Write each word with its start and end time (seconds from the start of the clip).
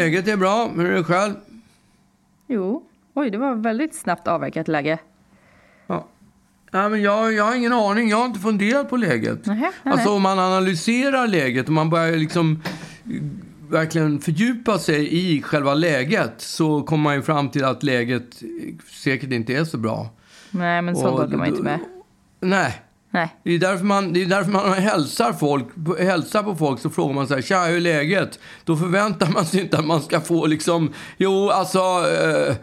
läget 0.00 0.28
är 0.28 0.36
bra. 0.36 0.68
Hur 0.76 0.86
är 0.86 0.96
det 0.96 1.04
själv? 1.04 1.34
Jo. 2.46 2.86
Oj, 3.14 3.30
det 3.30 3.38
var 3.38 3.54
väldigt 3.54 3.94
snabbt 3.94 4.28
avverkat 4.28 4.68
läge. 4.68 4.98
Ja. 5.86 6.08
Ja, 6.70 6.88
men 6.88 7.02
jag, 7.02 7.32
jag 7.32 7.44
har 7.44 7.54
ingen 7.54 7.72
aning. 7.72 8.08
Jag 8.08 8.16
har 8.16 8.26
inte 8.26 8.40
funderat 8.40 8.90
på 8.90 8.96
läget. 8.96 9.46
Nähä, 9.46 9.60
nej, 9.82 9.92
alltså 9.92 10.08
nej. 10.08 10.16
om 10.16 10.22
man 10.22 10.38
analyserar 10.38 11.26
läget 11.26 11.66
och 11.66 11.72
man 11.72 11.90
börjar 11.90 12.16
liksom 12.16 12.62
eh, 13.04 13.22
verkligen 13.70 14.20
fördjupa 14.20 14.78
sig 14.78 15.14
i 15.18 15.42
själva 15.42 15.74
läget 15.74 16.34
så 16.36 16.82
kommer 16.82 17.02
man 17.04 17.14
ju 17.14 17.22
fram 17.22 17.48
till 17.48 17.64
att 17.64 17.82
läget 17.82 18.42
eh, 18.42 18.48
säkert 19.04 19.32
inte 19.32 19.54
är 19.56 19.64
så 19.64 19.78
bra. 19.78 20.08
Nej, 20.50 20.82
men 20.82 20.96
så 20.96 21.08
Och 21.08 21.20
orkar 21.20 21.36
man 21.36 21.46
ju 21.46 21.50
inte 21.50 21.62
med. 21.64 21.78
Nej. 22.40 22.82
Nej. 23.10 23.36
Det 23.44 23.54
är 23.54 23.58
därför 23.58 23.84
man, 23.84 24.12
det 24.12 24.22
är 24.22 24.26
därför 24.26 24.50
man 24.50 24.72
hälsar, 24.72 25.32
folk, 25.32 25.66
hälsar 25.98 26.42
på 26.42 26.56
folk 26.56 26.80
så 26.80 26.90
frågar 26.90 27.14
man 27.14 27.26
så 27.26 27.34
här, 27.34 27.42
tja 27.42 27.64
hur 27.64 27.76
är 27.76 27.80
läget? 27.80 28.38
Då 28.64 28.76
förväntar 28.76 29.30
man 29.32 29.44
sig 29.44 29.60
inte 29.60 29.78
att 29.78 29.86
man 29.86 30.02
ska 30.02 30.20
få 30.20 30.46
liksom, 30.46 30.92
jo 31.16 31.50
alltså, 31.50 31.78
eh, 31.78 32.56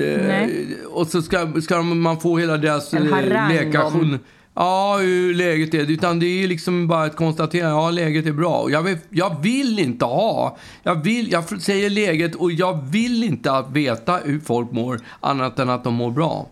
eh, 0.00 0.48
och 0.86 1.06
så 1.06 1.22
ska, 1.22 1.60
ska 1.62 1.82
man 1.82 2.20
få 2.20 2.38
hela 2.38 2.56
deras 2.56 2.94
eh, 2.94 3.02
läkarjournal. 3.48 4.18
Ja, 4.58 4.98
hur 5.00 5.34
läget 5.34 5.74
är. 5.74 5.90
Utan 5.90 6.18
det 6.18 6.26
är 6.26 6.48
liksom 6.48 6.88
bara 6.88 7.06
ett 7.06 7.16
konstaterande. 7.16 7.76
Ja, 7.76 7.90
läget 7.90 8.26
är 8.26 8.32
bra. 8.32 8.70
Jag 8.70 8.82
vill, 8.82 8.98
jag 9.10 9.42
vill 9.42 9.78
inte 9.78 10.04
ha... 10.04 10.56
Jag, 10.82 11.04
vill, 11.04 11.32
jag 11.32 11.62
säger 11.62 11.90
läget 11.90 12.34
och 12.34 12.52
jag 12.52 12.84
vill 12.90 13.24
inte 13.24 13.64
veta 13.72 14.16
hur 14.24 14.40
folk 14.40 14.72
mår 14.72 15.00
annat 15.20 15.58
än 15.58 15.70
att 15.70 15.84
de 15.84 15.94
mår 15.94 16.10
bra. 16.10 16.46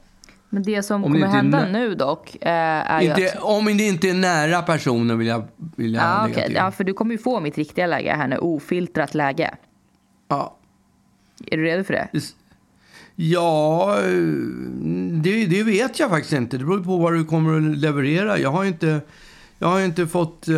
Men 0.55 0.63
det 0.63 0.83
som 0.83 1.05
Om 1.05 1.13
det 1.13 1.19
kommer 1.19 1.33
är 1.33 1.37
hända 1.37 1.67
nu 1.73 1.95
dock 1.95 2.37
eh, 2.41 2.49
är 2.51 3.03
ju 3.03 3.09
Inte, 3.09 3.33
att... 3.33 3.43
om 3.43 3.65
det 3.65 3.87
inte 3.87 4.11
är 4.11 4.15
nära 4.15 4.63
personer 4.63 5.15
vill 5.15 5.27
jag, 5.27 5.45
vill 5.77 5.95
jag 5.95 6.03
Ja, 6.05 6.23
lägga 6.23 6.33
okej. 6.33 6.47
till. 6.47 6.55
ja, 6.55 6.71
för 6.71 6.85
du 6.85 6.93
kommer 6.93 7.13
ju 7.13 7.19
få 7.19 7.41
mitt 7.41 7.59
riktiga 7.59 7.87
läge 7.87 8.15
här 8.17 8.29
nu. 8.29 8.37
Ofiltrat 8.39 9.15
läge. 9.15 9.55
Ja. 10.29 10.57
Är 11.47 11.57
du 11.57 11.65
redo 11.65 11.85
för 11.85 11.93
det? 11.95 12.09
Ja, 13.17 13.95
eh, 13.99 14.05
det, 15.23 15.47
det 15.47 15.63
vet 15.63 16.01
jag 16.01 16.11
faktiskt 16.11 16.33
inte. 16.33 16.59
Det 16.59 16.65
beror 16.65 16.85
på 16.85 16.97
vad 16.97 17.13
du 17.13 17.25
kommer 17.25 17.57
att 17.57 17.79
leverera. 17.79 18.39
Jag 18.39 18.51
har 18.51 18.65
inte, 18.65 19.01
jag 19.59 19.69
har 19.69 19.81
inte 19.81 20.07
fått... 20.07 20.49
eh, 20.49 20.55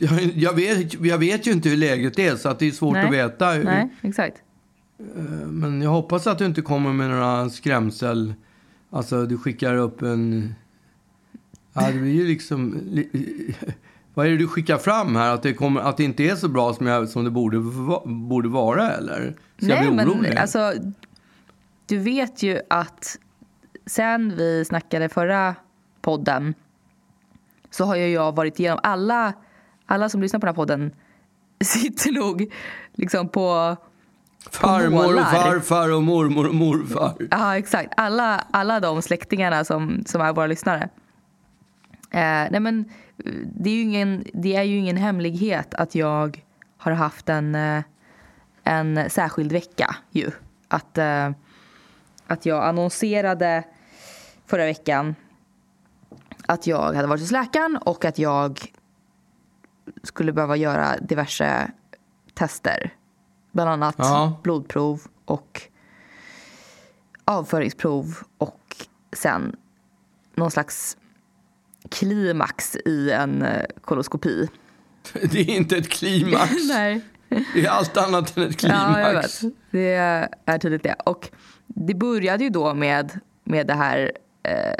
Jag, 0.00 0.20
jag, 0.34 0.52
vet, 0.52 1.00
jag 1.04 1.18
vet 1.18 1.46
ju 1.46 1.52
inte 1.52 1.68
hur 1.68 1.76
läget 1.76 2.18
är, 2.18 2.36
så 2.36 2.48
att 2.48 2.58
det 2.58 2.66
är 2.66 2.70
svårt 2.72 2.94
Nej. 2.94 3.04
att 3.06 3.12
veta. 3.12 3.54
Nej, 3.54 3.88
exakt. 4.02 4.36
Men 5.46 5.82
jag 5.82 5.90
hoppas 5.90 6.26
att 6.26 6.38
du 6.38 6.44
inte 6.46 6.62
kommer 6.62 6.92
med 6.92 7.10
några 7.10 7.50
skrämsel... 7.50 8.34
Alltså, 8.90 9.26
du 9.26 9.38
skickar 9.38 9.74
upp 9.74 10.02
en... 10.02 10.54
Ja, 11.72 11.90
det 11.90 11.98
blir 11.98 12.12
ju 12.12 12.26
liksom... 12.26 12.80
Vad 14.14 14.26
är 14.26 14.30
det 14.30 14.36
du 14.36 14.48
skickar 14.48 14.78
fram 14.78 15.16
här? 15.16 15.34
Att 15.34 15.42
det, 15.42 15.54
kommer, 15.54 15.80
att 15.80 15.96
det 15.96 16.04
inte 16.04 16.24
är 16.24 16.36
så 16.36 16.48
bra 16.48 16.74
som, 16.74 16.86
jag, 16.86 17.08
som 17.08 17.24
det 17.24 17.30
borde, 17.30 17.58
borde 18.04 18.48
vara, 18.48 18.90
eller? 18.90 19.34
Ska 19.56 19.66
jag 19.66 19.94
Nej, 19.94 20.04
bli 20.04 20.14
orolig? 20.14 20.28
men 20.28 20.38
alltså... 20.38 20.72
Du 21.86 21.98
vet 21.98 22.42
ju 22.42 22.60
att 22.70 23.18
sen 23.86 24.36
vi 24.36 24.64
snackade 24.64 25.08
förra 25.08 25.54
podden 26.00 26.54
så 27.70 27.84
har 27.84 27.96
ju 27.96 28.08
jag 28.08 28.36
varit 28.36 28.60
igenom 28.60 28.80
alla, 28.82 29.32
alla 29.86 30.08
som 30.08 30.22
lyssnar 30.22 30.40
på 30.40 30.46
den 30.46 30.54
här 30.54 30.56
podden 30.56 30.92
sitter 31.64 32.12
nog 32.12 32.52
liksom 32.94 33.28
på... 33.28 33.76
Farmor 34.50 35.14
och 35.14 35.26
farfar 35.26 35.92
och 35.92 36.02
mormor 36.02 36.48
och 36.48 36.54
morfar. 36.54 37.14
Ja, 37.30 37.56
exakt. 37.56 37.92
Alla, 37.96 38.44
alla 38.50 38.80
de 38.80 39.02
släktingarna 39.02 39.64
som, 39.64 40.02
som 40.06 40.20
är 40.20 40.32
våra 40.32 40.46
lyssnare. 40.46 40.88
Eh, 42.10 42.50
nej 42.50 42.60
men, 42.60 42.84
det, 43.44 43.70
är 43.70 43.74
ju 43.74 43.82
ingen, 43.82 44.24
det 44.34 44.56
är 44.56 44.62
ju 44.62 44.76
ingen 44.76 44.96
hemlighet 44.96 45.74
att 45.74 45.94
jag 45.94 46.44
har 46.76 46.92
haft 46.92 47.28
en, 47.28 47.54
eh, 47.54 47.82
en 48.64 49.10
särskild 49.10 49.52
vecka. 49.52 49.96
Ju. 50.10 50.30
Att, 50.68 50.98
eh, 50.98 51.30
att 52.26 52.46
jag 52.46 52.64
annonserade 52.64 53.64
förra 54.46 54.64
veckan 54.64 55.14
att 56.48 56.66
jag 56.66 56.94
hade 56.94 57.08
varit 57.08 57.20
hos 57.20 57.30
läkaren 57.30 57.76
och 57.76 58.04
att 58.04 58.18
jag 58.18 58.72
skulle 60.02 60.32
behöva 60.32 60.56
göra 60.56 60.96
diverse 60.96 61.70
tester. 62.34 62.94
Bland 63.52 63.70
annat 63.70 63.94
Ja. 63.98 64.40
blodprov 64.42 65.02
och 65.24 65.62
avföringsprov 67.24 68.16
och 68.38 68.76
sen 69.12 69.56
någon 70.34 70.50
slags 70.50 70.96
klimax 71.90 72.76
i 72.76 73.10
en 73.10 73.42
eh, 73.42 73.64
koloskopi. 73.80 74.48
Det 75.12 75.40
är 75.40 75.50
inte 75.56 75.76
ett 75.76 75.88
klimax. 75.88 76.52
Nej. 76.68 77.00
Det 77.28 77.66
är 77.66 77.70
allt 77.70 77.96
annat 77.96 78.36
än 78.36 78.42
ett 78.42 78.62
Ja, 78.62 78.68
klimax. 78.68 79.42
vet. 79.44 79.52
Det 79.70 79.94
är 80.46 80.58
tydligt 80.58 80.82
det. 80.82 80.94
Och 81.06 81.30
det 81.66 81.94
började 81.94 82.44
ju 82.44 82.50
då 82.50 82.74
med, 82.74 83.20
med 83.44 83.66
det 83.66 83.74
här 83.74 84.12
eh, 84.42 84.74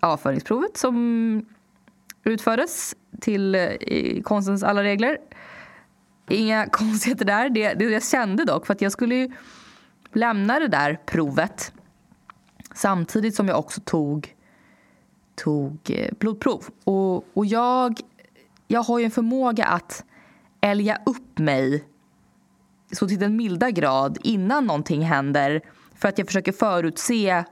avföringsprovet 0.00 0.76
som 0.76 1.46
utfördes 2.24 2.94
till 3.20 3.54
eh, 3.54 3.62
i 3.70 4.22
konstens 4.24 4.62
alla 4.62 4.82
regler. 4.82 5.18
Inga 6.30 6.66
konstigheter 6.72 7.24
där. 7.24 7.50
Det, 7.50 7.74
det 7.74 7.84
jag 7.84 8.04
kände 8.04 8.44
dock, 8.44 8.66
för 8.66 8.74
att 8.74 8.82
jag 8.82 8.92
skulle 8.92 9.14
ju 9.14 9.30
lämna 10.12 10.58
det 10.58 10.68
där 10.68 11.00
provet 11.06 11.72
samtidigt 12.74 13.34
som 13.34 13.48
jag 13.48 13.58
också 13.58 13.80
tog, 13.80 14.34
tog 15.34 15.78
eh, 15.90 16.12
blodprov. 16.18 16.64
Och, 16.84 17.24
och 17.36 17.46
jag, 17.46 18.00
jag 18.68 18.82
har 18.82 18.98
ju 18.98 19.04
en 19.04 19.10
förmåga 19.10 19.64
att 19.64 20.04
älga 20.60 20.98
upp 21.06 21.38
mig 21.38 21.84
så 22.92 23.08
till 23.08 23.18
den 23.18 23.36
milda 23.36 23.70
grad 23.70 24.18
innan 24.22 24.66
någonting 24.66 25.02
händer 25.02 25.60
för 25.94 26.08
att 26.08 26.18
jag 26.18 26.26
försöker 26.26 26.52
förutse 26.52 27.44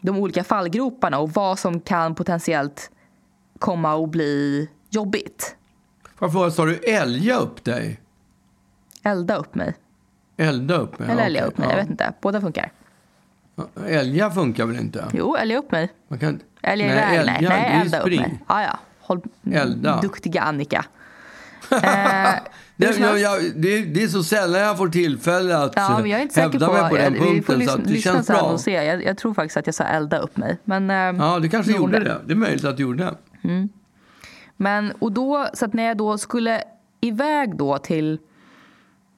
de 0.00 0.16
olika 0.16 0.44
fallgroparna 0.44 1.18
och 1.18 1.30
vad 1.30 1.58
som 1.58 1.80
kan 1.80 2.14
potentiellt 2.14 2.90
komma 3.58 4.04
att 4.04 4.10
bli 4.10 4.68
jobbigt. 4.90 5.56
Fråga, 6.18 6.50
sa 6.50 6.64
du 6.64 6.74
älga 6.76 7.36
upp 7.36 7.64
dig? 7.64 8.00
Elda 9.02 9.36
upp 9.36 9.54
mig. 9.54 9.74
Elda 10.36 10.74
upp 10.76 10.98
mig? 10.98 11.10
Eller 11.10 11.22
älga 11.26 11.40
okej. 11.40 11.48
upp 11.52 11.58
mig, 11.58 11.68
Ja. 11.68 11.76
jag 11.76 11.82
vet 11.82 11.90
inte. 11.90 12.12
Båda 12.20 12.40
funkar. 12.40 12.72
Älga 13.88 14.30
funkar 14.30 14.66
väl 14.66 14.76
inte? 14.76 15.04
Jo, 15.12 15.36
älga 15.36 15.58
upp 15.58 15.70
mig. 15.70 15.92
Man 16.08 16.18
kan... 16.18 16.40
Älga 16.62 16.86
Nej, 16.86 16.94
iväg, 17.14 17.26
nej. 17.26 17.38
det 17.42 17.48
Nej, 17.48 17.80
elda 17.80 18.00
upp 18.00 18.06
mig. 18.06 18.40
Ja, 18.48 18.62
ja. 18.62 18.78
Håll, 19.00 19.20
Elda. 19.52 20.00
Duktiga 20.00 20.42
Annika. 20.42 20.84
Eh, 21.70 22.34
Det, 22.76 22.98
jag, 23.20 23.42
det, 23.56 23.82
det 23.84 24.02
är 24.02 24.08
så 24.08 24.22
sällan 24.22 24.60
jag 24.60 24.76
får 24.78 24.88
tillfälle 24.88 25.56
att 25.58 25.72
Ja, 25.76 25.98
men 25.98 26.10
jag 26.10 26.18
är 26.20 26.22
inte 26.22 26.40
hävda 26.40 26.66
på... 26.66 26.72
mig 26.72 26.90
på 26.90 26.96
den 26.96 27.14
jag, 27.14 27.22
punkten. 27.24 27.44
Så 27.54 27.58
lyssna, 27.58 27.72
att 27.74 27.84
det 27.84 27.90
lyssna 27.90 28.12
känns 28.12 28.26
bra. 28.26 28.40
och 28.40 28.60
se. 28.60 28.70
Jag, 28.84 29.04
jag 29.04 29.18
tror 29.18 29.34
faktiskt 29.34 29.56
att 29.56 29.66
jag 29.66 29.74
sa 29.74 29.84
elda 29.84 30.18
upp 30.18 30.36
mig. 30.36 30.58
Men, 30.64 30.90
eh, 30.90 30.96
Ja, 30.96 31.38
det 31.38 31.48
kanske 31.48 31.72
gjorde 31.72 31.98
det. 31.98 32.16
Det 32.26 32.32
är 32.32 32.36
möjligt 32.36 32.64
att 32.64 32.76
det 32.76 32.82
gjorde. 32.82 33.14
Men, 34.56 34.92
och 34.98 35.12
då, 35.12 35.48
så 35.54 35.66
när 35.66 35.82
jag 35.82 35.96
då 35.96 36.18
skulle 36.18 36.64
iväg 37.00 37.56
då 37.56 37.78
till, 37.78 38.18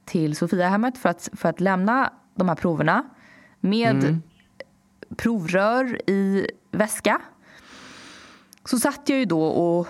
till 0.05 0.37
Sofiahemmet 0.37 0.99
för 0.99 1.09
att, 1.09 1.29
för 1.33 1.49
att 1.49 1.61
lämna 1.61 2.13
de 2.35 2.49
här 2.49 2.57
proverna 2.57 3.05
med 3.61 4.05
Mm. 4.05 4.23
provrör 5.17 6.11
i 6.11 6.51
väska 6.71 7.21
så 8.65 8.79
satt 8.79 9.09
jag 9.09 9.19
ju 9.19 9.25
då 9.25 9.43
och, 9.43 9.89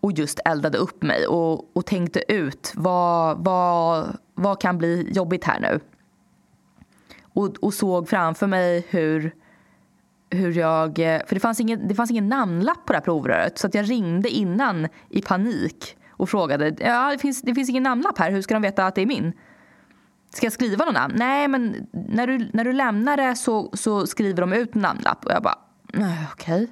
och 0.00 0.12
just 0.12 0.40
eldade 0.44 0.78
upp 0.78 1.02
mig 1.02 1.26
och, 1.26 1.76
och 1.76 1.86
tänkte 1.86 2.32
ut 2.32 2.72
vad, 2.76 3.44
vad, 3.44 4.16
vad 4.34 4.60
kan 4.60 4.78
bli 4.78 5.12
jobbigt 5.12 5.44
här 5.44 5.60
nu. 5.60 5.80
Och, 7.22 7.56
och 7.60 7.74
såg 7.74 8.08
framför 8.08 8.46
mig 8.46 8.86
hur 8.90 9.34
hur 10.32 10.58
jag... 10.58 10.96
För 10.96 11.34
det 11.34 11.40
fanns, 11.40 11.60
ingen, 11.60 11.88
det 11.88 11.94
fanns 11.94 12.10
ingen 12.10 12.28
namnlapp 12.28 12.86
på 12.86 12.92
det 12.92 12.96
här 12.98 13.04
provröret 13.04 13.58
så 13.58 13.66
att 13.66 13.74
jag 13.74 13.90
ringde 13.90 14.28
innan 14.28 14.88
i 15.08 15.22
panik 15.22 15.96
och 16.10 16.28
frågade. 16.30 16.76
Ja, 16.78 17.10
det 17.12 17.18
finns, 17.18 17.42
det 17.42 17.54
finns 17.54 17.70
ingen 17.70 17.82
namnlapp 17.82 18.18
här. 18.18 18.30
Hur 18.30 18.42
ska 18.42 18.54
de 18.54 18.62
veta 18.62 18.86
att 18.86 18.94
det 18.94 19.02
är 19.02 19.06
min? 19.06 19.32
Ska 20.34 20.46
jag 20.46 20.52
skriva 20.52 20.84
någon 20.84 20.94
namn? 20.94 21.14
Nej, 21.16 21.48
men 21.48 21.86
när 21.92 22.26
du, 22.26 22.50
när 22.52 22.64
du 22.64 22.72
lämnar 22.72 23.16
det 23.16 23.34
så, 23.34 23.70
så 23.72 24.06
skriver 24.06 24.40
de 24.40 24.52
ut 24.52 24.74
en 24.74 24.82
namnlapp. 24.82 25.24
Och 25.24 25.32
jag 25.32 25.42
bara, 25.42 25.58
"Nej, 25.92 26.18
okej. 26.32 26.68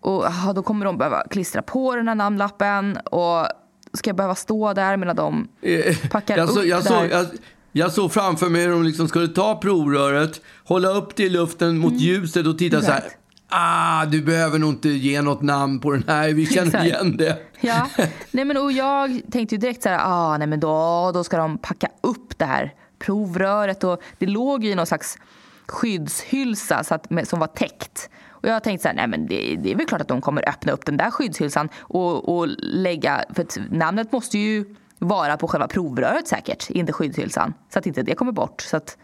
Och 0.00 0.24
ja, 0.24 0.52
då 0.52 0.62
kommer 0.62 0.84
de 0.86 0.98
behöva 0.98 1.22
klistra 1.30 1.62
på 1.62 1.96
den 1.96 2.08
här 2.08 2.14
namnlappen. 2.14 2.96
Och 2.96 3.46
ska 3.92 4.08
jag 4.08 4.16
behöva 4.16 4.34
stå 4.34 4.72
där 4.72 4.96
medan 4.96 5.16
de 5.16 5.48
Eh, 5.62 5.96
packar 6.10 6.36
jag, 6.38 6.48
så, 6.48 6.60
upp 6.60 6.66
jag, 6.66 6.80
det 6.82 6.84
så, 6.88 6.94
här? 6.94 7.08
jag, 7.08 7.26
jag 7.72 7.92
såg 7.92 8.12
framför 8.12 8.48
mig 8.48 8.62
hur 8.62 8.70
de 8.70 8.82
liksom 8.82 9.08
skulle 9.08 9.28
ta 9.28 9.56
provröret, 9.56 10.40
hålla 10.64 10.88
upp 10.88 11.16
det 11.16 11.22
i 11.22 11.28
luften 11.28 11.78
mot 11.78 12.00
ljuset 12.00 12.46
och 12.46 12.58
titta 12.58 12.80
så 12.80 12.86
här. 12.86 12.92
Mm. 12.92 13.04
Exakt. 13.06 13.18
Ah, 13.48 14.06
du 14.06 14.22
behöver 14.22 14.58
nog 14.58 14.70
inte 14.70 14.88
ge 14.88 15.22
något 15.22 15.42
namn 15.42 15.80
på 15.80 15.90
den 15.90 16.04
här. 16.06 16.28
Vi 16.28 16.46
känner 16.46 16.66
Exakt. 16.66 16.84
igen 16.84 17.16
det. 17.16 17.38
Ja, 17.64 17.88
nej 18.30 18.44
men 18.44 18.56
och 18.56 18.72
jag 18.72 19.20
tänkte 19.30 19.54
ju 19.54 19.58
direkt 19.58 19.82
så 19.82 19.88
här, 19.88 20.00
ah, 20.02 20.38
nej 20.38 20.46
men 20.46 20.60
då, 20.60 21.10
då 21.14 21.24
ska 21.24 21.36
de 21.36 21.58
packa 21.58 21.88
upp 22.00 22.38
det 22.38 22.44
här 22.44 22.74
provröret 22.98 23.84
och 23.84 24.02
det 24.18 24.26
låg 24.26 24.64
ju 24.64 24.70
i 24.70 24.74
någon 24.74 24.86
slags 24.86 25.18
skyddshylsa 25.66 26.84
så 26.84 26.94
att, 26.94 27.06
som 27.28 27.38
var 27.38 27.46
täckt. 27.46 28.10
Och 28.28 28.48
jag 28.48 28.64
tänkte 28.64 28.82
så 28.82 28.88
här, 28.88 28.96
nej 28.96 29.08
men 29.08 29.26
det, 29.26 29.56
det 29.56 29.72
är 29.72 29.76
väl 29.76 29.86
klart 29.86 30.00
att 30.00 30.08
de 30.08 30.20
kommer 30.20 30.48
öppna 30.48 30.72
upp 30.72 30.86
den 30.86 30.96
där 30.96 31.10
skyddshylsan 31.10 31.68
och, 31.78 32.38
och 32.38 32.48
lägga, 32.58 33.24
för 33.34 33.46
namnet 33.74 34.12
måste 34.12 34.38
ju 34.38 34.74
vara 35.02 35.36
på 35.36 35.48
själva 35.48 35.68
provröret 35.68 36.28
säkert, 36.28 36.70
inte 36.70 36.92
skyddshylsan. 36.92 37.54
Så 37.72 37.78
att 37.78 37.86
inte 37.86 38.02
det 38.02 38.14
kommer 38.14 38.32
bort. 38.32 38.60
Så 38.60 38.76
att, 38.76 38.96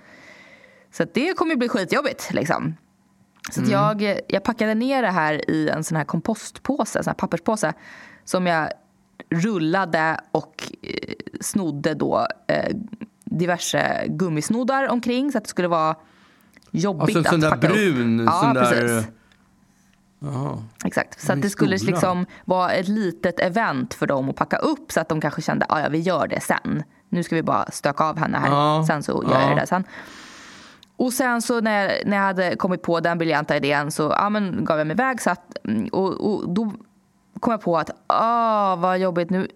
så 0.92 1.02
att 1.02 1.14
det 1.14 1.36
kommer 1.36 1.56
bli 1.56 1.68
skitjobbigt 1.68 2.32
liksom. 2.32 2.76
Så 3.50 3.62
att 3.62 3.68
jag, 3.68 4.20
jag 4.28 4.42
packade 4.42 4.74
ner 4.74 5.02
det 5.02 5.10
här 5.10 5.50
i 5.50 5.68
en 5.68 5.84
sån 5.84 5.96
här 5.96 6.04
kompostpåse, 6.04 6.98
en 6.98 7.04
sån 7.04 7.10
här 7.10 7.14
papperspåse 7.14 7.72
som 8.24 8.46
jag 8.46 8.68
rullade 9.30 10.20
och 10.30 10.72
eh, 10.82 11.14
snodde 11.40 11.94
då 11.94 12.26
eh, 12.46 12.76
diverse 13.24 14.04
gummisnoddar 14.08 14.88
omkring 14.88 15.32
så 15.32 15.38
att 15.38 15.44
det 15.44 15.50
skulle 15.50 15.68
vara 15.68 15.96
jobbigt 16.70 17.02
Alltså 17.02 17.18
en 17.18 17.24
sån 17.24 17.44
att 17.44 17.60
packa 17.60 17.68
brun, 17.68 18.20
upp. 18.20 18.26
Ja, 18.26 18.40
sån 18.40 18.54
där... 18.54 19.04
Jaha. 20.18 20.62
Exakt. 20.84 21.20
Så 21.20 21.34
det 21.34 21.50
skulle 21.50 21.78
stora. 21.78 21.90
liksom 21.92 22.26
vara 22.44 22.72
ett 22.72 22.88
litet 22.88 23.40
event 23.40 23.94
för 23.94 24.06
dem 24.06 24.30
att 24.30 24.36
packa 24.36 24.56
upp 24.56 24.92
så 24.92 25.00
att 25.00 25.08
de 25.08 25.20
kanske 25.20 25.42
kände 25.42 25.66
att 25.66 25.82
ja, 25.82 25.88
vi 25.88 25.98
gör 25.98 26.26
det 26.26 26.40
sen. 26.40 26.82
Nu 27.08 27.22
ska 27.22 27.34
vi 27.36 27.42
bara 27.42 27.70
stöka 27.70 28.04
av 28.04 28.18
henne 28.18 28.38
här. 28.38 28.48
Ja. 28.48 28.84
Sen 28.86 29.02
så 29.02 29.24
gör 29.28 29.40
Ja. 29.40 29.48
jag 29.48 29.56
det 29.58 29.66
sen. 29.66 29.84
Och 30.96 31.12
sen 31.12 31.42
så 31.42 31.60
när 31.60 31.82
jag, 31.88 32.06
när 32.06 32.16
jag 32.16 32.24
hade 32.24 32.56
kommit 32.56 32.82
på 32.82 33.00
den 33.00 33.18
briljanta 33.18 33.56
idén 33.56 33.90
så 33.90 34.02
ja, 34.02 34.30
men, 34.30 34.64
gav 34.64 34.78
jag 34.78 34.86
mig 34.86 34.94
iväg. 34.94 35.20
Så 35.22 35.30
att, 35.30 35.56
mm, 35.64 35.88
och, 35.92 36.32
och 36.32 36.48
då 36.50 36.72
kom 37.40 37.50
jag 37.50 37.60
på 37.60 37.78
att 37.78 37.90
ah, 38.06 38.76
vad 38.76 38.98
jobbigt 38.98 39.30
nu. 39.30 39.48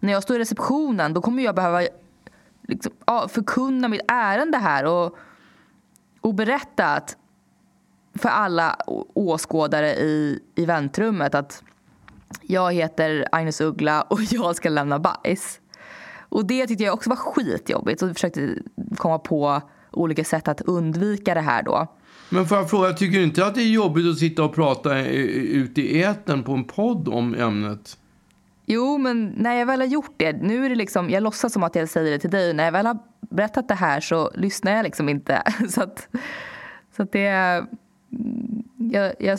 När 0.00 0.12
jag 0.12 0.22
står 0.22 0.36
i 0.36 0.38
receptionen 0.38 1.14
då 1.14 1.20
kommer 1.20 1.42
jag 1.42 1.54
behöva 1.54 1.82
liksom, 2.62 2.92
ja, 3.06 3.28
förkunna 3.28 3.88
mitt 3.88 4.00
ärende 4.08 4.58
här 4.58 4.84
och, 4.84 5.16
och 6.20 6.34
berätta 6.34 6.86
att 6.86 7.16
för 8.18 8.28
alla 8.28 8.76
åskådare 9.14 9.94
i, 9.94 10.40
i 10.54 10.64
väntrummet 10.64 11.34
att 11.34 11.62
jag 12.42 12.72
heter 12.72 13.24
Agnes 13.32 13.60
Uggla 13.60 14.02
och 14.02 14.20
jag 14.30 14.56
ska 14.56 14.68
lämna 14.68 14.98
bajs. 14.98 15.60
Och 16.28 16.46
det 16.46 16.66
tyckte 16.66 16.84
jag 16.84 16.94
också 16.94 17.10
var 17.10 17.16
skitjobbigt 17.16 18.02
och 18.02 18.12
försökte 18.12 18.54
komma 18.96 19.18
på 19.18 19.62
olika 19.90 20.24
sätt 20.24 20.48
att 20.48 20.60
undvika 20.60 21.34
det 21.34 21.40
här 21.40 21.62
då. 21.62 21.86
Men 22.28 22.46
får 22.46 22.58
jag 22.58 22.70
fråga, 22.70 22.92
tycker 22.92 23.18
du 23.18 23.24
inte 23.24 23.46
att 23.46 23.54
det 23.54 23.62
är 23.62 23.68
jobbigt 23.68 24.06
att 24.06 24.18
sitta 24.18 24.44
och 24.44 24.54
prata 24.54 24.98
ute 24.98 25.80
i 25.80 26.02
etern 26.02 26.42
på 26.42 26.52
en 26.52 26.64
podd 26.64 27.08
om 27.08 27.34
ämnet? 27.34 27.98
Jo, 28.66 28.98
men 28.98 29.26
när 29.36 29.54
jag 29.54 29.66
väl 29.66 29.80
har 29.80 29.86
gjort 29.86 30.14
det, 30.16 30.32
nu 30.32 30.64
är 30.64 30.68
det 30.68 30.74
liksom, 30.74 31.10
jag 31.10 31.22
låtsas 31.22 31.52
som 31.52 31.62
att 31.62 31.74
jag 31.74 31.88
säger 31.88 32.10
det 32.10 32.18
till 32.18 32.30
dig, 32.30 32.54
när 32.54 32.64
jag 32.64 32.72
väl 32.72 32.86
har 32.86 32.98
berättat 33.20 33.68
det 33.68 33.74
här 33.74 34.00
så 34.00 34.30
lyssnar 34.34 34.72
jag 34.72 34.82
liksom 34.82 35.08
inte. 35.08 35.42
Så 35.68 35.82
att, 35.82 36.08
så 36.96 37.02
att 37.02 37.12
det, 37.12 37.64
jag, 38.76 39.12
jag, 39.18 39.38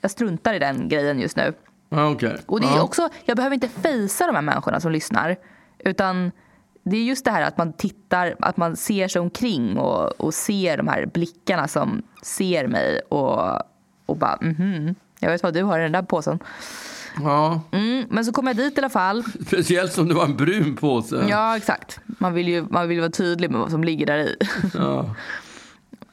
jag 0.00 0.10
struntar 0.10 0.54
i 0.54 0.58
den 0.58 0.88
grejen 0.88 1.20
just 1.20 1.36
nu. 1.36 1.52
Ja, 1.88 2.10
okej. 2.10 2.36
Och 2.46 2.60
det 2.60 2.66
är 2.66 2.82
också, 2.82 3.08
jag 3.24 3.36
behöver 3.36 3.54
inte 3.54 3.68
fejsa 3.68 4.26
de 4.26 4.34
här 4.34 4.42
människorna 4.42 4.80
som 4.80 4.92
lyssnar. 4.92 5.36
Utan 5.78 6.30
det 6.82 6.96
är 6.96 7.02
just 7.04 7.24
det 7.24 7.30
här 7.30 7.42
att 7.42 7.58
man 7.58 7.72
tittar, 7.72 8.34
att 8.40 8.56
man 8.56 8.76
ser 8.76 9.08
sig 9.08 9.20
omkring 9.20 9.78
och, 9.78 10.20
och 10.20 10.34
ser 10.34 10.76
de 10.76 10.88
här 10.88 11.06
blickarna 11.06 11.68
som 11.68 12.02
ser 12.22 12.66
mig 12.66 13.00
och, 13.08 13.58
och 14.06 14.16
bara 14.16 14.38
mhm, 14.40 14.94
jag 15.20 15.30
vet 15.30 15.42
vad 15.42 15.54
du 15.54 15.62
har 15.62 15.78
i 15.78 15.82
den 15.82 15.92
där 15.92 16.02
påsen. 16.02 16.38
ja. 17.22 17.60
Mm, 17.72 18.06
men 18.10 18.24
så 18.24 18.32
kom 18.32 18.46
jag 18.46 18.56
dit 18.56 18.78
i 18.78 18.80
alla 18.80 18.90
fall. 18.90 19.24
Speciellt 19.46 19.92
som 19.92 20.08
det 20.08 20.14
var 20.14 20.24
en 20.24 20.36
brun 20.36 20.76
påse. 20.76 21.26
Ja, 21.28 21.56
exakt. 21.56 22.00
Man 22.06 22.34
vill 22.34 22.48
ju 22.48 22.66
man 22.70 22.88
vill 22.88 23.00
vara 23.00 23.10
tydlig 23.10 23.50
med 23.50 23.60
vad 23.60 23.70
som 23.70 23.84
ligger 23.84 24.06
där 24.06 24.18
i. 24.18 24.36
Ja. 24.74 25.14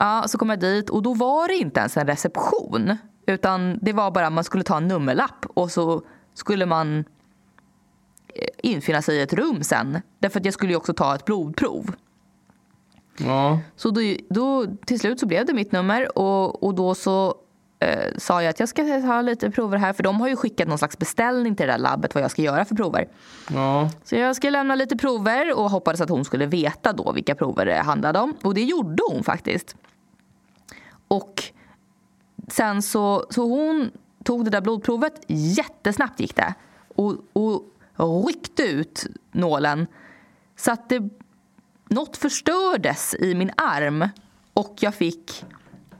Ja, 0.01 0.24
så 0.27 0.38
kom 0.38 0.50
jag 0.50 0.59
dit 0.59 0.89
och 0.89 1.01
då 1.01 1.13
var 1.13 1.48
det 1.48 1.53
inte 1.53 1.80
ens 1.80 1.98
en 1.98 2.07
reception. 2.07 2.98
Utan 3.25 3.80
det 3.81 3.94
var 3.94 4.12
bara 4.12 4.30
man 4.30 4.44
skulle 4.44 4.63
ta 4.63 4.77
en 4.77 4.88
nummerlapp 4.88 5.45
och 5.45 5.71
så 5.71 6.01
skulle 6.33 6.65
man 6.65 6.98
eh, 6.98 7.03
infinna 8.57 9.01
sig 9.01 9.18
i 9.18 9.21
ett 9.21 9.33
rum 9.33 9.63
sen. 9.63 10.01
Därför 10.19 10.39
att 10.39 10.45
jag 10.45 10.53
skulle 10.53 10.71
ju 10.71 10.77
också 10.77 10.94
ta 10.94 11.15
ett 11.15 11.25
blodprov. 11.25 11.95
ja. 13.18 13.59
Så 13.75 13.89
då, 13.89 14.01
då 14.30 14.65
till 14.86 15.00
slut 15.00 15.19
så 15.19 15.25
blev 15.25 15.45
det 15.45 15.53
mitt 15.53 15.71
nummer 15.71 16.18
och, 16.18 16.63
och 16.63 16.75
då 16.75 16.95
så 16.95 17.36
eh, 17.81 18.17
sa 18.17 18.43
jag 18.43 18.49
att 18.49 18.59
jag 18.59 18.69
ska 18.69 18.83
ha 18.83 19.21
lite 19.21 19.51
prover 19.51 19.77
här 19.77 19.93
för 19.93 20.03
de 20.03 20.21
har 20.21 20.27
ju 20.27 20.35
skickat 20.35 20.67
någon 20.67 20.77
slags 20.77 20.97
beställning 20.97 21.55
till 21.55 21.67
det 21.67 21.73
där 21.73 21.79
labbet 21.79 22.15
vad 22.15 22.23
jag 22.23 22.31
ska 22.31 22.41
göra 22.41 22.65
för 22.65 22.75
prover. 22.75 23.07
ja. 23.49 23.89
Så 24.03 24.15
jag 24.15 24.35
ska 24.35 24.49
lämna 24.49 24.75
lite 24.75 24.97
prover 24.97 25.57
och 25.57 25.69
hoppades 25.69 26.01
att 26.01 26.09
hon 26.09 26.25
skulle 26.25 26.45
veta 26.45 26.93
då 26.93 27.11
vilka 27.11 27.35
prover 27.35 27.65
det 27.65 27.77
handlade 27.77 28.19
om. 28.19 28.35
Och 28.41 28.53
det 28.53 28.63
gjorde 28.63 29.03
hon 29.11 29.23
faktiskt. 29.23 29.75
Och 31.07 31.43
sen 32.47 32.81
så, 32.81 33.25
så 33.29 33.47
hon 33.47 33.91
tog 34.23 34.45
det 34.45 34.51
där 34.51 34.61
blodprovet, 34.61 35.13
jättesnabbt 35.27 36.19
gick 36.19 36.35
det. 36.35 36.53
Och, 36.95 37.15
och 37.33 38.27
ryckte 38.27 38.63
ut 38.63 39.05
nålen 39.31 39.87
så 40.55 40.71
att 40.71 40.89
det, 40.89 41.09
något 41.89 42.17
förstördes 42.17 43.15
i 43.19 43.35
min 43.35 43.51
arm 43.57 44.09
och 44.53 44.75
jag 44.79 44.95
fick 44.95 45.45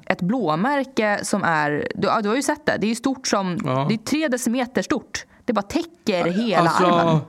ett 0.06 0.21
blåmärke 0.21 1.19
som 1.24 1.44
är, 1.44 1.88
du, 1.95 2.07
ja, 2.07 2.21
du 2.21 2.30
har 2.30 2.36
ju 2.36 2.42
sett 2.44 2.65
det, 2.65 2.77
det 2.81 2.92
är 2.92 2.95
stort 2.95 3.27
som, 3.27 3.57
Ja. 3.65 3.86
det 3.89 3.95
är 3.95 3.98
tre 3.98 4.27
decimeter 4.27 4.81
stort. 4.81 5.25
Det 5.45 5.53
bara 5.53 5.62
täcker 5.62 6.25
hela 6.25 6.62
alltså, 6.69 6.86
armen. 6.86 7.19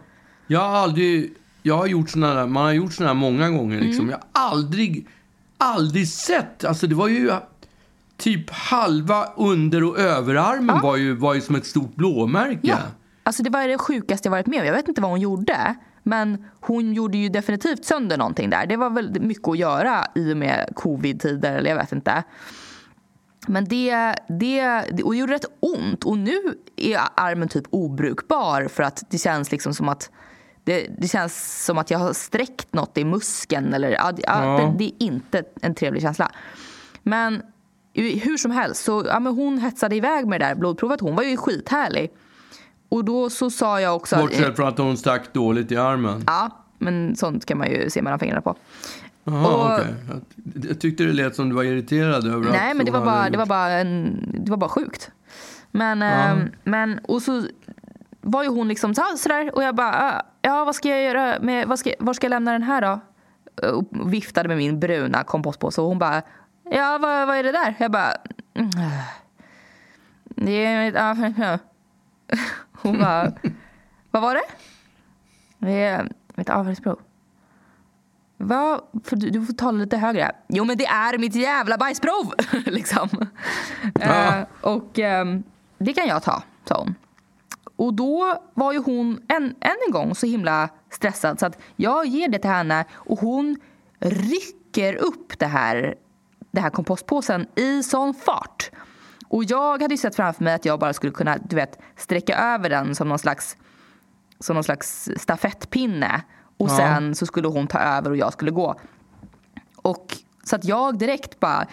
Jag 0.46 0.60
har 0.60 0.76
aldrig... 0.76 1.34
Jag 1.64 1.76
har 1.76 1.86
gjort 1.86 2.10
såna 2.10 2.34
där, 2.34 2.46
man 2.46 2.62
har 2.62 2.72
gjort 2.72 2.92
såna 2.92 3.08
här 3.08 3.14
många 3.14 3.50
gånger. 3.50 3.76
Mm. 3.76 3.88
Liksom. 3.88 4.08
Jag 4.10 4.16
har 4.16 4.50
aldrig, 4.50 5.06
aldrig 5.58 6.08
sett... 6.08 6.64
Alltså 6.64 6.86
det 6.86 6.94
var 6.94 7.08
ju 7.08 7.30
typ 8.16 8.50
halva 8.50 9.24
under 9.36 9.84
och 9.84 9.98
överarmen 9.98 10.80
var, 10.80 10.96
ju, 10.96 11.14
var 11.14 11.34
ju 11.34 11.40
som 11.40 11.54
ett 11.56 11.66
stort 11.66 11.94
blåmärke. 11.94 12.58
Ja, 12.62 12.78
alltså 13.22 13.42
det 13.42 13.50
var 13.50 13.68
det 13.68 13.78
sjukaste 13.78 14.26
jag 14.28 14.30
varit 14.30 14.46
med 14.46 14.60
om. 14.60 14.66
Jag 14.66 14.74
vet 14.74 14.88
inte 14.88 15.00
vad 15.00 15.10
hon 15.10 15.20
gjorde. 15.20 15.74
Men 16.02 16.44
hon 16.60 16.92
gjorde 16.92 17.18
ju 17.18 17.28
definitivt 17.28 17.84
sönder 17.84 18.16
någonting 18.16 18.50
där. 18.50 18.66
Det 18.66 18.76
var 18.76 18.90
väl 18.90 19.20
mycket 19.20 19.48
att 19.48 19.58
göra 19.58 20.06
i 20.14 20.32
och 20.32 20.36
med 20.36 20.72
covid-tider 20.74 21.56
eller 21.56 21.70
jag 21.70 21.76
vet 21.76 21.92
inte. 21.92 22.24
Men 23.46 23.64
det, 23.64 24.14
det, 24.28 24.82
och 25.04 25.12
det 25.12 25.18
gjorde 25.18 25.32
rätt 25.32 25.44
ont 25.60 26.04
och 26.04 26.18
nu 26.18 26.38
är 26.76 27.00
armen 27.14 27.48
typ 27.48 27.64
obrukbar 27.70 28.68
för 28.68 28.82
att 28.82 29.04
det 29.10 29.18
känns 29.18 29.52
liksom 29.52 29.74
som 29.74 29.88
att 29.88 30.10
det, 30.64 30.86
det 30.98 31.08
känns 31.08 31.64
som 31.64 31.78
att 31.78 31.90
jag 31.90 31.98
har 31.98 32.12
sträckt 32.12 32.72
något 32.72 32.98
i 32.98 33.04
muskeln 33.04 33.74
eller 33.74 33.90
ja, 33.90 34.12
ja, 34.16 34.40
det, 34.40 34.74
det 34.78 34.84
är 34.84 35.06
inte 35.06 35.42
en 35.62 35.74
trevlig 35.74 36.02
känsla. 36.02 36.32
Men 37.02 37.42
hur 37.94 38.36
som 38.36 38.50
helst 38.50 38.84
så 38.84 39.04
ja, 39.06 39.20
men 39.20 39.34
hon 39.34 39.58
hetsade 39.58 39.96
iväg 39.96 40.26
med 40.26 40.40
det 40.40 40.46
där 40.46 40.54
blodprovet. 40.54 41.00
Hon 41.00 41.16
var 41.16 41.22
ju 41.22 41.36
skithärlig. 41.36 42.10
Och 42.92 43.04
då 43.04 43.30
så 43.30 43.50
sa 43.50 43.80
jag 43.80 43.96
också... 43.96 44.16
att- 44.16 44.22
Bortsett 44.22 44.56
från 44.56 44.68
att 44.68 44.78
hon 44.78 44.96
stack 44.96 45.32
dåligt 45.32 45.72
i 45.72 45.76
armen. 45.76 46.24
Ja, 46.26 46.50
men 46.78 47.16
sånt 47.16 47.46
kan 47.46 47.58
man 47.58 47.70
ju 47.70 47.90
se 47.90 48.02
mellan 48.02 48.18
fingrarna 48.18 48.40
på. 48.42 48.56
Jaha, 49.24 49.46
och- 49.46 49.72
okej. 49.80 49.94
Jag, 50.08 50.64
jag 50.70 50.80
tyckte 50.80 51.04
det 51.04 51.12
lät 51.12 51.36
som 51.36 51.48
du 51.48 51.54
var 51.54 51.62
irriterad 51.62 52.26
över 52.26 52.46
att 52.46 52.52
Nej, 52.52 52.74
men 52.74 52.86
det 52.86 52.92
var, 52.92 53.00
bara, 53.04 53.10
hade 53.10 53.30
det, 53.30 53.36
var 53.36 53.44
gjort- 53.44 53.48
bara 53.48 53.70
en, 53.70 54.24
det 54.44 54.50
var 54.50 54.56
bara 54.58 54.70
sjukt. 54.70 55.10
Men, 55.70 56.02
ehm, 56.02 56.48
men 56.64 56.98
och 56.98 57.22
så 57.22 57.42
var 58.20 58.42
ju 58.42 58.48
hon 58.48 58.68
liksom 58.68 58.94
så, 58.94 59.02
sådär 59.16 59.50
och 59.54 59.62
jag 59.62 59.74
bara, 59.74 59.92
"Ah, 60.12 60.22
ja 60.42 60.64
vad 60.64 60.74
ska 60.74 60.88
jag 60.88 61.02
göra 61.02 61.36
med, 61.40 61.68
vad 61.68 61.78
ska, 61.78 61.90
var 61.98 62.12
ska 62.14 62.24
jag 62.24 62.30
lämna 62.30 62.52
den 62.52 62.62
här 62.62 62.80
då? 62.82 63.00
Och 63.68 64.12
viftade 64.12 64.48
med 64.48 64.56
min 64.56 64.80
bruna 64.80 65.22
kompostpåse 65.24 65.80
och 65.80 65.86
hon 65.88 65.98
bara, 65.98 66.22
ja 66.70 66.98
vad, 67.02 67.26
vad 67.26 67.36
är 67.36 67.42
det 67.42 67.52
där? 67.52 67.74
Jag 67.78 67.90
bara, 67.90 68.12
"Mm, 68.54 68.70
det 70.24 70.64
är 70.64 70.84
mitt, 70.84 71.36
ja." 71.38 71.58
Hon 72.82 72.98
bara, 72.98 73.32
vad 74.10 74.22
var 74.22 74.34
det? 74.34 74.44
Det 75.58 75.82
är 75.84 76.12
mitt. 76.34 76.50
Vad? 78.36 78.80
För 79.04 79.16
du, 79.16 79.30
du 79.30 79.46
får 79.46 79.52
tala 79.52 79.78
lite 79.78 79.96
högre. 79.96 80.32
Jo 80.48 80.64
men 80.64 80.78
det 80.78 80.86
är 80.86 81.18
mitt 81.18 81.34
jävla 81.34 81.78
bajsprov! 81.78 82.34
liksom. 82.66 83.08
Ja. 84.00 84.38
Eh, 84.38 84.44
och 84.60 84.98
ehm, 84.98 85.42
det 85.78 85.92
kan 85.92 86.06
jag 86.06 86.22
ta, 86.22 86.42
sa 86.64 86.78
hon. 86.78 86.94
Och 87.76 87.94
då 87.94 88.42
var 88.54 88.72
ju 88.72 88.78
hon 88.78 89.20
än, 89.28 89.44
än 89.44 89.76
en 89.86 89.92
gång 89.92 90.14
så 90.14 90.26
himla 90.26 90.68
stressad 90.90 91.40
så 91.40 91.46
att 91.46 91.58
jag 91.76 92.06
ger 92.06 92.28
det 92.28 92.38
till 92.38 92.50
henne 92.50 92.84
och 92.92 93.18
hon 93.18 93.56
rycker 93.98 94.94
upp 94.94 95.38
det 95.38 95.46
här, 95.46 95.94
det 96.50 96.60
här 96.60 96.70
kompostpåsen 96.70 97.46
i 97.54 97.82
sån 97.82 98.14
fart. 98.14 98.70
Och 99.32 99.44
jag 99.44 99.82
hade 99.82 99.94
ju 99.94 99.98
sett 99.98 100.16
framför 100.16 100.44
mig 100.44 100.54
att 100.54 100.64
jag 100.64 100.78
bara 100.78 100.92
skulle 100.92 101.12
kunna 101.12 101.38
du 101.38 101.56
vet, 101.56 101.78
sträcka 101.96 102.36
över 102.36 102.70
den 102.70 102.94
som 102.94 103.08
någon 103.08 103.18
slags, 103.18 103.56
som 104.40 104.54
någon 104.54 104.64
slags 104.64 105.10
stafettpinne. 105.16 106.22
Och 106.58 106.68
Ja. 106.68 106.76
sen 106.76 107.14
så 107.14 107.26
skulle 107.26 107.48
hon 107.48 107.66
ta 107.66 107.78
över 107.78 108.10
och 108.10 108.16
jag 108.16 108.32
skulle 108.32 108.50
gå. 108.50 108.80
Och 109.76 110.16
så 110.44 110.56
att 110.56 110.64
jag 110.64 110.98
direkt 110.98 111.40
bara, 111.40 111.66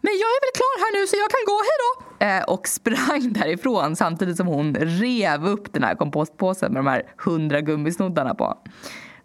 men 0.00 0.12
jag 0.12 0.28
är 0.28 0.40
väl 0.46 0.52
klar 0.54 0.78
här 0.80 1.00
nu 1.00 1.06
så 1.06 1.16
jag 1.16 1.30
kan 1.30 1.44
gå, 1.46 1.60
hej 1.62 1.78
då! 1.82 2.26
Eh, 2.26 2.54
och 2.54 2.68
sprang 3.08 3.32
därifrån 3.32 3.96
samtidigt 3.96 4.36
som 4.36 4.46
hon 4.46 4.74
rev 4.74 5.46
upp 5.46 5.72
den 5.72 5.82
här 5.82 5.94
kompostpåsen 5.94 6.72
med 6.72 6.84
de 6.84 6.86
här 6.90 7.02
hundra 7.16 7.60
gummisnoddarna 7.60 8.34
på. 8.34 8.58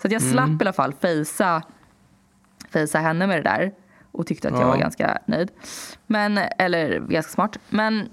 Så 0.02 0.08
att 0.08 0.12
jag 0.12 0.22
slapp 0.22 0.50
i 0.50 0.58
alla 0.62 0.74
fall 0.74 0.94
fejsa, 0.94 1.64
fejsa 2.70 3.00
henne 3.00 3.28
med 3.28 3.38
det 3.38 3.50
där 3.50 3.72
och 4.12 4.28
tyckte 4.28 4.48
att 4.48 4.54
jag 4.54 4.64
Ja. 4.64 4.68
var 4.68 4.78
ganska 4.78 5.18
nöjd. 5.26 5.52
Men, 6.08 6.38
eller 6.38 7.00
ganska 7.00 7.32
smart. 7.32 7.58
Men 7.70 8.10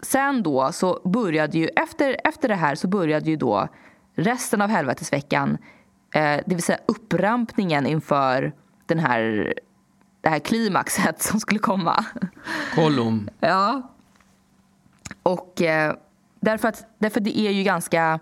sen 0.00 0.42
då 0.42 0.72
så 0.72 1.00
började 1.04 1.58
ju, 1.58 1.66
efter, 1.66 2.16
efter 2.24 2.48
det 2.48 2.54
här 2.54 2.74
så 2.74 2.88
började 2.88 3.30
ju 3.30 3.36
då 3.36 3.68
resten 4.14 4.62
av 4.62 4.68
helvetesveckan 4.70 5.58
Eh, 6.14 6.40
det 6.46 6.54
vill 6.54 6.62
säga 6.62 6.78
upprampningen 6.86 7.86
inför 7.86 8.52
den 8.86 8.98
här, 8.98 9.54
det 10.20 10.28
här 10.28 10.38
klimaxet 10.38 11.22
som 11.28 11.40
skulle 11.40 11.60
komma. 11.60 12.04
Kollom. 12.74 13.28
Ja. 13.40 13.82
Och 15.22 15.62
eh, 15.62 15.94
därför, 16.40 16.68
att, 16.68 16.86
därför 16.98 17.20
det 17.20 17.38
är 17.38 17.50
ju 17.50 17.62
ganska... 17.62 18.18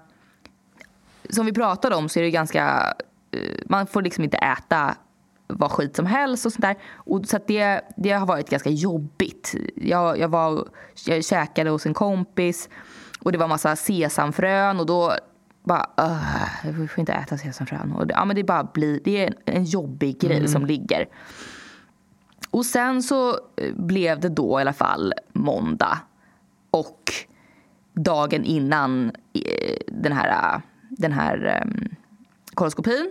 Som 1.31 1.47
vi 1.47 1.53
pratade 1.53 1.97
om 1.97 2.09
så 2.09 2.19
är 2.19 2.23
det 2.23 2.31
ganska... 2.31 2.95
Eh, 3.31 3.41
man 3.67 3.87
får 3.87 4.03
liksom 4.03 4.25
inte 4.25 4.37
äta 4.37 4.97
vad 5.47 5.71
skit 5.71 5.97
som 5.97 6.07
helst 6.07 6.47
och 6.47 6.53
sånt 6.53 6.63
där. 6.63 6.77
Och 6.95 7.27
så 7.27 7.39
det, 7.47 7.81
det 7.97 8.11
har 8.11 8.27
varit 8.27 8.51
ganska 8.51 8.71
jobbigt. 8.71 9.55
Jag, 9.77 10.19
jag, 10.19 10.29
var, 10.29 10.69
jag 11.07 11.25
käkade 11.25 11.71
hos 11.71 11.87
en 11.87 11.95
kompis 11.95 12.69
och 13.21 13.33
det 13.33 13.39
var 13.39 13.49
massa 13.49 13.77
sesamfrön 13.77 14.81
och 14.81 14.87
då 14.87 15.13
bara, 15.65 15.91
uh, 16.01 16.73
vi 16.73 16.89
får 16.89 17.01
inte 17.01 17.13
äta 17.13 17.39
sesamfrön. 17.39 17.93
Och 17.93 18.07
det, 18.07 18.15
ja, 18.15 18.25
men 18.25 18.37
det 18.37 18.45
bara 18.45 18.65
blir, 18.65 19.01
det 19.05 19.25
är 19.25 19.27
en, 19.27 19.57
en 19.57 19.65
jobbig 19.65 20.21
grej 20.21 20.37
mm. 20.37 20.49
som 20.49 20.67
ligger. 20.67 21.09
Och 22.51 22.67
sen 22.67 23.03
så 23.03 23.31
eh, 23.31 23.75
blev 23.75 24.21
det 24.21 24.29
då 24.29 24.59
i 24.59 24.61
alla 24.61 24.73
fall 24.73 25.13
måndag. 25.33 25.99
Och 26.71 27.13
dagen 27.93 28.45
innan 28.45 29.13
eh, 29.33 29.77
den 29.87 30.13
här, 30.13 30.61
den 30.91 31.13
här 31.13 31.63
um, 31.65 31.89
koloskopin 32.55 33.11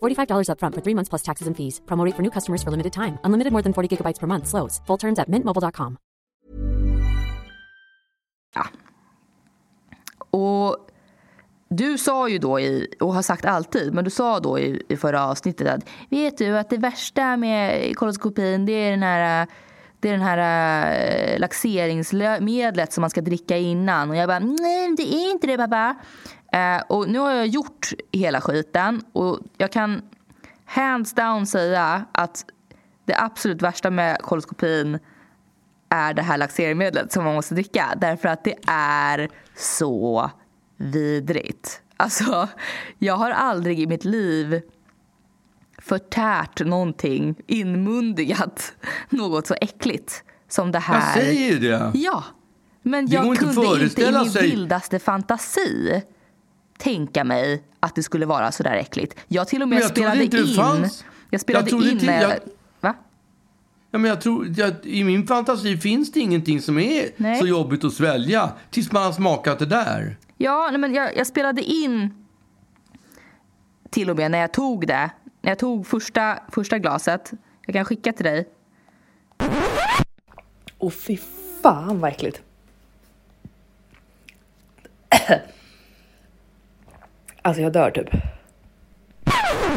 $45 0.00 0.48
upfront 0.48 0.74
for 0.74 0.80
three 0.80 0.94
months 0.94 1.08
plus 1.08 1.22
taxes 1.22 1.48
and 1.48 1.56
fees. 1.56 1.80
Promote 1.86 2.14
for 2.14 2.22
new 2.22 2.30
customers 2.30 2.62
for 2.62 2.70
limited 2.70 2.92
time. 2.92 3.18
Unlimited 3.24 3.52
more 3.52 3.62
than 3.62 3.72
40 3.72 3.96
gigabytes 3.96 4.20
per 4.20 4.26
month. 4.26 4.46
Slows. 4.46 4.80
Full 4.86 4.98
terms 4.98 5.18
at 5.18 5.28
mintmobile.com. 5.28 5.96
Ja. 8.54 8.66
Och 10.30 10.90
du 11.68 11.98
sa 11.98 12.28
ju 12.28 12.38
då, 12.38 12.60
i, 12.60 12.86
och 13.00 13.14
har 13.14 13.22
sagt 13.22 13.44
alltid, 13.44 13.94
men 13.94 14.04
du 14.04 14.10
sa 14.10 14.40
då 14.40 14.58
i, 14.58 14.82
i 14.88 14.96
förra 14.96 15.26
avsnittet 15.26 15.68
att 15.68 15.88
vet 16.10 16.38
du 16.38 16.58
att 16.58 16.70
det 16.70 16.76
värsta 16.76 17.36
med 17.36 17.96
koloskopin 17.96 18.66
det 18.66 18.72
är 18.72 18.90
den 18.90 19.02
här 19.02 19.46
det 20.00 20.08
är 20.08 20.12
den 20.12 20.22
här 20.22 20.38
eh, 20.38 21.34
äh, 21.34 21.38
laxeringsmedlet 21.38 22.92
som 22.92 23.00
man 23.00 23.10
ska 23.10 23.20
dricka 23.20 23.56
innan. 23.56 24.10
Och 24.10 24.16
jag 24.16 24.28
bara, 24.28 24.38
nej 24.38 24.94
det 24.96 25.14
är 25.14 25.30
inte 25.30 25.46
det 25.46 25.56
pappa. 25.56 25.96
Eh, 26.52 26.82
och 26.88 27.08
nu 27.08 27.18
har 27.18 27.32
jag 27.32 27.46
gjort 27.46 27.92
hela 28.12 28.40
skiten 28.40 29.02
och 29.12 29.38
jag 29.58 29.72
kan 29.72 30.02
hands 30.64 31.14
down 31.14 31.46
säga 31.46 32.04
att 32.12 32.44
det 33.04 33.14
absolut 33.18 33.62
värsta 33.62 33.90
med 33.90 34.18
koloskopin 34.22 34.98
är 35.88 36.14
det 36.14 36.22
här 36.22 36.38
laxeringsmedlet 36.38 37.12
som 37.12 37.24
man 37.24 37.34
måste 37.34 37.54
dricka. 37.54 37.94
Därför 37.96 38.28
att 38.28 38.44
det 38.44 38.54
är 38.66 39.28
så 39.56 40.30
vidrigt. 40.76 41.82
Alltså, 41.96 42.48
jag 42.98 43.16
har 43.16 43.30
aldrig 43.30 43.80
i 43.80 43.86
mitt 43.86 44.04
liv 44.04 44.62
förtärt 45.78 46.60
någonting, 46.60 47.34
inmundigat 47.46 48.72
något 49.08 49.46
så 49.46 49.54
äckligt 49.60 50.24
som 50.48 50.72
det 50.72 50.78
här. 50.78 50.94
Jag 50.94 51.24
säger 51.24 51.52
ju 51.52 51.58
det. 51.58 51.90
Ja. 51.94 52.24
Men 52.82 53.06
jag 53.06 53.38
kunde 53.38 53.84
inte 53.84 54.02
i 54.02 54.12
min 54.12 54.32
vildaste 54.32 54.98
fantasi 54.98 56.02
tänka 56.80 57.24
mig 57.24 57.62
att 57.80 57.94
det 57.94 58.02
skulle 58.02 58.26
vara 58.26 58.52
så 58.52 58.62
där 58.62 58.74
äckligt. 58.74 59.20
Jag 59.28 59.48
till 59.48 59.62
och 59.62 59.68
med 59.68 59.84
spelade 59.84 60.24
in... 60.24 60.54
Fanns. 60.56 61.04
Jag 61.30 61.40
spelade 61.40 61.70
jag 61.70 61.86
in 61.86 61.98
till, 61.98 62.08
jag, 62.08 62.38
Va? 62.80 62.94
Ja, 63.90 63.98
men 63.98 64.08
jag 64.08 64.20
tror, 64.20 64.54
jag, 64.56 64.72
I 64.82 65.04
min 65.04 65.26
fantasi 65.26 65.76
finns 65.76 66.12
det 66.12 66.20
ingenting 66.20 66.60
som 66.62 66.78
är 66.78 67.08
nej. 67.16 67.40
så 67.40 67.46
jobbigt 67.46 67.84
att 67.84 67.92
svälja 67.92 68.52
tills 68.70 68.92
man 68.92 69.02
har 69.02 69.12
smakat 69.12 69.58
det 69.58 69.66
där. 69.66 70.16
Ja, 70.36 70.68
nej, 70.70 70.80
men 70.80 70.94
jag, 70.94 71.16
jag, 71.16 71.26
spelade 71.26 71.62
in 71.62 72.26
till 73.90 74.10
och 74.10 74.16
med 74.16 74.30
när 74.30 74.38
jag 74.38 74.52
tog 74.52 74.86
det. 74.86 75.10
När 75.42 75.50
jag 75.50 75.58
tog 75.58 75.86
första, 75.86 76.38
första 76.48 76.78
glaset. 76.78 77.32
Jag 77.66 77.74
kan 77.74 77.84
skicka 77.84 78.12
till 78.12 78.24
dig. 78.24 78.48
Åh, 80.78 80.88
oh, 80.88 80.90
fy 80.90 81.18
fan 81.62 82.00
vad 82.00 82.10
äckligt. 82.10 82.42
Alltså 87.42 87.62
jag 87.62 87.72
dör 87.72 87.90
typ. 87.90 88.08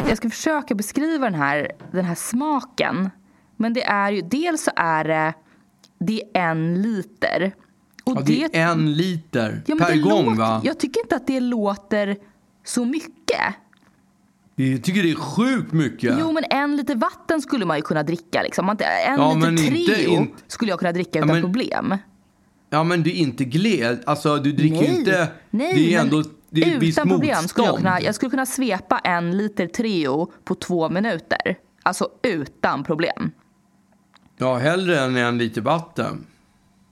Jag 0.08 0.18
ska 0.18 0.30
försöka 0.30 0.76
beskriva 0.76 1.26
den 1.26 1.40
här, 1.40 1.72
den 1.92 2.06
här 2.06 2.16
smaken. 2.16 3.10
Men 3.58 3.74
det 3.74 3.84
är 3.84 4.12
ju, 4.12 4.22
dels 4.22 4.64
så 4.64 4.72
är 4.76 5.04
det, 5.04 5.34
det 6.00 6.22
är 6.34 6.50
en 6.50 6.82
liter. 6.82 7.54
Och 8.04 8.18
ja, 8.18 8.22
det, 8.26 8.48
det 8.52 8.60
är 8.60 8.72
en 8.72 8.94
liter 8.94 9.64
ja, 9.66 9.76
per 9.80 9.98
gång 9.98 10.26
låter, 10.26 10.38
va? 10.38 10.62
Jag 10.64 10.80
tycker 10.80 11.02
inte 11.02 11.16
att 11.16 11.28
det 11.28 11.40
låter 11.40 12.18
så 12.64 12.86
mycket. 12.86 13.56
Jag 14.56 14.84
tycker 14.84 15.04
det 15.04 15.12
är 15.12 15.16
sjukt 15.16 15.72
mycket. 15.72 16.16
Jo, 16.20 16.32
men 16.32 16.44
en 16.50 16.76
liter 16.76 16.96
vatten 16.96 17.42
skulle 17.42 17.66
man 17.66 17.78
ju 17.78 17.82
kunna 17.82 18.04
dricka. 18.04 18.42
Liksom. 18.42 18.70
En 18.70 18.78
ja, 19.18 19.34
liter 19.34 19.96
Treo 19.96 20.12
inte... 20.12 20.34
skulle 20.48 20.72
jag 20.72 20.80
kunna 20.80 20.92
dricka 20.92 21.20
utan 21.20 21.30
ja, 21.30 21.34
men... 21.34 21.44
problem. 21.44 21.98
Ja, 22.70 22.84
men 22.84 23.04
du 23.04 23.10
är 23.10 23.16
inte 23.16 23.46
gled. 23.46 24.04
Alltså, 24.06 24.38
du 24.38 24.52
dricker 24.52 24.82
Nej. 24.82 24.96
inte... 24.96 25.28
Nej, 25.50 25.74
det 25.74 25.96
är 25.96 26.02
ändå 26.02 26.24
det 26.54 26.74
är 26.74 26.84
Utan 26.84 27.10
problem 27.10 27.48
skulle 27.48 27.68
jag 27.68 27.76
kunna, 27.78 28.02
jag 28.02 28.16
skulle 28.16 28.30
kunna 28.30 28.46
svepa 28.46 29.00
en 29.00 29.38
liter 29.38 29.68
Treo 29.68 30.32
på 30.44 30.56
två 30.56 30.90
minuter. 30.90 31.58
Alltså 31.84 32.10
utan 32.22 32.84
problem. 32.84 33.32
Ja, 34.38 34.56
hellre 34.56 35.00
än 35.00 35.18
en 35.18 35.38
liter 35.38 35.62
vatten. 35.62 36.26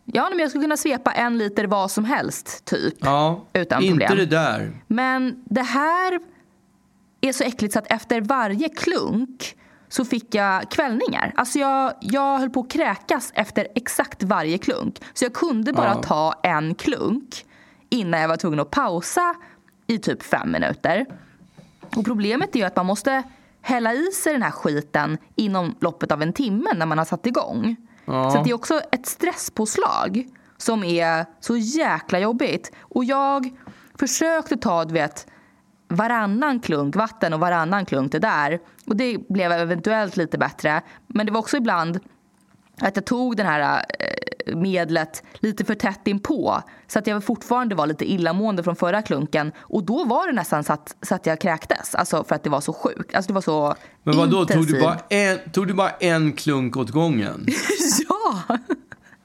Ja, 0.06 0.30
men 0.30 0.40
jag 0.40 0.50
skulle 0.50 0.64
kunna 0.64 0.78
svepa 0.78 1.12
en 1.12 1.38
liter 1.38 1.68
vad 1.68 1.92
som 1.92 2.06
helst, 2.06 2.66
typ. 2.66 2.94
Ja, 3.00 3.46
utan 3.54 3.84
inte 3.84 4.06
problem. 4.08 4.18
det 4.18 4.36
där. 4.36 4.72
Men 4.88 5.44
det 5.46 5.62
här 5.62 6.20
är 7.22 7.34
så 7.34 7.44
äckligt 7.44 7.74
så 7.74 7.80
att 7.80 7.92
efter 7.92 8.22
varje 8.22 8.70
klunk 8.70 9.56
så 9.90 10.06
fick 10.06 10.36
jag 10.36 10.72
kvällningar. 10.72 11.34
Alltså 11.36 11.60
jag, 11.60 11.94
jag 12.00 12.40
höll 12.40 12.50
på 12.50 12.60
att 12.60 12.72
kräkas 12.72 13.32
efter 13.36 13.68
exakt 13.76 14.24
varje 14.24 14.58
klunk. 14.58 15.02
Så 15.14 15.26
jag 15.26 15.34
kunde 15.34 15.74
bara 15.74 15.94
ja. 15.96 16.04
ta 16.04 16.34
en 16.44 16.76
klunk 16.76 17.46
innan 17.90 18.22
jag 18.22 18.28
var 18.28 18.38
tvungen 18.38 18.60
att 18.60 18.72
pausa 18.72 19.36
i 19.92 20.00
typ 20.00 20.24
fem 20.24 20.52
minuter. 20.52 21.06
Och 21.96 22.06
problemet 22.06 22.56
är 22.56 22.60
ju 22.60 22.66
att 22.66 22.76
man 22.76 22.86
måste 22.86 23.24
hälla 23.62 23.94
i 23.94 24.12
sig 24.12 24.34
den 24.34 24.44
här 24.44 24.52
skiten 24.52 25.18
inom 25.36 25.76
loppet 25.80 26.12
av 26.12 26.22
en 26.22 26.34
timme 26.34 26.70
när 26.76 26.86
man 26.86 26.98
har 26.98 27.06
satt 27.06 27.26
igång. 27.26 27.76
Ja. 28.06 28.32
Så 28.32 28.44
det 28.44 28.50
är 28.50 28.54
också 28.54 28.82
ett 28.92 29.06
stresspåslag 29.06 30.26
som 30.58 30.84
är 30.84 31.26
så 31.40 31.58
jäkla 31.58 32.20
jobbigt. 32.20 32.72
Och 32.82 33.06
jag 33.06 33.50
försökte 33.96 34.58
ta, 34.58 34.86
du 34.86 34.94
vet, 34.94 35.28
varannan 35.88 36.60
klunk 36.60 36.96
vatten 36.96 37.34
och 37.34 37.40
varannan 37.40 37.86
klunk 37.86 38.12
det 38.12 38.20
där. 38.20 38.60
Och 38.88 38.96
det 38.96 39.18
blev 39.30 39.52
eventuellt 39.52 40.18
lite 40.18 40.38
bättre. 40.38 40.82
Men 41.08 41.26
det 41.26 41.32
var 41.32 41.40
också 41.40 41.58
ibland 41.58 42.00
att 42.82 42.96
jag 42.96 43.06
tog 43.06 43.38
den 43.38 43.46
här 43.46 43.86
eh, 44.00 44.06
medlet 44.48 45.24
lite 45.34 45.66
för 45.66 45.76
tätt 45.76 46.08
inpå. 46.08 46.62
Så 46.88 47.00
att 47.00 47.08
jag 47.08 47.24
fortfarande 47.24 47.76
var 47.76 47.88
lite 47.88 48.12
illamående 48.12 48.64
från 48.64 48.76
förra 48.76 49.02
klunken. 49.02 49.52
Och 49.60 49.84
då 49.84 50.04
var 50.04 50.28
det 50.28 50.34
nästan 50.34 50.64
så 50.64 50.74
att, 50.74 50.96
så 51.02 51.16
att 51.16 51.26
jag 51.26 51.42
kräktes. 51.42 51.96
Alltså 51.96 52.24
för 52.24 52.36
att 52.36 52.44
det 52.44 52.50
var 52.50 52.62
så 52.62 52.74
sjukt. 52.74 53.16
Alltså 53.16 53.28
det 53.28 53.34
var 53.34 53.42
så 53.42 53.76
Men 54.04 54.18
vad 54.18 54.30
då 54.32 54.46
tog 54.46 54.68
du, 54.68 54.82
bara 54.82 54.98
en, 55.10 55.40
tog 55.52 55.68
du 55.68 55.74
bara 55.74 55.90
en 55.90 56.34
klunk 56.34 56.78
åt 56.78 56.90
gången? 56.90 57.48
ja! 58.10 58.58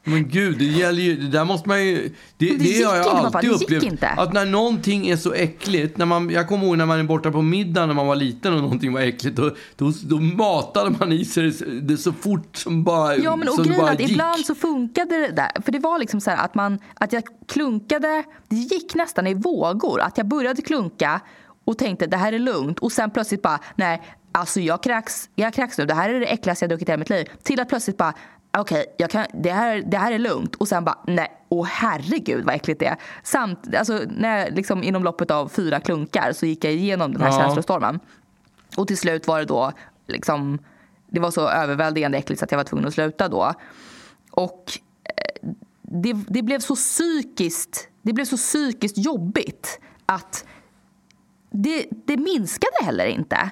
Men 0.09 0.29
gud, 0.29 0.59
det 0.59 0.65
gäller 0.65 1.03
ju, 1.03 1.17
det 1.17 1.29
där 1.29 1.45
måste 1.45 1.69
man 1.69 1.85
ju, 1.85 2.11
det, 2.37 2.47
det 2.47 2.57
det, 2.57 2.83
har 2.83 2.97
jag 2.97 3.07
inte, 3.07 3.37
alltid 3.39 3.51
upplevt. 3.51 3.83
inte. 3.83 4.09
Att 4.09 4.33
när 4.33 4.47
någonting 4.47 5.09
är 5.09 5.17
så 5.17 5.33
äckligt, 5.33 5.99
när 5.99 6.07
man, 6.07 6.31
jag 6.31 6.49
kommer 6.49 6.67
ihåg 6.67 6.79
när 6.79 6.87
man 6.87 6.99
är 6.99 7.05
borta 7.05 7.31
på 7.31 7.43
middag 7.43 7.87
när 7.87 7.95
man 7.95 8.07
var 8.07 8.17
liten 8.17 8.55
och 8.55 8.61
någonting 8.61 8.93
var 8.93 9.01
äckligt, 9.01 9.37
då, 9.37 9.51
då, 9.77 9.93
då 10.05 10.19
matade 10.19 10.91
man 10.99 11.13
i 11.13 11.25
sig 11.25 11.51
det, 11.51 11.81
det 11.81 11.97
så 11.97 12.13
fort 12.13 12.57
som 12.57 12.85
bara, 12.85 13.17
Ja, 13.17 13.37
men 13.37 13.49
och 13.49 13.65
grejen 13.65 13.85
att 13.85 14.01
gick. 14.01 14.11
ibland 14.11 14.47
så 14.47 14.55
funkade 14.55 15.17
det 15.17 15.33
där. 15.33 15.63
För 15.63 15.73
det 15.73 15.79
var 15.79 15.99
liksom 15.99 16.21
så 16.21 16.31
här 16.31 16.45
att, 16.45 16.55
man, 16.55 16.79
att 16.95 17.13
jag 17.13 17.23
klunkade, 17.49 18.25
det 18.49 18.57
gick 18.57 18.95
nästan 18.95 19.27
i 19.27 19.35
vågor. 19.35 20.01
Att 20.01 20.19
jag 20.19 20.27
började 20.27 20.63
klunka 20.63 21.21
och 21.65 21.79
tänkte 21.79 22.07
det 22.07 22.17
här 22.17 22.33
är 22.33 22.39
lugnt 22.39 22.79
och 22.79 22.93
sen 22.93 23.11
plötsligt 23.11 23.43
bara 23.43 23.59
nej, 23.75 24.03
alltså 24.33 24.61
jag 24.61 24.83
kräks, 24.83 25.29
jag 25.35 25.55
kräks 25.55 25.79
nu, 25.79 25.87
det 25.87 25.95
här 25.95 26.11
är 26.11 26.21
det 26.21 26.27
äckligaste 26.27 26.63
jag 26.65 26.71
druckit 26.71 26.89
i 26.89 26.93
hela 26.93 26.99
mitt 26.99 27.11
liv. 27.11 27.27
Till 27.43 27.61
att 27.61 27.69
plötsligt 27.69 27.97
bara 27.97 28.15
okej, 28.61 28.87
kan, 29.11 29.27
det, 29.35 29.51
här, 29.51 29.83
det 29.87 29.97
här 29.97 30.13
är 30.13 30.19
lugnt 30.19 30.55
och 30.55 30.69
sen 30.69 30.85
bara 30.85 30.99
nej, 31.07 31.33
åh 31.49 31.67
herregud 31.67 32.45
vad 32.45 32.55
äckligt 32.55 32.81
det 32.81 32.87
är. 32.87 32.97
Samt, 33.23 33.75
alltså, 33.75 34.01
när, 34.11 34.39
jag 34.39 34.55
liksom, 34.55 34.83
inom 34.83 35.05
loppet 35.05 35.31
av 35.31 35.49
fyra 35.49 35.81
klunkar 35.81 36.33
så 36.33 36.47
gick 36.47 36.65
jag 36.65 36.73
igenom 36.73 37.13
den 37.13 37.23
här 37.23 37.29
Ja. 37.29 37.39
känslostormen. 37.39 38.01
Och 38.77 38.89
till 38.89 38.99
slut 38.99 39.27
var 39.27 39.39
det 39.39 39.45
då 39.45 39.73
liksom, 40.07 40.59
det 41.07 41.21
var 41.21 41.31
så 41.31 41.49
överväldigande 41.49 42.19
äckligt 42.19 42.39
så 42.39 42.45
att 42.45 42.51
jag 42.51 42.59
var 42.59 42.65
tvungen 42.65 42.87
att 42.89 42.95
sluta 42.95 43.29
då. 43.29 43.53
Och 44.31 44.79
eh, 45.05 45.51
det, 45.83 46.13
det 46.29 46.43
blev 46.43 46.59
så 46.59 46.75
psykiskt, 46.75 47.89
det 48.03 48.13
blev 48.13 48.25
så 48.25 48.37
psykiskt 48.37 48.99
jobbigt 48.99 49.81
att 50.07 50.45
det, 51.51 51.87
det 52.07 52.17
minskade 52.17 52.85
heller 52.85 53.07
inte. 53.07 53.51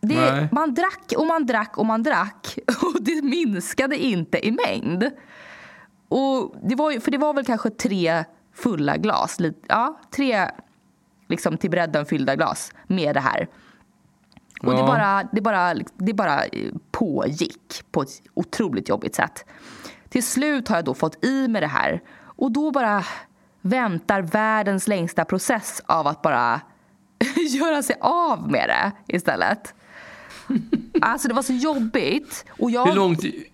Det, 0.00 0.48
man 0.52 0.74
drack 0.74 1.12
och 1.16 1.26
man 1.26 1.46
drack 1.46 1.78
och 1.78 1.86
man 1.86 2.02
drack 2.02 2.58
och 2.82 3.02
det 3.02 3.22
minskade 3.22 3.96
inte 3.96 4.46
i 4.46 4.50
mängd. 4.66 5.10
Och 6.08 6.54
det 6.62 6.74
var, 6.74 7.00
för 7.00 7.10
det 7.10 7.18
var 7.18 7.34
väl 7.34 7.44
kanske 7.44 7.70
tre 7.70 8.24
fulla 8.54 8.96
glas, 8.96 9.40
lit- 9.40 9.64
ja, 9.68 10.00
tre 10.10 10.50
liksom 11.28 11.56
till 11.56 11.70
bredden 11.70 12.06
fyllda 12.06 12.36
glas 12.36 12.72
med 12.86 13.16
det 13.16 13.20
här. 13.20 13.48
Och 14.62 14.72
det, 14.72 14.78
Ja. 14.78 14.86
bara, 14.86 15.28
det, 15.32 15.40
bara, 15.40 15.74
det 15.96 16.12
bara 16.14 16.44
eh, 16.44 16.72
pågick 16.90 17.82
på 17.90 18.02
ett 18.02 18.08
otroligt 18.34 18.88
jobbigt 18.88 19.14
sätt. 19.14 19.44
Till 20.08 20.26
slut 20.26 20.68
har 20.68 20.76
jag 20.76 20.84
då 20.84 20.94
fått 20.94 21.24
i 21.24 21.48
med 21.48 21.62
det 21.62 21.66
här 21.66 22.02
och 22.22 22.52
då 22.52 22.70
bara 22.70 23.04
väntar 23.60 24.22
världens 24.22 24.88
längsta 24.88 25.24
process 25.24 25.82
av 25.86 26.06
att 26.06 26.22
bara 26.22 26.60
göra 27.50 27.82
sig 27.82 27.96
av 28.00 28.50
med 28.50 28.68
det 28.68 29.14
istället. 29.16 29.74
Alltså 31.02 31.28
det 31.28 31.34
var 31.34 31.42
så 31.42 31.52
jobbigt. 31.52 32.44
Och 32.58 32.70
jag, 32.70 32.86
Hur 32.86 32.94
lång, 32.94 33.16
tid, 33.16 33.44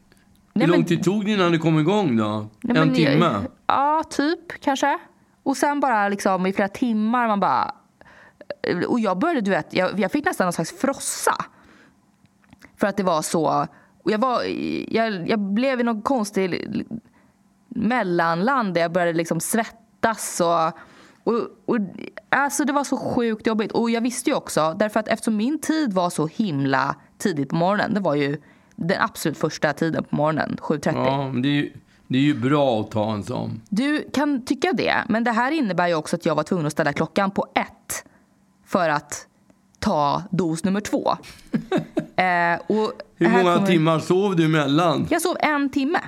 hur 0.54 0.66
lång 0.66 0.84
tid 0.84 1.04
tog 1.04 1.24
det 1.24 1.30
innan 1.30 1.52
du 1.52 1.58
kom 1.58 1.78
igång 1.78 2.16
då? 2.16 2.46
Nej, 2.60 2.82
en 2.82 2.94
timme? 2.94 3.40
Ja, 3.66 4.04
typ 4.10 4.60
kanske. 4.60 4.98
Och 5.42 5.56
sen 5.56 5.80
bara 5.80 6.08
liksom 6.08 6.46
i 6.46 6.52
flera 6.52 6.68
timmar 6.68 7.28
man 7.28 7.40
bara... 7.40 7.74
Och 8.88 9.00
jag 9.00 9.18
började, 9.18 9.40
du 9.40 9.50
vet, 9.50 9.74
jag, 9.74 10.00
jag 10.00 10.12
fick 10.12 10.24
nästan 10.24 10.44
någon 10.44 10.52
slags 10.52 10.72
frossa. 10.72 11.44
För 12.76 12.86
att 12.86 12.96
det 12.96 13.02
var 13.02 13.22
så... 13.22 13.66
Och 14.02 14.10
jag, 14.10 14.18
var, 14.18 14.42
jag, 14.88 15.28
jag 15.28 15.40
blev 15.40 15.80
i 15.80 15.82
någon 15.82 16.02
konstig 16.02 16.66
mellanland 17.68 18.74
där 18.74 18.80
jag 18.80 18.92
började 18.92 19.12
liksom 19.12 19.40
svettas 19.40 20.40
och... 20.40 20.78
Och, 21.26 21.34
och, 21.66 21.76
alltså 22.28 22.64
det 22.64 22.72
var 22.72 22.84
så 22.84 22.96
sjukt 22.96 23.46
jobbigt. 23.46 23.72
Och 23.72 23.90
jag 23.90 24.00
visste 24.00 24.30
ju 24.30 24.36
också, 24.36 24.74
därför 24.78 25.00
att 25.00 25.08
eftersom 25.08 25.36
min 25.36 25.58
tid 25.58 25.92
var 25.92 26.10
så 26.10 26.26
himla 26.26 26.94
tidigt 27.18 27.48
på 27.48 27.56
morgonen. 27.56 27.94
Det 27.94 28.00
var 28.00 28.14
ju 28.14 28.40
den 28.76 29.00
absolut 29.02 29.38
första 29.38 29.72
tiden 29.72 30.04
på 30.04 30.16
morgonen, 30.16 30.56
7.30. 30.60 30.92
Ja, 31.06 31.28
men 31.32 31.42
det 31.42 31.48
är, 31.48 31.52
ju, 31.52 31.72
det 32.06 32.18
är 32.18 32.22
ju 32.22 32.34
bra 32.34 32.80
att 32.80 32.90
ta 32.90 33.12
en 33.12 33.22
sån. 33.24 33.60
Du 33.68 34.10
kan 34.14 34.44
tycka 34.44 34.72
det, 34.72 34.94
men 35.08 35.24
det 35.24 35.30
här 35.30 35.50
innebär 35.52 35.88
ju 35.88 35.94
också 35.94 36.16
att 36.16 36.26
jag 36.26 36.34
var 36.34 36.42
tvungen 36.42 36.66
att 36.66 36.72
ställa 36.72 36.92
klockan 36.92 37.30
på 37.30 37.46
ett 37.54 38.04
för 38.66 38.88
att 38.88 39.26
ta 39.78 40.22
dos 40.30 40.64
nummer 40.64 40.80
två. 40.80 41.10
eh, 42.16 42.60
och 42.66 42.92
Hur 43.16 43.28
många 43.28 43.54
kommer- 43.54 43.66
timmar 43.66 43.98
sov 43.98 44.36
du 44.36 44.44
emellan? 44.44 45.06
Jag 45.10 45.22
sov 45.22 45.36
en 45.40 45.68
timme. 45.70 45.98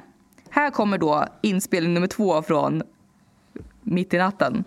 Här 0.50 0.70
kommer 0.70 0.98
då 0.98 1.24
inspelning 1.42 1.94
nummer 1.94 2.07
två 2.07 2.42
från 2.42 2.83
mitt 3.83 4.14
i 4.14 4.18
natten. 4.18 4.64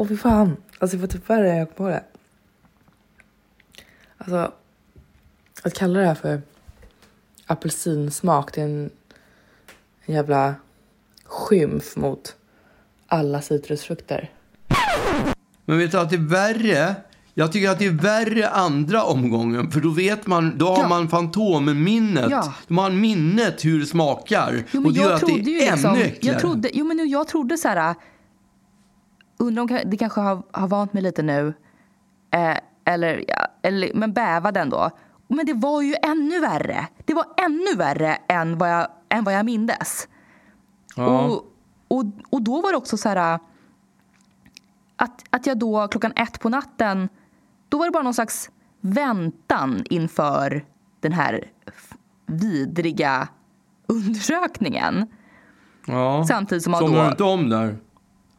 Åh 0.00 0.06
fy 0.08 0.16
fan. 0.16 0.56
Alltså 0.78 0.96
jag 0.96 1.00
får 1.00 1.18
typ 1.18 1.30
värre 1.30 1.48
när 1.48 1.58
jag 1.58 1.76
kommer 1.76 1.90
på 1.90 1.96
det. 1.96 2.04
Alltså, 4.18 4.52
att 5.62 5.74
kalla 5.74 6.00
det 6.00 6.06
här 6.06 6.14
för 6.14 6.42
apelsinsmak, 7.46 8.54
det 8.54 8.60
är 8.60 8.64
en, 8.64 8.90
en 10.04 10.14
jävla 10.14 10.54
skymf 11.24 11.96
mot 11.96 12.36
alla 13.06 13.42
citrusfrukter. 13.42 14.30
Men 15.64 15.78
vet 15.78 15.90
du 15.90 15.98
att 15.98 16.10
det 16.10 16.16
är 16.16 16.28
värre? 16.28 16.94
Jag 17.34 17.52
tycker 17.52 17.70
att 17.70 17.78
det 17.78 17.86
är 17.86 17.90
värre 17.90 18.48
andra 18.48 19.04
omgången. 19.04 19.70
För 19.70 19.80
då 19.80 19.90
vet 19.90 20.26
man, 20.26 20.58
då 20.58 20.68
har 20.68 20.82
Ja. 20.82 20.88
man 20.88 21.08
fantomminnet. 21.08 22.30
Ja. 22.30 22.54
Man 22.68 22.84
har 22.84 22.90
minnet 22.90 23.64
hur 23.64 23.80
det 23.80 23.86
smakar. 23.86 24.64
Jo, 24.70 24.80
men 24.80 24.86
och 24.86 24.92
det 24.92 25.00
gör 25.00 25.10
jag 25.10 25.14
att 25.14 25.44
det 25.44 25.66
är 25.66 25.72
liksom, 25.72 25.90
ännu 25.94 26.02
äckligare. 26.04 26.34
jag 26.34 26.40
trodde, 26.40 26.70
jo, 26.72 26.84
men 26.84 27.08
jag 27.08 27.28
trodde 27.28 27.58
så 27.58 27.68
här... 27.68 27.94
Undrar 29.40 29.62
om 29.62 29.78
det 29.86 29.96
kanske 29.96 30.20
har, 30.20 30.42
har 30.52 30.68
vant 30.68 30.92
mig 30.92 31.02
lite 31.02 31.22
nu. 31.22 31.54
Eh, 32.30 32.56
eller, 32.84 33.24
ja, 33.28 33.46
eller, 33.62 33.90
men 33.94 34.12
bävade 34.12 34.60
ändå. 34.60 34.90
Men 35.28 35.46
det 35.46 35.54
var 35.54 35.82
ju 35.82 35.94
ännu 36.02 36.40
värre. 36.40 36.86
Det 37.04 37.14
var 37.14 37.26
ännu 37.36 37.76
värre 37.76 38.18
än 38.28 38.58
vad 38.58 38.70
jag, 38.70 38.88
än 39.08 39.24
vad 39.24 39.34
jag 39.34 39.44
mindes. 39.44 40.08
Ja. 40.96 41.20
Och, 41.20 41.44
och, 41.88 42.04
och 42.30 42.42
då 42.42 42.60
var 42.60 42.70
det 42.70 42.76
också 42.76 42.96
så 42.96 43.08
här... 43.08 43.38
Att, 44.96 45.24
att 45.30 45.46
jag 45.46 45.58
då 45.58 45.88
klockan 45.88 46.12
ett 46.16 46.40
på 46.40 46.48
natten... 46.48 47.08
Då 47.68 47.78
var 47.78 47.86
det 47.86 47.92
bara 47.92 48.02
någon 48.02 48.14
slags 48.14 48.50
väntan 48.80 49.82
inför 49.90 50.64
den 51.00 51.12
här 51.12 51.50
vidriga 52.26 53.28
undersökningen. 53.86 55.06
ja. 55.86 56.24
Samtidigt 56.28 56.64
som 56.64 56.70
man 56.70 56.84
då... 56.84 57.02
du 57.02 57.08
inte 57.08 57.24
om 57.24 57.48
där? 57.48 57.78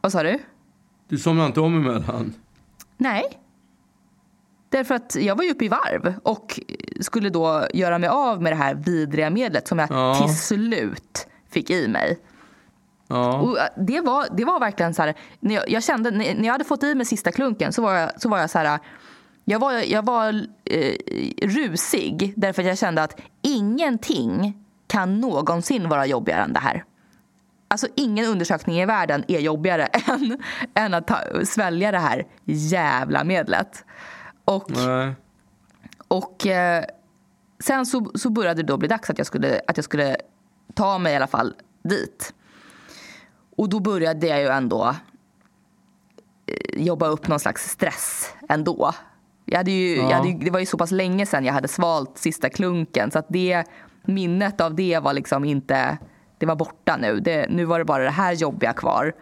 Vad 0.00 0.12
sa 0.12 0.22
du? 0.22 0.38
Du 1.12 1.18
somnar 1.18 1.46
inte 1.46 1.60
om 1.60 1.76
emellan? 1.76 2.34
Nej. 2.96 3.22
Därför 4.68 4.94
att 4.94 5.16
jag 5.20 5.36
var 5.36 5.44
ju 5.44 5.50
uppe 5.50 5.64
i 5.64 5.68
varv 5.68 6.14
och 6.22 6.60
skulle 7.00 7.30
då 7.30 7.66
göra 7.74 7.98
mig 7.98 8.08
av 8.08 8.42
med 8.42 8.52
det 8.52 8.56
här 8.56 8.74
vidriga 8.74 9.30
medlet 9.30 9.68
som 9.68 9.78
jag 9.78 9.90
Ja. 9.90 10.14
till 10.14 10.36
slut 10.36 11.26
fick 11.50 11.70
i 11.70 11.88
mig. 11.88 12.18
Ja. 13.08 13.40
Och 13.40 13.58
äh, 13.58 13.64
det, 13.76 14.00
var, 14.00 14.26
det 14.36 14.44
var 14.44 14.60
verkligen 14.60 14.94
så 14.94 15.02
här, 15.02 15.14
när 15.40 15.54
jag, 15.54 15.70
jag 15.70 15.82
kände, 15.82 16.10
när 16.10 16.34
när 16.34 16.44
jag 16.44 16.52
hade 16.52 16.64
fått 16.64 16.82
i 16.82 16.94
mig 16.94 17.06
sista 17.06 17.32
klunken 17.32 17.72
så 17.72 17.82
var 17.82 17.92
jag, 17.92 18.20
så 18.20 18.28
var 18.28 18.38
jag 18.38 18.50
så 18.50 18.58
här, 18.58 18.78
jag 19.44 19.58
var, 19.58 19.72
jag 19.72 20.04
var 20.06 20.46
eh, 20.64 20.94
rusig 21.42 22.32
därför 22.36 22.62
att 22.62 22.68
jag 22.68 22.78
kände 22.78 23.02
att 23.02 23.20
ingenting 23.42 24.64
kan 24.86 25.20
någonsin 25.20 25.88
vara 25.88 26.06
jobbigare 26.06 26.42
än 26.42 26.52
det 26.52 26.60
här. 26.60 26.84
Alltså 27.72 27.86
ingen 27.96 28.26
undersökning 28.26 28.80
i 28.80 28.86
världen 28.86 29.24
är 29.28 29.38
jobbigare 29.40 29.86
än, 30.06 30.38
än 30.74 30.94
att 30.94 31.06
ta, 31.06 31.44
svälja 31.44 31.92
det 31.92 31.98
här 31.98 32.26
jävla 32.44 33.24
medlet. 33.24 33.84
Och, 34.44 34.70
Nej. 34.70 35.14
och 36.08 36.46
eh, 36.46 36.84
sen 37.64 37.86
så, 37.86 38.12
så 38.14 38.30
började 38.30 38.62
det 38.62 38.66
då 38.66 38.76
bli 38.76 38.88
dags 38.88 39.10
att 39.10 39.18
jag, 39.18 39.26
skulle, 39.26 39.60
att 39.66 39.76
jag 39.76 39.84
skulle 39.84 40.16
ta 40.74 40.98
mig 40.98 41.12
i 41.12 41.16
alla 41.16 41.26
fall 41.26 41.54
dit. 41.82 42.34
Och 43.56 43.68
då 43.68 43.80
började 43.80 44.26
jag 44.26 44.40
ju 44.40 44.48
ändå 44.48 44.96
eh, 46.46 46.82
jobba 46.82 47.06
upp 47.06 47.28
någon 47.28 47.40
slags 47.40 47.70
stress 47.70 48.32
ändå. 48.48 48.92
Jag 49.44 49.56
hade 49.56 49.70
ju, 49.70 49.96
jag 49.96 50.10
hade 50.10 50.28
ju, 50.28 50.38
det 50.38 50.50
var 50.50 50.60
ju 50.60 50.66
så 50.66 50.78
pass 50.78 50.90
länge 50.90 51.26
sedan 51.26 51.44
jag 51.44 51.52
hade 51.52 51.68
svalt 51.68 52.18
sista 52.18 52.48
klunken 52.50 53.10
så 53.10 53.18
att 53.18 53.26
det 53.28 53.64
minnet 54.02 54.60
av 54.60 54.74
det 54.74 54.98
var 54.98 55.12
liksom 55.12 55.44
inte, 55.44 55.98
det 56.42 56.46
var 56.46 56.56
borta 56.56 56.96
nu. 56.96 57.20
Det, 57.20 57.46
nu 57.50 57.64
var 57.64 57.78
det 57.78 57.84
bara 57.84 58.02
det 58.02 58.10
här 58.10 58.32
jobbiga 58.32 58.72
kvar. 58.72 59.12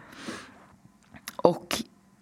Och 1.35 1.75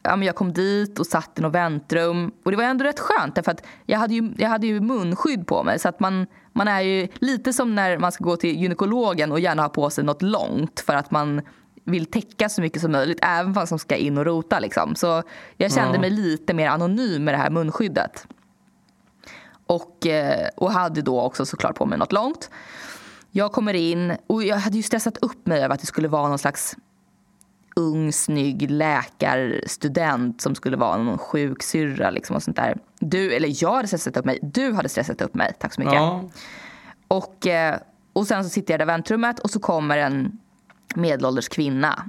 ja, 0.04 0.16
men 0.16 0.26
jag 0.26 0.36
kom 0.36 0.54
dit 0.54 1.00
och 1.00 1.06
satt 1.08 1.40
i 1.40 1.42
något 1.42 1.54
väntrum. 1.54 2.32
Och 2.46 2.52
det 2.52 2.58
var 2.58 2.64
ändå 2.64 2.86
rätt 2.86 3.00
skönt 3.00 3.36
därför 3.36 3.52
att 3.52 3.66
jag 3.86 4.00
hade 4.00 4.14
ju, 4.14 4.34
jag 4.38 4.50
hade 4.50 4.68
ju 4.68 4.82
munskydd 4.82 5.48
på 5.48 5.64
mig. 5.64 5.80
Så 5.80 5.90
att 5.90 6.00
man, 6.00 6.28
man 6.54 6.68
är 6.68 6.82
ju 6.82 7.08
lite 7.14 7.54
som 7.54 7.76
när 7.76 7.98
man 7.98 8.12
ska 8.12 8.24
gå 8.24 8.36
till 8.36 8.56
gynekologen 8.56 9.32
och 9.32 9.40
gärna 9.40 9.62
ha 9.62 9.70
på 9.70 9.90
sig 9.90 10.04
något 10.04 10.22
långt 10.22 10.80
för 10.80 10.96
att 10.96 11.12
man 11.12 11.42
vill 11.84 12.06
täcka 12.06 12.50
så 12.50 12.62
mycket 12.62 12.82
som 12.82 12.92
möjligt 12.92 13.20
även 13.22 13.54
fast 13.54 13.72
man 13.72 13.80
ska 13.80 13.96
in 13.96 14.18
och 14.18 14.26
rota. 14.26 14.60
Liksom. 14.60 14.96
Så 14.96 15.24
jag 15.58 15.72
kände 15.72 15.96
Ja. 15.96 16.02
mig 16.02 16.10
lite 16.10 16.54
mer 16.54 16.70
anonym 16.70 17.24
med 17.24 17.34
det 17.34 17.38
här 17.38 17.50
munskyddet. 17.50 18.28
Och, 19.66 20.08
eh, 20.08 20.50
och 20.58 20.72
hade 20.72 21.02
då 21.02 21.22
också 21.22 21.46
såklart 21.46 21.76
på 21.76 21.86
mig 21.86 21.98
något 21.98 22.12
långt. 22.12 22.50
Jag 23.32 23.52
kommer 23.52 23.74
in 23.74 24.18
och 24.28 24.44
jag 24.44 24.56
hade 24.56 24.78
ju 24.78 24.84
stressat 24.84 25.18
upp 25.18 25.48
mig 25.48 25.64
över 25.64 25.76
att 25.76 25.82
det 25.82 25.88
skulle 25.88 26.08
vara 26.08 26.28
någon 26.30 26.40
slags 26.40 26.76
ung, 27.76 28.14
snygg 28.14 28.72
läkarstudent 28.72 30.42
som 30.42 30.56
skulle 30.56 30.78
vara 30.78 30.98
någon 30.98 31.18
sjuk 31.18 31.64
syrra 31.64 32.10
liksom 32.10 32.36
och 32.36 32.44
sånt 32.44 32.58
där. 32.58 32.78
Du, 33.00 33.34
eller 33.34 33.64
jag 33.64 33.74
hade 33.76 33.88
stressat 33.88 34.18
upp 34.18 34.26
mig. 34.26 34.40
Du 34.42 34.74
hade 34.74 34.90
stressat 34.90 35.22
upp 35.22 35.34
mig. 35.34 35.54
Tack 35.60 35.74
så 35.74 35.82
mycket. 35.82 35.96
Ja. 35.96 36.24
Och, 37.08 37.48
eh, 37.48 37.80
och 38.14 38.28
sen 38.28 38.44
så 38.44 38.50
sitter 38.50 38.74
jag 38.74 38.82
i 38.82 38.86
väntrummet 38.86 39.40
och 39.40 39.50
så 39.50 39.60
kommer 39.60 39.98
en 39.98 40.40
medelålders 40.96 41.50
kvinna 41.50 42.06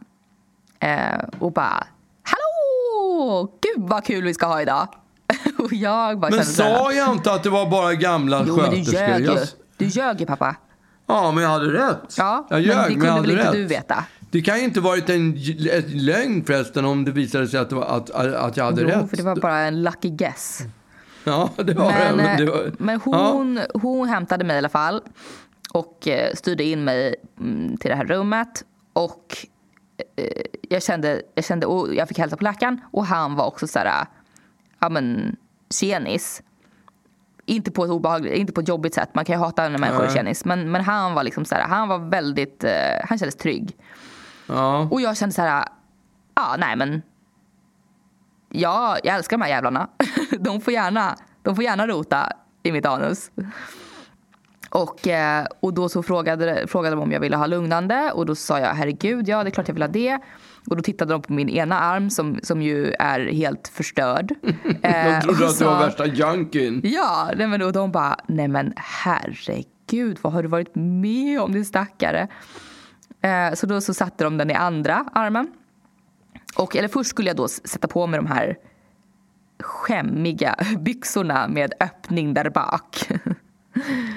eh, 0.81 1.25
och 1.39 1.53
bara 1.53 1.87
Hallå! 2.23 3.53
Gud 3.61 3.89
vad 3.89 4.05
kul 4.05 4.25
vi 4.25 4.35
ska 4.35 4.47
ha 4.47 4.63
idag! 4.63 4.89
och 5.59 5.73
jag 5.73 6.21
bara 6.21 6.31
Men 6.31 6.45
sa 6.45 6.93
jag 6.93 7.13
inte 7.13 7.33
att 7.33 7.43
det 7.43 7.51
var 7.51 7.71
bara 7.71 7.95
gamla 7.95 8.45
Jo 8.47 8.57
men 8.57 8.71
du 8.71 8.77
sköterskor? 8.77 9.09
ljög 9.09 9.21
ju. 9.23 9.47
Du 9.77 9.87
ljög 9.87 10.21
ju 10.21 10.27
pappa. 10.27 10.57
Ja, 11.11 11.33
men 11.33 11.43
jag 11.45 11.51
hade 11.51 11.73
rätt. 11.73 12.15
Ja, 12.19 12.47
jag 12.51 12.61
ljög, 12.61 12.77
men 12.77 12.85
det 12.85 12.89
men, 12.89 13.01
kunde 13.01 13.07
jag 13.07 13.21
väl 13.21 13.31
inte 13.31 13.45
rätt. 13.45 13.53
du 13.53 13.65
veta? 13.67 14.05
Det 14.31 14.41
kan 14.43 14.59
ju 14.59 14.65
inte 14.65 14.81
varit 14.81 15.11
en 15.11 15.35
lögn 15.87 16.45
förresten 16.45 16.85
om 16.85 17.05
det 17.05 17.11
visade 17.11 17.49
sig 17.49 17.61
att, 17.61 17.69
det 17.71 17.75
var, 17.77 17.85
att, 17.85 18.11
att 18.11 18.57
jag 18.57 18.65
hade 18.65 18.83
Jo, 18.83 18.89
rätt. 18.89 19.11
för 19.11 19.17
det 19.17 19.23
var 19.23 19.37
bara 19.37 19.59
en 19.59 19.83
lucky 19.83 20.09
guess. 20.11 20.61
Ja, 21.25 21.51
det 21.57 21.75
var 21.75 21.93
Men, 21.93 22.17
det. 22.17 22.23
Men, 22.23 22.37
det 22.37 22.43
eh, 22.45 22.51
var, 22.51 22.73
men 22.79 23.01
ja. 23.07 23.31
hon, 23.33 23.61
hon 23.75 24.09
hämtade 24.09 24.45
mig 24.45 24.55
i 24.55 24.59
alla 24.59 24.69
fall 24.69 25.03
och 25.73 26.09
eh, 26.09 26.35
styrde 26.35 26.65
in 26.65 26.85
mig 26.85 27.15
mm, 27.41 27.77
till 27.77 27.91
det 27.91 27.97
här 27.97 28.05
rummet. 28.05 28.65
Och 28.93 29.37
eh, 30.17 30.43
jag 30.69 30.83
kände, 30.83 31.23
jag 31.35 31.45
kände, 31.45 31.67
och 31.67 31.95
jag 31.95 32.09
fick 32.09 32.19
hälsa 32.19 32.37
på 32.37 32.45
läkaren 32.45 32.81
och 32.91 33.07
han 33.07 33.35
var 33.35 33.47
också 33.47 33.67
så 33.67 33.79
här, 33.79 34.07
ja 34.79 34.89
men 34.89 35.37
tjenis. 35.71 36.43
Inte 37.51 37.71
på 37.71 37.85
ett 37.85 37.91
obehagligt, 37.91 38.35
inte 38.35 38.53
på 38.53 38.61
ett 38.61 38.69
jobbigt 38.69 38.95
sätt. 38.95 39.15
Man 39.15 39.25
kan 39.25 39.35
ju 39.35 39.41
hata 39.41 39.69
när 39.69 39.79
människor 39.79 40.05
är 40.05 40.11
tjenis. 40.11 40.45
Men, 40.45 40.71
men 40.71 40.81
han 40.81 41.15
var 41.15 41.25
liksom 41.25 41.45
så 41.45 41.55
här, 41.55 41.63
han 41.63 41.89
var 41.89 41.99
väldigt, 41.99 42.65
eh, 42.65 42.71
han 43.05 43.19
kändes 43.19 43.37
trygg. 43.37 43.77
Ja. 44.47 44.89
Och 44.91 45.01
jag 45.01 45.17
kände 45.17 45.35
så 45.35 45.43
här, 45.43 45.65
ja 46.35 46.57
nej 46.59 46.77
men. 46.77 47.03
Ja, 48.49 48.97
jag 49.05 49.17
älskar 49.17 49.37
de 49.37 49.43
här 49.43 49.51
jävlarna. 49.51 49.89
De 50.41 50.61
får 50.61 50.73
gärna, 50.73 51.17
de 51.43 51.55
får 51.57 51.65
gärna 51.65 51.87
rota 51.87 52.33
i 52.63 52.73
mitt 52.73 52.87
anus. 52.87 53.31
Och, 54.71 55.09
eh, 55.09 55.47
och 55.61 55.75
då 55.75 55.89
så 55.89 56.03
frågade, 56.03 56.67
frågade 56.67 56.97
de 56.97 57.03
om 57.03 57.13
jag 57.13 57.21
ville 57.21 57.37
ha 57.37 57.47
lugnande 57.47 58.13
och 58.13 58.27
då 58.27 58.35
sa 58.35 58.61
jag 58.61 58.75
herregud, 58.75 59.29
ja 59.29 59.43
det 59.45 59.49
är 59.49 59.51
klart 59.51 59.69
jag 59.69 59.75
vill 59.75 59.83
ha 59.83 59.89
det. 59.89 60.19
Och 60.67 60.77
då 60.77 60.83
tittade 60.83 61.13
de 61.13 61.23
på 61.23 61.33
min 61.33 61.49
ena 61.49 61.81
arm 61.81 62.11
som, 62.11 62.41
som 62.43 62.63
ju 62.63 62.93
är 62.99 63.21
helt 63.33 63.69
förstörd. 63.69 64.35
De 64.43 64.89
Eh, 64.89 65.21
trodde 65.21 65.45
och 65.45 65.51
att 65.51 65.59
du 65.59 65.65
var 65.65 65.81
värsta 65.81 66.07
junkien. 66.07 66.81
Ja, 66.85 67.31
nej 67.37 67.47
men 67.47 67.63
och 67.63 67.73
de 67.73 67.93
bara, 67.93 68.17
nej 68.27 68.49
men 68.49 68.73
herregud, 68.77 70.19
vad 70.23 70.33
har 70.33 70.43
du 70.43 70.49
varit 70.49 70.75
med 70.75 71.41
om 71.41 71.53
din 71.53 71.65
stackare? 71.65 72.29
Eh, 73.23 73.55
så 73.55 73.67
då 73.67 73.81
så 73.81 73.95
satte 73.95 74.25
de 74.25 74.37
den 74.37 74.51
i 74.51 74.55
andra 74.55 75.05
armen. 75.13 75.51
Och, 76.57 76.77
eller 76.77 76.89
först 76.89 77.11
skulle 77.11 77.29
jag 77.29 77.37
då 77.37 77.49
sätta 77.49 77.89
på 77.89 78.07
mig 78.07 78.19
de 78.21 78.27
här 78.27 78.57
skämmiga 79.61 80.57
byxorna 80.79 81.49
med 81.49 81.73
öppning 81.81 82.35
där 82.35 82.51
bak. 82.51 83.09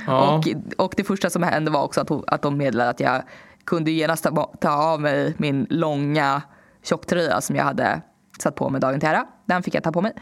Ja. 0.07 0.37
Och, 0.37 0.47
och 0.85 0.93
det 0.97 1.03
första 1.03 1.29
som 1.29 1.43
hände 1.43 1.71
var 1.71 1.83
också 1.83 2.01
att, 2.01 2.09
hon- 2.09 2.23
att 2.27 2.41
de 2.41 2.57
meddelade 2.57 2.89
att 2.89 2.99
jag 2.99 3.23
kunde 3.65 3.91
genast 3.91 4.23
ta, 4.23 4.53
ta 4.61 4.69
av 4.69 5.01
mig 5.01 5.33
min 5.37 5.67
långa 5.69 6.41
tjocktröja 6.83 7.41
som 7.41 7.55
jag 7.55 7.63
hade 7.63 8.01
satt 8.39 8.55
på 8.55 8.69
mig 8.69 8.81
dagen 8.81 8.99
till 8.99 9.09
ära. 9.09 9.25
Den 9.45 9.63
fick 9.63 9.75
jag 9.75 9.83
ta 9.83 9.91
på 9.91 10.01
mig. 10.01 10.13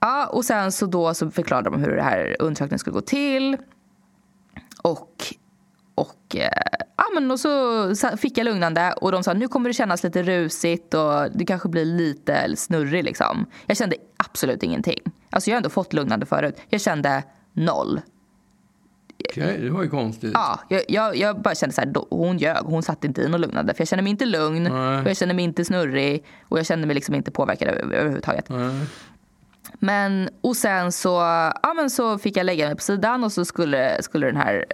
Ja, 0.00 0.26
och 0.26 0.44
sen 0.44 0.72
så 0.72 0.86
då 0.86 1.14
så 1.14 1.30
förklarade 1.30 1.70
de 1.70 1.80
hur 1.80 1.96
det 1.96 2.02
här 2.02 2.36
undersökningen 2.38 2.78
skulle 2.78 2.94
gå 2.94 3.00
till. 3.00 3.56
Och, 4.82 5.24
och, 5.94 6.36
eh, 6.36 6.50
ja, 6.96 7.04
men 7.14 7.30
och 7.30 7.40
så 7.40 8.16
fick 8.16 8.38
jag 8.38 8.44
lugnande 8.44 8.92
och 8.92 9.12
de 9.12 9.22
sa 9.22 9.32
nu 9.32 9.48
kommer 9.48 9.70
det 9.70 9.74
kännas 9.74 10.02
lite 10.04 10.22
rusigt 10.22 10.94
och 10.94 11.30
du 11.32 11.44
kanske 11.46 11.68
blir 11.68 11.84
lite 11.84 12.56
snurrig 12.56 13.04
liksom. 13.04 13.46
Jag 13.66 13.76
kände 13.76 13.96
absolut 14.16 14.62
ingenting. 14.62 15.00
Alltså 15.30 15.50
jag 15.50 15.54
har 15.54 15.58
ändå 15.58 15.70
fått 15.70 15.92
lugnande 15.92 16.26
förut. 16.26 16.56
Jag 16.68 16.80
kände 16.80 17.22
noll. 17.56 18.00
Okej, 19.30 19.58
det 19.60 19.70
var 19.70 19.82
ju 19.82 19.88
konstigt. 19.90 20.30
Ja, 20.34 20.60
jag, 20.68 20.82
jag, 20.88 21.16
jag 21.16 21.40
bara 21.42 21.54
kände 21.54 21.74
så 21.74 21.80
här, 21.80 21.92
hon 22.10 22.38
ljög. 22.38 22.56
Hon 22.64 22.82
satte 22.82 23.06
inte 23.06 23.22
in 23.22 23.30
något 23.30 23.40
lugnande. 23.40 23.74
För 23.74 23.80
jag 23.80 23.88
kände 23.88 24.02
mig 24.02 24.10
inte 24.10 24.24
lugn, 24.24 24.62
Nej. 24.62 25.00
och 25.02 25.08
jag 25.10 25.16
kände 25.16 25.34
mig 25.34 25.44
inte 25.44 25.64
snurrig 25.64 26.24
och 26.48 26.58
jag 26.58 26.66
kände 26.66 26.86
mig 26.86 26.94
liksom 26.94 27.14
inte 27.14 27.30
påverkad 27.30 27.68
över, 27.68 27.94
överhuvudtaget. 27.94 28.48
Nej. 28.48 28.86
Men, 29.78 30.28
och 30.40 30.56
sen 30.56 30.92
så, 30.92 31.08
ja, 31.62 31.72
men 31.76 31.90
så 31.90 32.18
fick 32.18 32.36
jag 32.36 32.44
lägga 32.46 32.66
mig 32.66 32.74
på 32.76 32.82
sidan 32.82 33.24
och 33.24 33.32
så 33.32 33.44
skulle, 33.44 34.02
skulle 34.02 34.26
den 34.26 34.36
här 34.36 34.64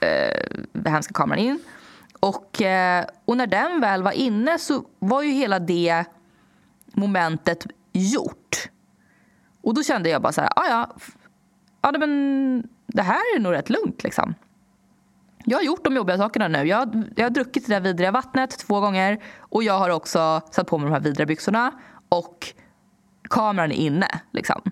eh, 0.00 0.90
hemska 0.92 1.12
kameran 1.14 1.38
in. 1.38 1.60
Och, 2.20 2.62
eh, 2.62 3.04
och 3.24 3.36
när 3.36 3.46
den 3.46 3.80
väl 3.80 4.02
var 4.02 4.12
inne 4.12 4.58
så 4.58 4.84
var 4.98 5.22
ju 5.22 5.30
hela 5.30 5.58
det 5.58 6.04
momentet 6.92 7.66
gjort. 7.92 8.68
Och 9.62 9.74
då 9.74 9.82
kände 9.82 10.08
jag 10.10 10.22
bara 10.22 10.32
så 10.32 10.40
här, 10.40 10.50
"Ah, 10.56 10.66
ja, 10.68 10.92
f- 10.96 11.16
ja 11.82 11.98
men 11.98 12.68
det 12.86 13.02
här 13.02 13.36
är 13.36 13.40
nog 13.40 13.52
rätt 13.52 13.70
lugnt 13.70 14.04
liksom. 14.04 14.34
Jag 15.44 15.58
har 15.58 15.62
gjort 15.62 15.84
de 15.84 15.96
jobbiga 15.96 16.18
sakerna 16.18 16.48
nu. 16.48 16.58
Jag, 16.58 17.04
jag 17.16 17.24
har 17.24 17.30
druckit 17.30 17.66
det 17.66 17.74
där 17.74 17.80
vidriga 17.80 18.10
vattnet 18.10 18.58
två 18.58 18.80
gånger 18.80 19.22
och 19.38 19.62
jag 19.62 19.78
har 19.78 19.90
också 19.90 20.40
satt 20.50 20.66
på 20.66 20.78
mig 20.78 20.86
de 20.86 20.92
här 20.92 21.00
vidriga 21.00 21.26
byxorna 21.26 21.72
och 22.08 22.54
kameran 23.30 23.72
är 23.72 23.76
inne. 23.76 24.08
Liksom. 24.32 24.62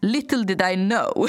Little 0.00 0.42
did 0.42 0.62
I 0.62 0.74
know 0.74 1.26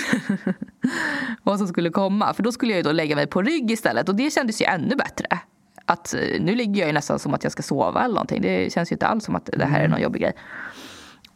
vad 1.43 1.57
som 1.57 1.67
skulle 1.67 1.89
komma. 1.89 2.34
För 2.34 2.43
då 2.43 2.51
skulle 2.51 2.71
jag 2.71 2.77
ju 2.77 2.84
då 2.84 2.91
lägga 2.91 3.15
mig 3.15 3.27
på 3.27 3.41
rygg 3.41 3.71
istället 3.71 4.10
och 4.10 4.15
det 4.15 4.34
kändes 4.34 4.62
ju 4.62 4.65
ännu 4.65 4.95
bättre. 4.95 5.39
Att, 5.86 6.13
eh, 6.13 6.41
nu 6.41 6.55
ligger 6.55 6.81
jag 6.81 6.88
ju 6.88 6.93
nästan 6.93 7.19
som 7.19 7.34
att 7.34 7.43
jag 7.43 7.51
ska 7.51 7.63
sova 7.63 8.03
eller 8.03 8.15
någonting. 8.15 8.41
Det 8.41 8.73
känns 8.73 8.91
ju 8.91 8.93
inte 8.93 9.07
alls 9.07 9.25
som 9.25 9.36
att 9.36 9.49
det 9.53 9.65
här 9.65 9.81
är 9.81 9.88
någon 9.88 10.01
jobbig 10.01 10.21
grej. 10.21 10.34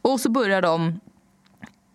Och 0.02 0.20
så 0.20 0.32
börjar 0.32 0.62
de 0.62 1.00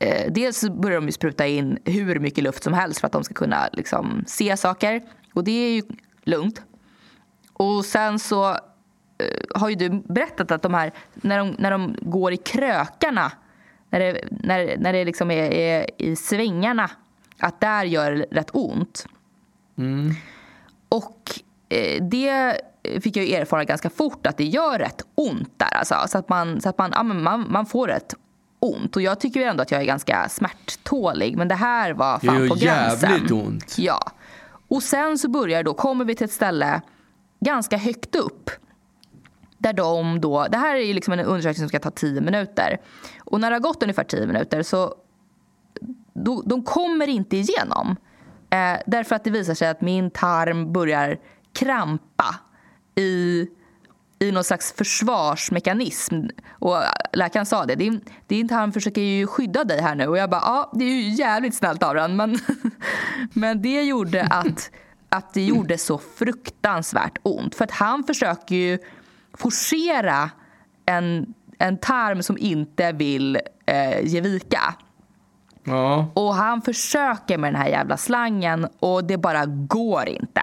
eh, 0.01 0.33
dels 0.33 0.69
börjar 0.69 1.01
de 1.01 1.13
spruta 1.13 1.47
in 1.47 1.79
hur 1.85 2.19
mycket 2.19 2.45
luft 2.45 2.63
som 2.63 2.73
helst 2.73 3.01
för 3.01 3.07
att 3.07 3.13
de 3.13 3.25
ska 3.25 3.35
kunna 3.35 3.69
liksom, 3.73 4.25
se 4.27 4.57
saker. 4.57 5.03
Och 5.35 5.45
det 5.45 5.51
är 5.51 5.75
ju 5.75 5.83
lugnt. 6.25 6.63
Och 7.53 7.85
sen 7.85 8.19
så 8.19 8.51
eh, 8.51 8.57
har 9.55 9.69
ju 9.69 9.75
du 9.75 9.91
berättat 9.91 10.51
att 10.51 10.63
de 10.63 10.75
här, 10.75 10.93
när 11.15 11.39
de, 11.39 11.55
när 11.59 11.71
de 11.71 11.97
går 12.01 12.33
i 12.33 12.37
krökarna, 12.37 13.33
när 13.91 14.01
det, 14.01 14.25
när, 14.31 14.77
när 14.79 14.93
det 14.93 15.05
liksom 15.05 15.31
är, 15.31 15.53
är 15.53 15.87
i 15.99 16.17
svängarna, 16.17 16.91
att 17.39 17.61
där 17.61 17.85
gör 17.85 18.13
det 18.13 18.27
rätt 18.31 18.51
ont. 18.53 19.07
Och 20.89 21.31
eh, 21.69 22.05
det 22.05 22.61
fick 23.03 23.17
jag 23.17 23.27
ju 23.27 23.35
erfara 23.35 23.65
ganska 23.65 23.91
fort 23.91 24.27
att 24.27 24.37
det 24.37 24.45
gör 24.45 24.79
rätt 24.79 25.03
ont 25.15 25.59
där. 25.59 25.75
Alltså, 25.75 25.95
så 26.09 26.19
att, 26.19 26.29
man, 26.29 26.61
så 26.61 26.69
att 26.69 26.79
man, 26.79 26.91
ja, 26.95 27.03
man, 27.03 27.47
man 27.51 27.67
får 27.67 27.89
rätt 27.89 28.15
ont. 28.61 28.97
Och 28.97 29.03
jag 29.03 29.21
tycker 29.21 29.41
ju 29.41 29.47
ändå 29.47 29.63
att 29.63 29.71
jag 29.71 29.81
är 29.81 29.85
ganska 29.85 30.29
smärttålig. 30.29 31.37
Men 31.37 31.49
det 31.49 31.55
här 31.55 31.93
var 31.93 32.19
fan 32.19 32.49
på 32.49 32.55
gränsen. 32.55 33.11
jävligt 33.11 33.31
ont. 33.31 33.79
Ja. 33.79 34.13
Och 34.69 34.83
sen 34.83 35.19
så 35.19 35.29
börjar 35.29 35.63
då, 35.63 35.75
kommer 35.75 36.05
vi 36.05 36.15
till 36.15 36.25
ett 36.25 36.33
ställe 36.33 36.81
ganska 37.41 37.77
högt 37.77 38.17
upp. 38.17 38.51
Där 39.59 39.73
de 39.73 40.21
då, 40.21 40.47
det 40.51 40.59
här 40.59 40.75
är 40.77 40.81
ju 40.85 40.93
liksom 40.93 41.13
en 41.13 41.21
undersökning 41.21 41.55
som 41.61 41.69
ska 41.69 41.79
ta 41.79 41.91
10 41.91 42.21
minuter. 42.21 42.81
Och 43.19 43.41
när 43.41 43.51
det 43.51 43.57
har 43.57 43.61
gått 43.61 43.83
ungefär 43.83 44.05
10 44.05 44.27
minuter 44.27 44.63
så 44.63 44.95
då, 46.13 46.43
de 46.47 46.63
kommer 46.63 47.09
inte 47.09 47.37
igenom. 47.37 47.97
Eh, 48.51 48.81
därför 48.87 49.17
att 49.17 49.25
det 49.25 49.31
visar 49.31 49.55
sig 49.55 49.69
att 49.69 49.81
min 49.81 50.11
tarm 50.11 50.73
börjar 50.73 51.19
krampa 51.53 52.35
i, 52.95 53.47
i 54.21 54.33
någon 54.33 54.45
slags 54.45 54.73
försvarsmekanism. 54.73 56.21
Och 56.51 56.77
läkaren 57.13 57.47
sa 57.47 57.67
det, 57.67 57.75
din, 57.75 58.01
din 58.27 58.49
tarm 58.49 58.73
försöker 58.73 59.01
ju 59.01 59.27
skydda 59.27 59.65
dig 59.65 59.81
här 59.81 59.95
nu. 59.95 60.07
Och 60.07 60.19
jag 60.19 60.31
bara, 60.31 60.41
ja 60.41 60.71
det 60.75 60.85
är 60.85 60.89
ju 60.89 61.09
jävligt 61.09 61.55
snällt 61.55 61.83
av 61.83 61.95
den. 61.95 62.17
Men, 62.17 62.39
men 63.33 63.63
det 63.63 63.83
gjorde 63.83 64.25
att, 64.25 64.71
att 65.09 65.35
det 65.35 65.43
gjorde 65.43 65.79
så 65.79 65.99
fruktansvärt 65.99 67.19
ont. 67.23 67.55
För 67.55 67.65
att 67.65 67.71
han 67.71 68.05
försöker 68.05 68.55
ju 68.55 68.79
forcera 69.35 70.31
en, 70.87 71.35
en 71.59 71.79
tarm 71.79 72.23
som 72.23 72.39
inte 72.39 72.93
vill 72.93 73.39
eh, 73.67 74.01
ge 74.07 74.21
vika. 74.21 74.75
Ja. 75.65 76.11
Och 76.15 76.35
han 76.35 76.63
försöker 76.63 77.39
med 77.39 77.53
den 77.53 77.63
här 77.63 77.69
jävla 77.69 77.97
slangen 77.97 78.69
och 78.81 79.05
det 79.05 79.17
bara 79.17 79.47
går 79.47 80.09
inte. 80.09 80.43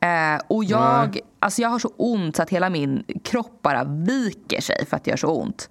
Eh, 0.00 0.40
och 0.48 0.64
jag, 0.64 1.18
alltså 1.46 1.62
jag 1.62 1.68
har 1.68 1.78
så 1.78 1.92
ont 1.96 2.36
så 2.36 2.42
att 2.42 2.50
hela 2.50 2.70
min 2.70 3.04
kropp 3.24 3.62
bara 3.62 3.84
viker 3.84 4.60
sig 4.60 4.86
för 4.86 4.96
att 4.96 5.04
det 5.04 5.10
gör 5.10 5.16
så 5.16 5.40
ont. 5.40 5.70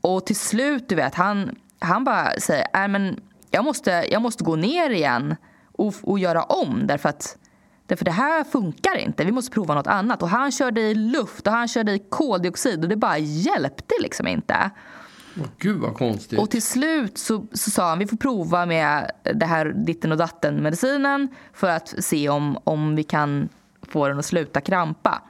Och 0.00 0.26
till 0.26 0.36
slut, 0.36 0.88
du 0.88 0.94
vet, 0.94 1.14
han, 1.14 1.56
han 1.78 2.04
bara 2.04 2.40
säger 2.40 2.66
äh, 2.74 2.88
men 2.88 3.20
jag, 3.50 3.64
måste, 3.64 4.06
jag 4.10 4.22
måste 4.22 4.44
gå 4.44 4.56
ner 4.56 4.90
igen 4.90 5.36
och, 5.72 5.94
och 6.02 6.18
göra 6.18 6.42
om 6.42 6.86
därför 6.86 7.08
att 7.08 7.36
Därför 7.86 8.04
det 8.04 8.10
här 8.10 8.44
funkar 8.44 8.98
inte, 8.98 9.24
vi 9.24 9.32
måste 9.32 9.50
prova 9.50 9.74
något 9.74 9.86
annat. 9.86 10.22
Och 10.22 10.28
han 10.28 10.52
körde 10.52 10.80
i 10.80 10.94
luft 10.94 11.46
och 11.46 11.52
han 11.52 11.68
körde 11.68 11.92
i 11.92 11.98
koldioxid 11.98 12.82
och 12.82 12.88
det 12.88 12.96
bara 12.96 13.18
hjälpte 13.18 13.94
liksom 14.00 14.26
inte. 14.26 14.70
Åh, 15.40 15.46
Gud 15.58 15.80
vad 15.80 15.94
konstigt. 15.94 16.38
Och 16.38 16.50
till 16.50 16.62
slut 16.62 17.18
så, 17.18 17.46
så 17.52 17.70
sa 17.70 17.88
han 17.88 17.98
vi 17.98 18.06
får 18.06 18.16
prova 18.16 18.66
med 18.66 19.10
det 19.34 19.46
här 19.46 19.64
ditten 19.64 20.12
och 20.12 20.18
datten 20.18 20.62
medicinen 20.62 21.28
för 21.52 21.68
att 21.68 21.94
se 21.98 22.28
om, 22.28 22.58
om 22.64 22.96
vi 22.96 23.02
kan 23.02 23.48
få 23.90 24.08
den 24.08 24.18
att 24.18 24.24
sluta 24.24 24.60
krampa. 24.60 25.22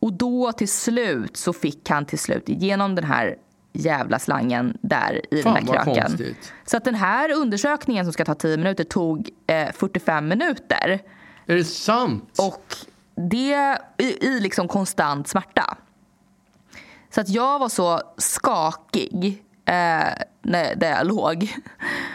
Och 0.00 0.12
då 0.12 0.52
till 0.52 0.68
slut 0.68 1.36
så 1.36 1.52
fick 1.52 1.90
han 1.90 2.04
till 2.06 2.18
slut 2.18 2.48
igenom 2.48 2.94
den 2.94 3.04
här 3.04 3.36
jävla 3.72 4.18
slangen 4.18 4.78
där 4.80 5.34
i 5.34 5.42
Fan, 5.42 5.54
den 5.54 5.66
här 5.66 5.84
kröken. 5.84 6.04
konstigt. 6.04 6.52
Så 6.64 6.76
att 6.76 6.84
den 6.84 6.94
här 6.94 7.32
undersökningen 7.32 8.04
som 8.04 8.12
ska 8.12 8.24
ta 8.24 8.34
10 8.34 8.56
minuter 8.56 8.84
tog 8.84 9.30
eh, 9.46 9.72
45 9.72 10.28
minuter. 10.28 11.02
Är 11.46 11.56
det 11.56 11.64
sant? 11.64 12.38
Och 12.38 12.76
det 13.14 13.78
i, 13.98 14.26
i 14.26 14.40
liksom 14.40 14.68
konstant 14.68 15.28
smärta. 15.28 15.76
Så 17.10 17.20
att 17.20 17.28
jag 17.28 17.58
var 17.58 17.68
så 17.68 18.00
skakig 18.16 19.44
eh, 19.64 20.08
när, 20.42 20.76
där 20.76 20.90
jag 20.90 21.06
låg. 21.06 21.54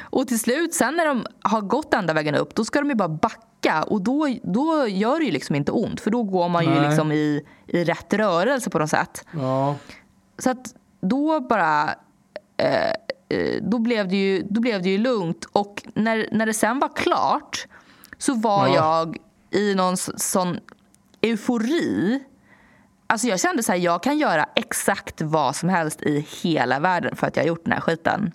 Och 0.02 0.28
till 0.28 0.40
slut, 0.40 0.74
sen 0.74 0.96
när 0.96 1.06
de 1.06 1.26
har 1.42 1.62
gått 1.62 1.94
ända 1.94 2.14
vägen 2.14 2.36
upp, 2.36 2.56
då 2.56 2.66
ska 2.66 2.80
de 2.80 2.90
ju 2.90 2.96
bara 2.96 3.10
backa. 3.10 3.42
Och 3.88 4.02
då, 4.02 4.28
då 4.44 4.88
gör 4.88 5.20
det 5.20 5.26
ju 5.26 5.32
liksom 5.32 5.56
inte 5.56 5.72
ont, 5.72 6.02
för 6.02 6.12
då 6.12 6.24
går 6.24 6.50
man 6.50 6.64
ju 6.64 6.70
Nej. 6.70 6.88
liksom 6.88 7.12
i, 7.12 7.46
i 7.68 7.84
rätt 7.84 8.14
rörelse 8.14 8.70
på 8.70 8.80
något 8.80 8.90
sätt. 8.90 9.26
Ja. 9.32 9.76
Så 10.38 10.50
att 10.50 10.76
då 11.02 11.40
bara... 11.40 11.96
Eh, 12.58 12.90
eh, 13.30 13.62
då, 13.62 13.80
blev 13.80 14.08
det 14.08 14.16
ju, 14.16 14.44
då 14.50 14.62
blev 14.62 14.82
det 14.82 14.90
ju 14.90 14.98
lugnt. 14.98 15.46
Och 15.52 15.84
när, 15.94 16.30
när 16.32 16.46
det 16.46 16.54
sen 16.54 16.80
var 16.80 16.96
klart 16.96 17.68
så 18.18 18.34
var 18.34 18.68
Ja. 18.68 18.76
jag 18.76 19.18
i 19.52 19.76
någon 19.76 19.98
sån 19.98 20.60
eufori. 21.22 22.24
Alltså 23.08 23.28
jag 23.28 23.40
kände 23.40 23.64
så 23.64 23.72
här, 23.72 23.80
jag 23.80 24.04
kan 24.04 24.18
göra 24.18 24.46
exakt 24.56 25.22
vad 25.22 25.56
som 25.56 25.70
helst 25.70 26.02
i 26.02 26.28
hela 26.42 26.80
världen 26.80 27.16
för 27.16 27.28
att 27.28 27.36
jag 27.36 27.44
har 27.44 27.48
gjort 27.48 27.64
den 27.64 27.74
här 27.74 27.82
skiten. 27.82 28.32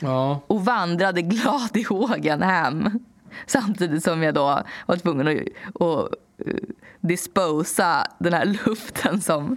Ja. 0.00 0.40
Och 0.46 0.64
vandrade 0.64 1.22
glad 1.22 1.76
i 1.76 1.82
hågen 1.82 2.42
hem. 2.42 2.98
Samtidigt 3.46 4.04
som 4.04 4.22
jag 4.22 4.34
då 4.34 4.62
var 4.86 4.96
tvungen 4.96 5.28
att, 5.28 5.82
att 5.82 6.12
eh, 6.46 6.54
disposa 7.00 8.06
den 8.18 8.32
här 8.32 8.44
luften 8.44 9.20
som, 9.20 9.56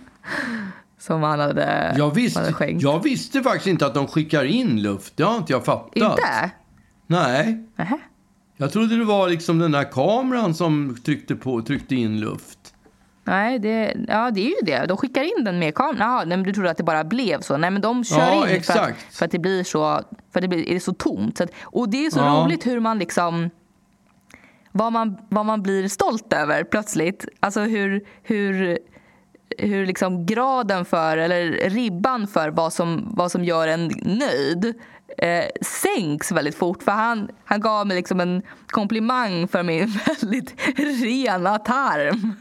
som 0.99 1.23
han 1.23 1.39
hade, 1.39 1.93
Jag, 1.97 2.03
hade 2.09 2.15
visste, 2.21 2.53
skänkt. 2.53 2.83
jag 2.83 3.03
visste 3.03 3.43
faktiskt 3.43 3.67
inte 3.67 3.85
att 3.85 3.93
de 3.93 4.07
skickar 4.07 4.43
in 4.45 4.81
luft. 4.81 5.17
Det 5.17 5.23
har 5.23 5.37
inte 5.37 5.53
jag 5.53 5.65
fattat. 5.65 5.95
Inte? 5.95 6.51
Nej. 7.07 7.63
Nähä. 7.75 7.97
Jag 8.57 8.71
trodde 8.71 8.97
det 8.97 9.03
var 9.05 9.29
liksom 9.29 9.59
den 9.59 9.71
där 9.71 9.91
kameran 9.91 10.53
som 10.53 10.97
tryckte, 11.05 11.35
på, 11.35 11.61
tryckte 11.61 11.95
in 11.95 12.19
luft. 12.19 12.59
Nej, 13.23 13.59
det, 13.59 13.93
ja, 14.07 14.31
det 14.31 14.41
är 14.41 14.49
ju 14.49 14.55
det. 14.65 14.85
De 14.87 14.97
skickar 14.97 15.23
in 15.37 15.43
den 15.45 15.59
med 15.59 15.75
kameran. 15.75 16.29
Nej, 16.29 16.37
men 16.37 16.43
du 16.43 16.53
trodde 16.53 16.69
att 16.71 16.77
det 16.77 16.83
bara 16.83 17.03
blev 17.03 17.41
så? 17.41 17.57
Nej, 17.57 17.71
men 17.71 17.81
de 17.81 18.03
kör 18.03 18.17
Ja, 18.19 18.49
in 18.49 18.63
för 18.63 18.73
att, 18.79 18.95
för 19.11 19.25
att 19.25 19.31
det 19.31 19.39
blir 19.39 19.63
så, 19.63 20.01
för 20.33 20.39
att 20.39 20.41
det 20.41 20.47
blir, 20.47 20.69
är 20.69 20.79
så 20.79 20.93
tomt. 20.93 21.41
Att, 21.41 21.49
och 21.63 21.89
det 21.89 22.05
är 22.05 22.09
så 22.11 22.19
Ja. 22.19 22.43
roligt 22.45 22.65
hur 22.67 22.79
man 22.79 22.99
liksom 22.99 23.49
vad 24.77 24.93
man, 24.93 25.17
vad 25.29 25.45
man 25.45 25.61
blir 25.63 25.87
stolt 25.87 26.33
över 26.33 26.63
plötsligt. 26.63 27.25
Alltså 27.39 27.61
hur, 27.61 28.01
hur, 28.23 28.77
hur 29.57 29.85
liksom 29.85 30.25
graden 30.25 30.85
för, 30.85 31.17
eller 31.17 31.69
ribban 31.69 32.27
för 32.27 32.49
vad 32.49 32.73
som, 32.73 33.13
vad 33.17 33.31
som 33.31 33.43
gör 33.43 33.67
en 33.67 33.91
nöjd 34.01 34.73
eh, 35.17 35.45
sänks 35.61 36.31
väldigt 36.31 36.55
fort. 36.55 36.83
För 36.83 36.91
han, 36.91 37.29
han 37.45 37.61
gav 37.61 37.87
mig 37.87 37.97
liksom 37.97 38.19
en 38.19 38.41
komplimang 38.67 39.47
för 39.47 39.63
min 39.63 39.87
väldigt 40.05 40.61
rena 41.03 41.57
tarm. 41.57 42.33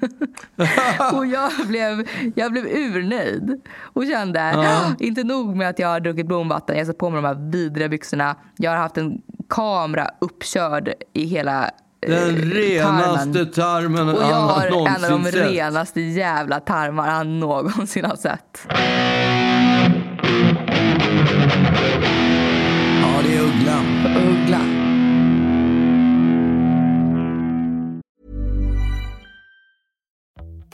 och 1.19 1.27
jag 1.27 1.51
blev, 1.69 2.09
jag 2.35 2.53
blev 2.53 2.67
urnöjd 2.67 3.61
och 3.81 4.05
kände, 4.07 4.41
Ja. 4.55 4.95
inte 4.99 5.25
nog 5.25 5.57
med 5.57 5.69
att 5.69 5.79
jag 5.79 5.89
har 5.89 6.01
druckit 6.01 6.27
blomvatten, 6.27 6.77
jag 6.77 6.85
har 6.85 6.87
satt 6.87 6.99
på 6.99 7.11
mig 7.11 7.23
de 7.23 7.29
här 7.29 7.51
vidriga 7.51 7.89
byxorna. 7.89 8.37
Jag 8.57 8.71
har 8.71 8.79
haft 8.79 8.99
en 8.99 9.23
kamera 9.49 10.11
uppkörd 10.21 10.93
i 11.13 11.25
hela 11.25 11.71
Den 12.07 12.37
renaste 12.37 13.47
tarmen 13.47 14.09
och 14.09 14.23
jag 14.23 14.27
han 14.27 14.49
har 14.49 14.67
en 14.67 15.05
av 15.05 15.23
de 15.23 15.31
renaste 15.31 16.01
jävla 16.01 16.61
tarmar 16.61 17.09
han 17.09 17.41
någonsin 17.41 18.05
har 18.05 18.17
sett. 18.17 18.67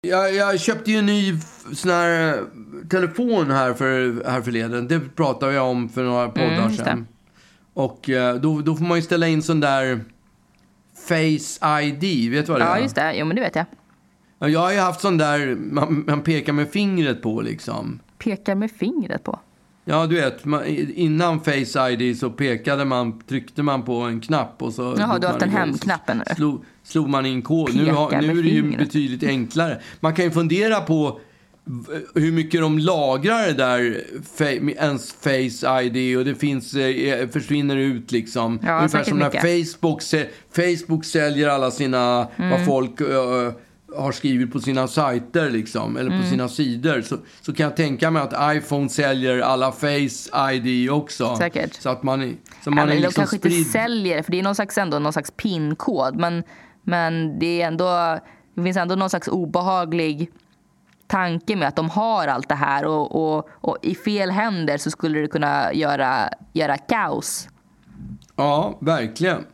Jag, 0.00 0.34
jag 0.34 0.60
köpte 0.60 0.90
ju 0.90 0.96
en 0.98 1.06
ny 1.06 1.34
sån 1.72 1.90
här 1.90 2.34
eh, 2.38 2.44
telefon 2.90 3.50
här, 3.50 3.74
för, 3.74 4.22
här 4.30 4.42
förleden. 4.42 4.88
Det 4.88 5.00
pratade 5.00 5.52
jag 5.52 5.66
om 5.66 5.88
för 5.88 6.04
några 6.04 6.28
poddar 6.28 6.46
Mm, 6.46 6.72
sedan. 6.76 7.06
Och 7.74 8.10
eh, 8.10 8.34
då, 8.34 8.60
då 8.60 8.76
får 8.76 8.84
man 8.84 8.98
ju 8.98 9.02
ställa 9.02 9.28
in 9.28 9.42
sån 9.42 9.60
där 9.60 10.00
Face 11.08 11.80
ID. 11.82 12.30
Vet 12.30 12.46
du 12.46 12.52
vad 12.52 12.60
det 12.60 12.64
är? 12.64 12.68
Ja, 12.76 12.78
just 12.78 12.94
det. 12.94 13.14
Jo, 13.16 13.26
men 13.26 13.36
det 13.36 13.42
vet 13.42 13.56
jag. 13.56 13.64
Ja, 14.38 14.48
Jag 14.48 14.60
har 14.60 14.72
ju 14.72 14.78
haft 14.78 15.00
sån 15.00 15.18
där 15.18 15.56
man, 15.60 16.04
man 16.06 16.22
pekar 16.22 16.52
med 16.52 16.70
fingret 16.70 17.22
på 17.22 17.40
liksom. 17.40 18.00
Pekar 18.18 18.54
med 18.54 18.70
fingret 18.70 19.24
på. 19.24 19.40
Ja, 19.90 20.06
du 20.06 20.14
vet, 20.16 20.44
man, 20.44 20.64
innan 20.94 21.40
Face 21.40 21.90
ID 21.90 22.18
så 22.18 22.30
pekade 22.30 22.84
man, 22.84 23.20
tryckte 23.20 23.62
man 23.62 23.82
på 23.82 23.94
en 24.00 24.20
knapp 24.20 24.62
och 24.62 24.72
så... 24.72 24.82
Jaha, 24.98 25.18
du 25.18 25.26
har 25.26 25.32
haft 25.32 25.40
den 25.40 25.50
hemknappen 25.50 26.22
Slog, 26.36 26.64
slog 26.84 27.08
man 27.08 27.26
in 27.26 27.42
kod. 27.42 27.74
Nu, 27.76 27.90
har, 27.90 28.20
nu 28.22 28.38
är 28.38 28.42
det 28.42 28.48
ju 28.48 28.76
betydligt 28.76 29.22
enklare. 29.22 29.80
Man 30.00 30.14
kan 30.14 30.24
ju 30.24 30.30
fundera 30.30 30.80
på 30.80 31.20
v- 31.64 32.00
hur 32.14 32.32
mycket 32.32 32.60
de 32.60 32.78
lagrar 32.78 33.46
det 33.46 33.52
där, 33.52 34.04
ens 34.78 35.12
Face 35.12 35.82
ID 35.82 36.18
och 36.18 36.24
det 36.24 36.34
finns, 36.34 36.74
eh, 36.74 37.28
försvinner 37.28 37.76
ut 37.76 38.12
liksom. 38.12 38.58
Ja, 38.62 38.76
Ungefär 38.76 39.04
som 39.04 39.18
när 39.18 39.26
mycket. 39.26 39.44
Mm. 39.44 39.64
Facebook, 39.64 40.02
Facebook 40.56 41.04
säljer 41.04 41.48
alla 41.48 41.70
sina, 41.70 42.28
vad 42.36 42.66
folk 42.66 43.00
ö, 43.00 43.52
har 43.96 44.12
skrivit 44.12 44.52
på 44.52 44.60
sina 44.60 44.88
sajter 44.88 45.50
liksom, 45.50 45.96
eller 45.96 46.10
Mm. 46.10 46.22
på 46.22 46.28
sina 46.28 46.48
sidor. 46.48 47.00
Så, 47.02 47.16
så 47.40 47.52
kan 47.54 47.64
jag 47.64 47.76
tänka 47.76 48.10
mig 48.10 48.22
att 48.22 48.56
iPhone 48.56 48.88
säljer 48.88 49.38
alla 49.40 49.72
Face 49.72 50.52
ID 50.52 50.90
också. 50.90 51.36
Säkert. 51.36 51.74
Så 51.74 51.88
att 51.88 52.02
man, 52.02 52.22
är- 52.22 52.28
så 52.28 52.34
Ja, 52.64 52.70
man 52.70 52.78
är 52.78 52.86
men 52.86 52.96
de 52.96 53.02
liksom 53.02 53.20
kanske 53.20 53.36
inte 53.36 53.50
spridd. 53.50 53.66
säljer, 53.66 54.22
för 54.22 54.32
det 54.32 54.38
är 54.38 54.42
någon 54.42 54.54
slags, 54.54 54.78
ändå 54.78 54.98
någon 54.98 55.12
slags 55.12 55.30
pinkod. 55.30 56.16
Men, 56.16 56.42
men 56.82 57.38
det, 57.38 57.62
är 57.62 57.66
ändå, 57.66 58.18
det 58.54 58.62
finns 58.62 58.76
ändå 58.76 58.94
någon 58.94 59.10
slags 59.10 59.28
obehaglig 59.28 60.30
tanke 61.06 61.56
med 61.56 61.68
att 61.68 61.76
de 61.76 61.90
har 61.90 62.26
allt 62.28 62.48
det 62.48 62.54
här 62.54 62.84
och, 62.84 63.36
och, 63.38 63.48
och 63.52 63.78
i 63.82 63.94
fel 63.94 64.30
händer 64.30 64.78
så 64.78 64.90
skulle 64.90 65.18
det 65.20 65.26
kunna 65.28 65.72
göra, 65.74 66.28
göra 66.52 66.76
kaos. 66.76 67.48
Ja, 68.36 68.78
verkligen. 68.80 69.44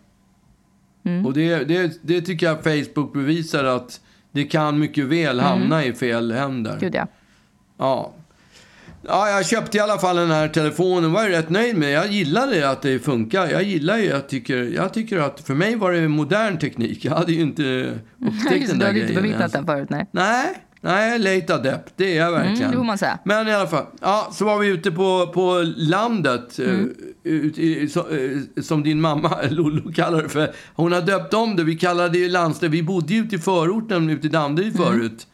Mm. 1.04 1.26
Och 1.26 1.32
det, 1.32 1.64
det, 1.64 1.98
det 2.02 2.20
tycker 2.20 2.46
jag 2.46 2.62
Facebook 2.64 3.12
bevisar 3.12 3.64
att 3.64 4.00
det 4.34 4.44
kan 4.44 4.78
mycket 4.78 5.04
väl 5.04 5.40
hamna 5.40 5.84
i 5.84 5.92
fel 5.92 6.32
händer. 6.32 6.70
Mm. 6.70 6.80
Gud 6.80 6.94
ja. 6.94 7.06
Ja. 7.78 8.12
Ja, 9.08 9.28
jag 9.28 9.46
köpte 9.46 9.76
i 9.76 9.80
alla 9.80 9.98
fall 9.98 10.16
den 10.16 10.30
här 10.30 10.48
telefonen. 10.48 11.12
var 11.12 11.22
jag 11.22 11.30
rätt 11.32 11.50
nöjd 11.50 11.76
med. 11.76 11.90
Jag 11.92 12.06
gillade 12.06 12.70
att 12.70 12.82
det 12.82 12.98
funkar. 12.98 13.46
Jag 13.46 13.62
gillar 13.62 13.96
ju, 13.98 14.04
jag 14.04 14.28
tycker, 14.28 14.56
jag 14.56 14.92
tycker 14.94 15.18
att 15.18 15.40
för 15.40 15.54
mig 15.54 15.76
var 15.76 15.92
det 15.92 16.08
modern 16.08 16.58
teknik. 16.58 17.04
Jag 17.04 17.12
hade 17.14 17.32
ju 17.32 17.40
inte 17.40 17.92
upptäckt 18.20 18.56
Just, 18.56 18.68
den 18.70 18.78
du 18.78 18.84
där 18.84 18.86
hade 18.86 18.98
inte 19.00 19.12
grejen. 19.12 19.22
bevittnat 19.22 19.52
den 19.52 19.66
förut, 19.66 19.90
nej. 19.90 20.06
Nej, 20.10 20.46
nej, 20.84 21.18
late 21.18 21.54
adept. 21.54 21.92
Det 21.96 22.16
är 22.18 22.24
jag 22.24 22.32
verkligen. 22.32 22.62
Mm, 22.70 22.78
det 22.80 22.86
man 22.86 22.98
säga. 22.98 23.18
Men 23.24 23.48
i 23.48 23.52
alla 23.54 23.66
fall, 23.68 23.84
ja, 24.00 24.28
så 24.32 24.44
var 24.44 24.58
vi 24.58 24.66
ute 24.68 24.90
på, 24.90 25.26
på 25.34 25.64
landet. 25.76 26.58
eh, 26.58 26.68
Mm. 26.70 26.94
ut 27.22 27.58
i, 27.58 27.88
så, 27.88 28.00
eh, 28.00 28.62
som 28.62 28.82
din 28.82 29.00
mamma, 29.00 29.36
Lollo, 29.50 29.92
kallar 29.92 30.22
det 30.22 30.28
för. 30.28 30.50
Hon 30.74 30.92
har 30.92 31.00
döpt 31.00 31.34
om 31.34 31.56
det. 31.56 31.64
Vi 31.64 31.76
kallade 31.76 32.08
det 32.08 32.18
ju 32.18 32.28
landställe. 32.28 32.70
Vi 32.72 32.82
bodde 32.82 33.14
ju 33.14 33.20
ute 33.24 33.36
i 33.36 33.38
förorten, 33.38 34.10
ute 34.10 34.26
i 34.26 34.30
Danderyd 34.30 34.76
Mm. 34.76 34.86
förut. 34.86 35.26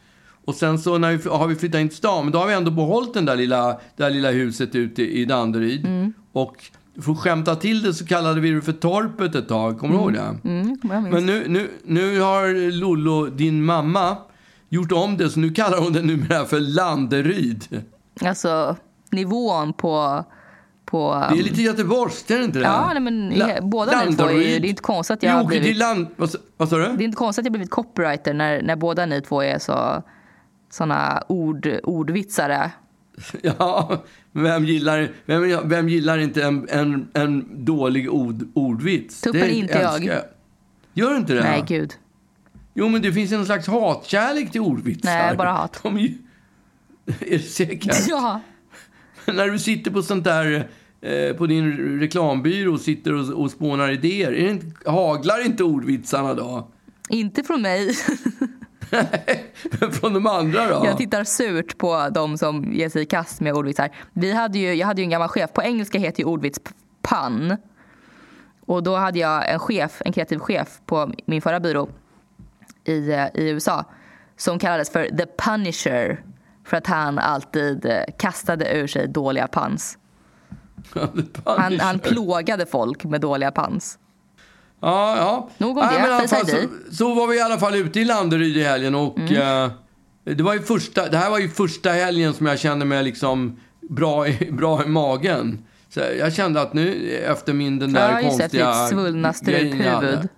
Och 0.45 0.55
sen 0.55 0.79
så 0.79 0.97
när 0.97 1.11
vi, 1.17 1.29
har 1.29 1.47
vi 1.47 1.55
flyttat 1.55 1.81
in 1.81 1.87
till 1.89 1.97
stan, 1.97 2.25
men 2.25 2.31
då 2.31 2.39
har 2.39 2.47
vi 2.47 2.53
ändå 2.53 2.71
behållit 2.71 3.13
den 3.13 3.25
där 3.25 3.35
lilla, 3.35 3.67
det 3.71 3.77
där 4.03 4.09
lilla 4.09 4.31
huset 4.31 4.75
ute 4.75 5.03
i 5.03 5.25
Danderyd. 5.25 5.85
Mm. 5.85 6.13
Och 6.31 6.55
för 7.01 7.11
att 7.11 7.19
skämta 7.19 7.55
till 7.55 7.81
det 7.81 7.93
så 7.93 8.05
kallade 8.05 8.41
vi 8.41 8.51
det 8.51 8.61
för 8.61 8.71
Torpet 8.71 9.35
ett 9.35 9.47
tag. 9.47 9.79
Kommer 9.79 9.93
du 9.93 9.99
ihåg 9.99 10.13
det? 10.13 10.19
Mm, 10.49 10.77
jag 10.83 11.03
minns. 11.03 11.13
Men 11.13 11.25
nu, 11.25 11.43
nu, 11.47 11.69
nu 11.85 12.19
har 12.19 12.71
Lollo, 12.71 13.25
din 13.25 13.63
mamma, 13.65 14.17
gjort 14.71 14.91
om 14.91 15.17
det. 15.17 15.29
Så 15.29 15.39
nu 15.39 15.49
kallar 15.51 15.77
hon 15.77 15.93
det 15.93 16.01
numera 16.01 16.45
för 16.45 16.59
Landeryd. 16.59 17.83
Alltså, 18.21 18.75
nivån 19.11 19.73
på... 19.73 20.25
på 20.85 21.27
Det 21.33 21.39
är 21.39 21.43
lite 21.43 21.61
göteborgskt, 21.61 22.31
är 22.31 22.37
det 22.37 22.43
inte 22.45 22.59
det? 22.59 22.65
Ja, 22.65 22.89
nej, 22.93 23.01
men 23.01 23.29
La- 23.29 23.61
båda 23.61 24.05
ni 24.05 24.15
två 24.15 24.23
är 24.25 24.31
ju... 24.31 24.59
Det 24.59 24.67
är 24.67 24.69
inte 24.69 24.81
konstigt 24.81 25.13
att 25.17 25.23
jag 25.23 25.31
har 25.33 25.45
blivit... 25.45 25.77
land... 25.77 26.07
Vad, 26.15 26.29
sa- 26.29 26.39
vad 26.57 26.69
sa 26.69 26.77
du? 26.77 26.83
Det 26.83 27.03
är 27.03 27.05
inte 27.05 27.15
konstigt 27.17 27.41
att 27.41 27.45
jag 27.45 27.51
blivit 27.51 27.69
copywriter 27.71 28.33
när, 28.33 28.61
när 28.61 28.75
båda 28.75 29.05
ni 29.05 29.21
två 29.21 29.41
är 29.43 29.59
så 29.59 30.03
såna 30.69 31.23
ord, 31.27 31.67
ordvitsare. 31.83 32.71
Ja, 33.41 34.03
vem 34.31 34.65
gillar, 34.65 35.11
vem, 35.25 35.69
vem 35.69 35.89
gillar 35.89 36.17
inte 36.17 36.43
en, 36.43 36.67
en, 36.69 37.07
en 37.13 37.65
dålig 37.65 38.13
ord, 38.13 38.47
ordvits? 38.53 39.21
Tuppen 39.21 39.49
inte 39.49 39.73
jag. 39.79 39.93
älskar 39.95 40.23
Gör 40.93 41.09
du 41.09 41.17
inte 41.17 41.33
det? 41.33 41.41
Nej, 41.41 41.63
gud. 41.67 41.93
Jo, 42.73 42.89
men 42.89 43.01
det 43.01 43.13
finns 43.13 43.31
en 43.31 43.45
slags 43.45 43.67
hatkärlek 43.67 44.51
till 44.51 44.61
ordvitsar. 44.61 45.09
Nej, 45.09 45.35
bara 45.37 45.51
hat. 45.51 45.79
De 45.83 45.95
är, 45.97 46.01
ju, 46.01 46.13
är 47.19 47.29
du 47.29 47.39
säker? 47.39 47.91
Ja. 48.09 48.39
När 49.25 49.47
du 49.47 49.59
sitter 49.59 49.91
på 49.91 50.01
sånt 50.03 50.23
där, 50.23 50.67
eh, 51.01 51.35
på 51.35 51.47
din 51.47 51.99
reklambyrå 51.99 52.73
och 52.73 52.81
sitter 52.81 53.13
och, 53.13 53.29
och 53.41 53.51
spånar 53.51 53.91
idéer, 53.91 54.31
är 54.33 54.43
det 54.45 54.51
inte, 54.51 54.89
haglar 54.91 55.45
inte 55.45 55.63
ordvitsarna 55.63 56.33
då? 56.33 56.67
Inte 57.09 57.43
från 57.43 57.61
mig. 57.61 57.93
Från 59.91 60.13
de 60.13 60.27
andra 60.27 60.67
då? 60.67 60.85
Jag 60.85 60.97
tittar 60.97 61.23
surt 61.23 61.77
på 61.77 62.09
de 62.11 62.37
som 62.37 62.73
ger 62.73 62.89
sig 62.89 63.01
i 63.01 63.05
kast 63.05 63.41
med 63.41 63.53
ordvitsar. 63.53 63.89
Vi 64.13 64.31
hade 64.33 64.59
ju, 64.59 64.73
jag 64.73 64.87
hade 64.87 65.01
ju 65.01 65.03
en 65.03 65.09
gammal 65.09 65.27
chef. 65.29 65.53
På 65.53 65.63
engelska 65.63 65.99
heter 65.99 66.19
ju 66.19 66.25
ordvits 66.25 66.59
p- 66.59 66.71
pun. 67.01 67.57
Och 68.65 68.83
då 68.83 68.95
hade 68.95 69.19
jag 69.19 69.51
en 69.53 69.59
chef, 69.59 70.01
en 70.05 70.13
kreativ 70.13 70.39
chef 70.39 70.79
på 70.85 71.13
min 71.25 71.41
förra 71.41 71.59
byrå 71.59 71.89
i, 72.85 73.11
eh, 73.11 73.25
i 73.33 73.49
USA 73.49 73.85
som 74.37 74.59
kallades 74.59 74.89
för 74.89 75.05
the 75.17 75.25
punisher 75.37 76.23
för 76.65 76.77
att 76.77 76.87
han 76.87 77.19
alltid 77.19 77.85
eh, 77.85 78.01
kastade 78.17 78.77
ur 78.77 78.87
sig 78.87 79.07
dåliga 79.07 79.47
puns. 79.47 79.97
Han, 81.45 81.79
han 81.79 81.99
plågade 81.99 82.65
folk 82.65 83.03
med 83.03 83.21
dåliga 83.21 83.51
puns. 83.51 83.97
Ja, 84.81 85.17
ja. 85.17 85.49
Nog 85.57 85.77
om 85.77 85.85
Nej, 85.85 86.01
det. 86.01 86.07
men 86.09 86.27
fall, 86.27 86.47
så, 86.47 86.57
ID. 86.57 86.69
så 86.91 87.13
var 87.13 87.27
vi 87.27 87.37
i 87.37 87.41
alla 87.41 87.57
fall 87.59 87.75
ute 87.75 87.99
i 87.99 88.05
Landeryd 88.05 88.57
i 88.57 88.63
helgen 88.63 88.95
och 88.95 89.19
Mm. 89.19 89.65
eh, 89.65 89.71
det, 90.23 90.43
var 90.43 90.53
ju 90.53 90.61
första, 90.61 91.09
det 91.09 91.17
här 91.17 91.29
var 91.29 91.39
ju 91.39 91.49
första 91.49 91.89
helgen 91.89 92.33
som 92.33 92.45
jag 92.45 92.59
kände 92.59 92.85
mig 92.85 93.03
liksom 93.03 93.59
bra 93.89 94.27
i, 94.27 94.51
bra 94.51 94.83
i 94.83 94.87
magen. 94.87 95.65
Så 95.89 95.99
jag 96.19 96.33
kände 96.33 96.61
att 96.61 96.73
nu 96.73 97.11
efter 97.27 97.53
min 97.53 97.79
den 97.79 97.93
där 97.93 98.11
Ja, 98.11 98.21
just 98.21 98.37
det, 98.37 98.43
konstiga 98.43 98.81
ditt 98.81 98.89
svullna 98.89 99.33
struphuvud. 99.33 100.29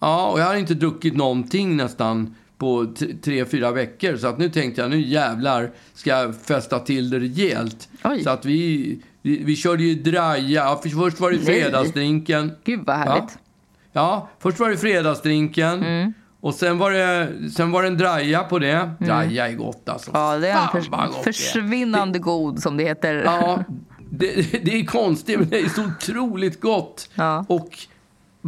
Ja, 0.00 0.30
och 0.30 0.40
jag 0.40 0.44
hade 0.44 0.58
inte 0.58 0.74
druckit 0.74 1.16
någonting 1.16 1.76
nästan 1.76 2.34
på 2.58 2.94
tre, 3.24 3.44
fyra 3.44 3.70
veckor. 3.72 4.16
Så 4.16 4.26
att 4.26 4.38
nu 4.38 4.48
tänkte 4.50 4.80
jag, 4.80 4.90
nu 4.90 5.00
jävlar 5.00 5.70
ska 5.94 6.10
jag 6.10 6.36
festa 6.36 6.78
till 6.78 7.10
det 7.10 7.18
rejält. 7.18 7.88
Oj. 8.04 8.22
Så 8.24 8.30
att 8.30 8.44
vi, 8.44 8.98
vi, 9.22 9.42
vi 9.44 9.56
körde 9.56 9.82
ju 9.84 9.94
draja. 9.94 10.64
Ja, 10.64 10.80
för- 10.82 10.88
först 10.88 11.20
var 11.20 11.30
det 11.30 11.38
fredagsdrinken. 11.38 12.52
Gud 12.64 12.80
vad 12.86 12.96
härligt. 12.96 13.38
Ja, 13.92 14.28
först 14.38 14.58
var 14.60 14.70
det 14.70 14.76
fredagsdrinken. 14.76 15.82
Mm. 15.84 16.12
Och 16.40 16.54
sen 16.54 16.78
var, 16.78 16.90
det, 16.90 17.28
sen 17.50 17.70
var 17.70 17.82
det 17.82 17.88
en 17.88 17.98
draja 17.98 18.42
på 18.42 18.58
det. 18.58 18.90
Draja 18.98 19.48
är 19.48 19.52
gott 19.54 19.88
alltså. 19.88 20.10
Mm. 20.10 20.22
Ja, 20.22 20.38
det 20.38 20.48
är 20.48 20.62
en 20.62 20.68
förs- 20.68 21.16
det 21.16 21.22
försvinnande 21.32 22.18
god 22.18 22.62
som 22.62 22.76
det 22.76 22.84
heter. 22.84 23.14
Ja, 23.24 23.64
det, 24.10 24.34
det 24.64 24.80
är 24.80 24.84
konstigt 24.84 25.38
men 25.38 25.48
det 25.48 25.60
är 25.60 25.68
så 25.68 25.82
otroligt 25.84 26.60
gott. 26.60 27.10
Ja. 27.14 27.44
Och 27.48 27.68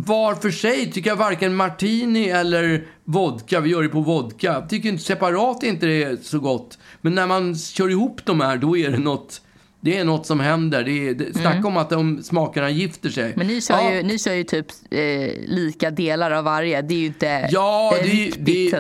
var 0.07 0.35
för 0.35 0.51
sig 0.51 0.93
tycker 0.93 1.11
jag 1.11 1.17
varken 1.17 1.55
martini 1.55 2.29
eller 2.29 2.87
vodka, 3.05 3.61
vi 3.61 3.71
gör 3.71 3.83
det 3.83 3.89
på 3.89 4.01
vodka, 4.01 4.61
tycker 4.69 4.89
inte 4.89 5.03
separat 5.05 5.63
inte 5.63 5.87
det 5.87 6.03
är 6.03 6.17
så 6.23 6.39
gott. 6.39 6.79
Men 7.01 7.15
när 7.15 7.27
man 7.27 7.57
kör 7.57 7.89
ihop 7.91 8.21
de 8.25 8.41
här, 8.41 8.57
då 8.57 8.77
är 8.77 8.91
det 8.91 8.99
något, 8.99 9.41
det 9.81 9.99
är 9.99 10.05
något 10.05 10.27
som 10.27 10.41
händer. 10.41 10.85
Det 10.85 11.09
är, 11.09 11.15
det, 11.15 11.35
snacka 11.39 11.69
om 11.69 11.77
att 11.77 11.91
de 11.91 12.23
smakerna 12.23 12.71
gifter 12.71 13.09
sig. 13.11 13.25
Mm. 13.25 13.35
Men 13.37 13.47
ni 13.47 13.61
kör, 13.61 13.75
Ja. 13.75 13.95
ju, 13.95 14.03
ni 14.03 14.19
kör 14.19 14.33
ju 14.35 14.45
typ 14.45 14.67
eh, 14.91 15.01
lika 15.47 15.91
delar 15.91 16.31
av 16.31 16.45
varje. 16.45 16.83
Det 16.83 16.95
är 16.95 16.99
ju 16.99 17.07
inte 17.07 17.49
Ja, 17.51 17.95
eh, 17.97 18.05
det-. 18.39 18.71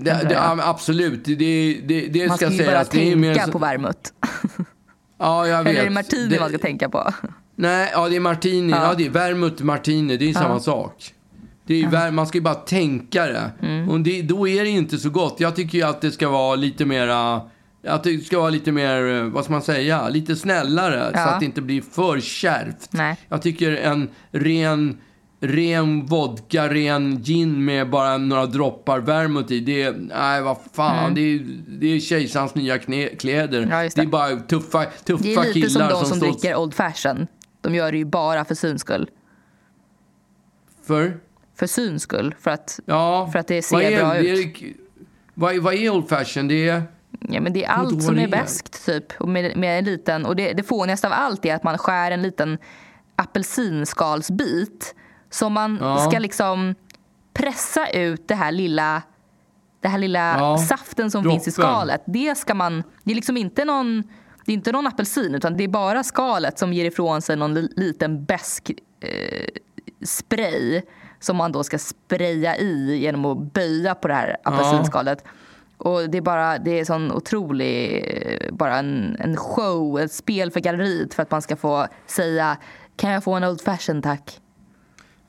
Det, 0.00 0.10
det, 0.28 0.32
ja, 0.34 0.58
absolut, 0.62 1.24
det, 1.24 1.34
det, 1.84 2.00
det 2.06 2.28
Man 2.28 2.36
ska 2.36 2.46
ska 2.46 2.56
ju 2.56 2.64
bara 2.64 2.72
sägas. 2.72 2.88
Det 2.88 3.12
är 3.12 3.16
mer 3.16 3.34
tänka 3.34 3.52
på 3.52 3.58
vermouth. 3.58 3.98
Ja, 5.18 5.46
jag 5.46 5.64
vet. 5.64 5.70
Eller 5.70 5.80
är 5.80 5.84
det 5.84 5.90
martini 5.90 6.26
Det- 6.26 6.40
man 6.40 6.48
ska 6.48 6.58
tänka 6.58 6.88
på? 6.88 7.12
Nej, 7.58 7.90
ja 7.92 8.08
det 8.08 8.16
är 8.16 8.20
martini. 8.20 8.72
Ja. 8.72 8.84
Ja. 8.88 8.94
det 8.94 9.06
är 9.06 9.10
vermouth 9.10 9.62
martini. 9.64 10.16
Det 10.16 10.28
är 10.30 10.32
samma 10.32 10.60
sak. 10.60 11.14
Det 11.66 11.74
är 11.74 11.78
ju 11.78 11.86
ver- 11.86 12.10
man 12.10 12.26
ska 12.26 12.38
ju 12.38 12.42
bara 12.42 12.54
tänka 12.54 13.26
det. 13.26 13.50
Mm. 13.62 13.88
Och 13.88 14.00
det, 14.00 14.22
då 14.22 14.48
är 14.48 14.64
det 14.64 14.70
inte 14.70 14.98
så 14.98 15.10
gott. 15.10 15.36
Jag 15.40 15.56
tycker 15.56 15.78
ju 15.78 15.84
att 15.84 16.00
det 16.00 16.10
ska 16.10 16.28
vara 16.28 16.56
lite 16.56 16.84
mera... 16.84 17.40
Att 17.88 18.04
det 18.04 18.26
ska 18.26 18.38
vara 18.38 18.50
lite 18.50 18.72
mer, 18.72 19.08
eh, 19.16 19.22
vad 19.24 19.44
ska 19.44 19.52
man 19.52 19.62
säga, 19.62 20.08
lite 20.08 20.36
snällare. 20.36 21.10
Så 21.12 21.18
Ja. 21.18 21.26
att 21.28 21.40
det 21.40 21.46
inte 21.46 21.60
blir 21.62 21.82
för 21.82 22.20
kärvt. 22.20 22.88
Nej. 22.90 23.16
Jag 23.28 23.42
tycker 23.42 23.72
en 23.76 24.08
ren, 24.30 24.96
ren 25.40 26.06
vodka, 26.06 26.68
ren 26.74 27.20
gin 27.22 27.64
med 27.64 27.90
bara 27.90 28.18
några 28.18 28.46
droppar 28.46 28.98
vermouth 29.00 29.52
i. 29.52 29.60
Det 29.60 29.82
är, 29.82 29.92
nej 29.98 30.42
vad 30.42 30.56
fan. 30.72 31.14
Det, 31.14 31.20
är, 31.20 31.40
det 31.80 31.86
är 31.96 32.00
kejsarens 32.00 32.54
nya 32.54 32.78
knä, 32.78 33.08
kläder. 33.08 33.58
Mm. 33.62 33.70
Ja, 33.70 33.82
det. 33.82 33.94
det. 33.94 34.02
är 34.02 34.06
bara 34.06 34.36
tuffa, 34.36 34.84
tuffa 35.04 35.22
Det 35.22 35.34
är 35.34 35.40
lite 35.44 35.52
killar 35.52 35.68
som 35.68 36.00
de 36.00 36.06
som, 36.06 36.16
står 36.16 36.26
dricker 36.26 36.56
Old 36.56 36.74
Fashion. 36.74 37.26
De 37.60 37.74
gör 37.74 37.92
det 37.92 37.98
ju 37.98 38.04
bara 38.04 38.44
för 38.44 38.54
syns 38.54 38.80
skull. 38.80 39.10
för... 40.86 41.20
För 41.54 41.66
syns 41.66 42.02
skull. 42.02 42.34
För 42.40 42.50
att, 42.50 42.80
Ja, 42.86 43.28
för 43.32 43.38
att 43.38 43.46
det 43.46 43.62
ser 43.62 43.76
vad 43.76 43.84
är, 43.84 43.98
bra 43.98 44.14
det 44.14 44.28
ut. 44.28 44.62
är- 44.62 44.72
vad, 45.34 45.56
vad 45.56 45.74
är 45.74 45.90
old 45.90 46.08
fashion? 46.08 46.48
Det 46.48 46.68
är... 46.68 46.82
Ja, 47.20 47.40
men 47.40 47.52
det 47.52 47.64
är 47.64 47.68
allt 47.70 47.92
vad 47.92 48.02
som 48.02 48.18
är 48.18 48.22
är? 48.22 48.28
bäst 48.28 48.86
typ. 48.86 49.20
Med, 49.20 49.56
med 49.56 49.78
en 49.78 49.84
liten, 49.84 50.26
och 50.26 50.36
det, 50.36 50.52
det 50.52 50.62
fånigaste 50.62 51.06
av 51.06 51.12
allt 51.12 51.44
är 51.44 51.54
att 51.54 51.62
man 51.64 51.78
skär 51.78 52.10
en 52.10 52.22
liten 52.22 52.58
apelsinskalsbit 53.16 54.94
som 55.30 55.52
man 55.52 55.78
Ja. 55.80 55.98
ska 55.98 56.18
liksom 56.18 56.74
pressa 57.32 57.86
ut 57.90 58.28
det 58.28 58.34
här 58.34 58.52
lilla, 58.52 59.02
det 59.80 59.88
här 59.88 59.98
lilla 59.98 60.38
Ja, 60.38 60.58
saften 60.58 61.10
som 61.10 61.22
droppen. 61.22 61.40
finns 61.40 61.48
i 61.48 61.52
skalet. 61.52 62.02
Det 62.06 62.38
ska 62.38 62.54
man, 62.54 62.82
det 63.04 63.10
är 63.10 63.14
liksom 63.14 63.36
inte 63.36 63.64
någon, 63.64 64.02
det 64.48 64.52
är 64.52 64.54
inte 64.54 64.72
någon 64.72 64.86
apelsin 64.86 65.34
utan 65.34 65.56
det 65.56 65.64
är 65.64 65.68
bara 65.68 66.02
skalet 66.04 66.58
som 66.58 66.72
ger 66.72 66.84
ifrån 66.84 67.22
sig 67.22 67.36
någon 67.36 67.54
li- 67.54 67.72
liten 67.76 68.24
besk 68.24 68.70
eh, 69.00 69.48
spray 70.04 70.82
som 71.20 71.36
man 71.36 71.52
då 71.52 71.64
ska 71.64 71.78
spraya 71.78 72.56
i 72.56 72.96
genom 72.96 73.24
att 73.24 73.52
böja 73.52 73.94
på 73.94 74.08
det 74.08 74.14
här 74.14 74.36
apelsinskalet. 74.44 75.24
Och 75.76 76.10
det 76.10 76.18
är 76.18 76.22
bara, 76.22 76.58
det 76.58 76.80
är 76.80 76.84
sån 76.84 77.12
otrolig, 77.12 78.04
eh, 78.06 78.52
bara 78.54 78.78
en, 78.78 79.16
en 79.20 79.36
show, 79.36 80.00
ett 80.00 80.12
spel 80.12 80.50
för 80.50 80.60
galleriet 80.60 81.14
för 81.14 81.22
att 81.22 81.30
man 81.30 81.42
ska 81.42 81.56
få 81.56 81.86
säga 82.06 82.56
kan 82.96 83.10
jag 83.10 83.24
få 83.24 83.32
en 83.34 83.44
old 83.44 83.60
fashion 83.60 84.02
tack? 84.02 84.40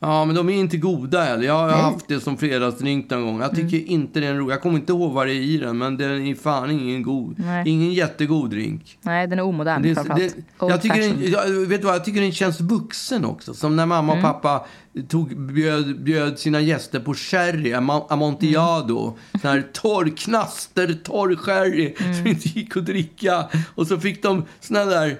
Ja, 0.01 0.25
men 0.25 0.35
de 0.35 0.49
är 0.49 0.53
inte 0.53 0.77
goda 0.77 1.21
heller. 1.23 1.43
Jag 1.43 1.53
har 1.53 1.67
Nej. 1.67 1.81
haft 1.81 2.07
det 2.07 2.19
som 2.19 2.37
fredagsdrink 2.37 3.09
någon 3.09 3.21
gång. 3.25 3.41
Jag 3.41 3.55
tycker 3.55 3.77
inte 3.91 4.19
det 4.19 4.25
är 4.25 4.31
en 4.31 4.37
rolig. 4.37 4.53
Jag 4.53 4.61
kommer 4.61 4.75
inte 4.79 4.91
ihåg 4.93 5.11
vad 5.13 5.27
det 5.27 5.33
är 5.33 5.41
i 5.41 5.57
den, 5.57 5.77
men 5.77 5.97
den 5.97 6.27
är 6.27 6.35
fan 6.35 6.71
ingen 6.71 7.03
god. 7.03 7.35
Nej. 7.39 7.69
Ingen 7.69 7.93
jättegod 7.93 8.49
drink. 8.49 8.97
Nej, 9.01 9.27
den 9.27 9.39
är 9.39 9.43
omodern 9.43 9.81
Det, 9.81 9.95
framförallt. 9.95 10.21
det, 10.59 10.63
Old 10.65 10.71
jag, 10.73 10.81
tycker 10.81 11.01
den, 11.01 11.31
jag, 11.31 11.49
vet 11.67 11.83
vad, 11.83 11.95
jag 11.95 12.05
tycker 12.05 12.21
den 12.21 12.31
känns 12.31 12.61
vuxen 12.61 13.25
också. 13.25 13.53
Som 13.53 13.75
när 13.75 13.85
mamma 13.85 14.13
Mm. 14.13 14.25
och 14.25 14.31
pappa 14.31 14.65
tog, 15.07 15.37
bjöd, 15.41 16.03
bjöd 16.03 16.39
sina 16.39 16.61
gäster 16.61 16.99
på 16.99 17.13
sherry, 17.13 17.73
Am- 17.73 18.05
Amontillado. 18.09 18.99
Mm. 19.03 19.41
Sån 19.41 19.51
här 19.51 19.67
torr, 19.73 20.17
knaster, 20.17 20.93
torr 21.03 21.35
sherry 21.35 21.95
som 22.17 22.27
inte 22.27 22.47
gick 22.49 22.77
att 22.77 22.85
dricka. 22.85 23.45
Och 23.75 23.87
så 23.87 23.99
fick 23.99 24.23
de 24.23 24.43
såna 24.59 24.85
där, 24.85 25.17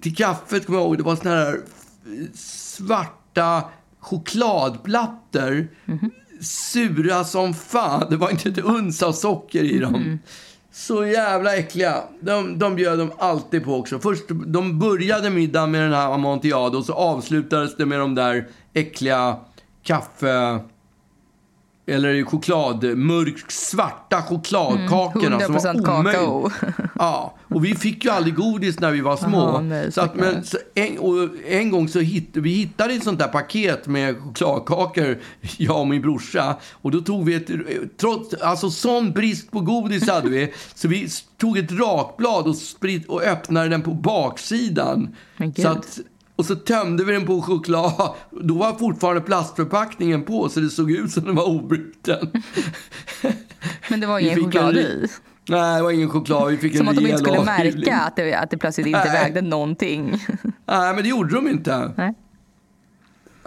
till 0.00 0.14
kaffet 0.16 0.66
kommer 0.66 0.78
jag 0.78 0.86
ihåg, 0.86 0.96
det 0.96 1.02
var 1.02 1.16
såna 1.16 1.34
där 1.34 1.60
svarta 2.34 3.64
chokladplattor. 4.02 5.68
Mhm. 5.84 6.10
Sura 6.40 7.24
som 7.24 7.54
fan. 7.54 8.06
Det 8.10 8.16
var 8.16 8.30
inte 8.30 8.48
ett 8.48 8.58
uns 8.58 9.02
av 9.02 9.12
socker 9.12 9.64
i 9.64 9.78
dem. 9.78 10.18
Så 10.72 11.06
jävla 11.06 11.56
äckliga. 11.56 12.02
De, 12.20 12.58
de 12.58 12.74
bjöd 12.74 12.98
de 12.98 13.12
alltid 13.18 13.64
på 13.64 13.76
också. 13.76 13.98
Först, 13.98 14.22
de 14.46 14.78
började 14.78 15.30
middagen 15.30 15.70
med 15.70 15.82
den 15.82 15.92
här 15.92 16.14
amontillado 16.14 16.78
och 16.78 16.84
så 16.84 16.92
avslutades 16.92 17.76
det 17.76 17.86
med 17.86 17.98
de 17.98 18.14
där 18.14 18.48
äckliga 18.72 19.36
kaffe... 19.82 20.60
Eller 21.86 22.24
choklad, 22.24 22.84
mörk 22.98 23.50
svarta 23.50 24.22
chokladkakorna 24.22 25.26
Mm, 25.36 25.40
som 25.40 25.54
var 25.54 25.60
100% 25.60 25.98
omöjligt. 25.98 26.20
kakao. 26.20 26.50
Ja, 26.98 27.34
och 27.48 27.64
vi 27.64 27.74
fick 27.74 28.04
ju 28.04 28.10
aldrig 28.10 28.34
godis 28.34 28.80
när 28.80 28.90
vi 28.90 29.00
var 29.00 29.16
små. 29.16 29.38
Jaha, 29.38 29.60
nej, 29.60 29.92
så 29.92 30.00
att, 30.00 30.14
men, 30.14 30.44
så 30.44 30.56
en, 30.74 30.98
en 31.48 31.70
gång 31.70 31.88
så 31.88 32.00
hitt, 32.00 32.30
vi 32.32 32.50
hittade 32.50 32.94
ett 32.94 33.04
sånt 33.04 33.18
där 33.18 33.28
paket 33.28 33.86
med 33.86 34.16
chokladkakor, 34.22 35.18
jag 35.56 35.80
och 35.80 35.86
min 35.88 36.02
brorsa. 36.02 36.56
Och 36.72 36.90
då 36.90 37.00
tog 37.00 37.24
vi 37.24 37.34
ett, 37.34 37.50
trots, 38.00 38.34
alltså 38.34 38.70
sån 38.70 39.12
brist 39.12 39.50
på 39.50 39.60
godis 39.60 40.08
hade 40.08 40.28
vi, 40.30 40.52
så 40.74 40.88
vi 40.88 41.08
tog 41.38 41.58
ett 41.58 41.72
rakblad 41.72 42.46
och, 42.46 42.56
sprit, 42.56 43.06
och 43.06 43.22
öppnade 43.22 43.68
den 43.68 43.82
på 43.82 43.90
baksidan. 43.94 45.16
Så 45.56 45.68
att, 45.68 45.98
och 46.42 46.46
så 46.46 46.56
tömde 46.56 47.04
vi 47.04 47.12
den 47.12 47.26
på 47.26 47.42
choklad. 47.42 48.14
Då 48.30 48.54
var 48.54 48.72
fortfarande 48.72 49.20
plastförpackningen 49.20 50.22
på, 50.22 50.48
så 50.48 50.60
det 50.60 50.70
såg 50.70 50.90
ut 50.90 51.10
som 51.10 51.24
den 51.24 51.34
var 51.34 51.48
obruten. 51.48 52.28
Men 53.88 54.00
det 54.00 54.06
var 54.06 54.18
ingen 54.18 54.44
choklad 54.44 54.76
i. 54.76 55.06
Nej, 55.48 55.76
det 55.76 55.82
var 55.82 55.90
ingen 55.90 56.10
choklad. 56.10 56.50
Vi 56.50 56.56
fick 56.56 56.76
Som 56.76 56.88
en 56.88 56.90
att 56.90 57.04
de 57.04 57.06
inte 57.06 57.18
skulle 57.18 57.44
märka 57.44 57.96
att 57.96 58.16
det, 58.16 58.34
att 58.34 58.50
det 58.50 58.58
plötsligt 58.58 58.86
inte 58.86 59.04
Nej. 59.04 59.12
vägde 59.12 59.40
någonting. 59.40 60.10
Nej, 60.66 60.94
men 60.94 61.02
det 61.02 61.08
gjorde 61.08 61.34
de 61.34 61.48
inte. 61.48 61.92
Nej. 61.96 62.14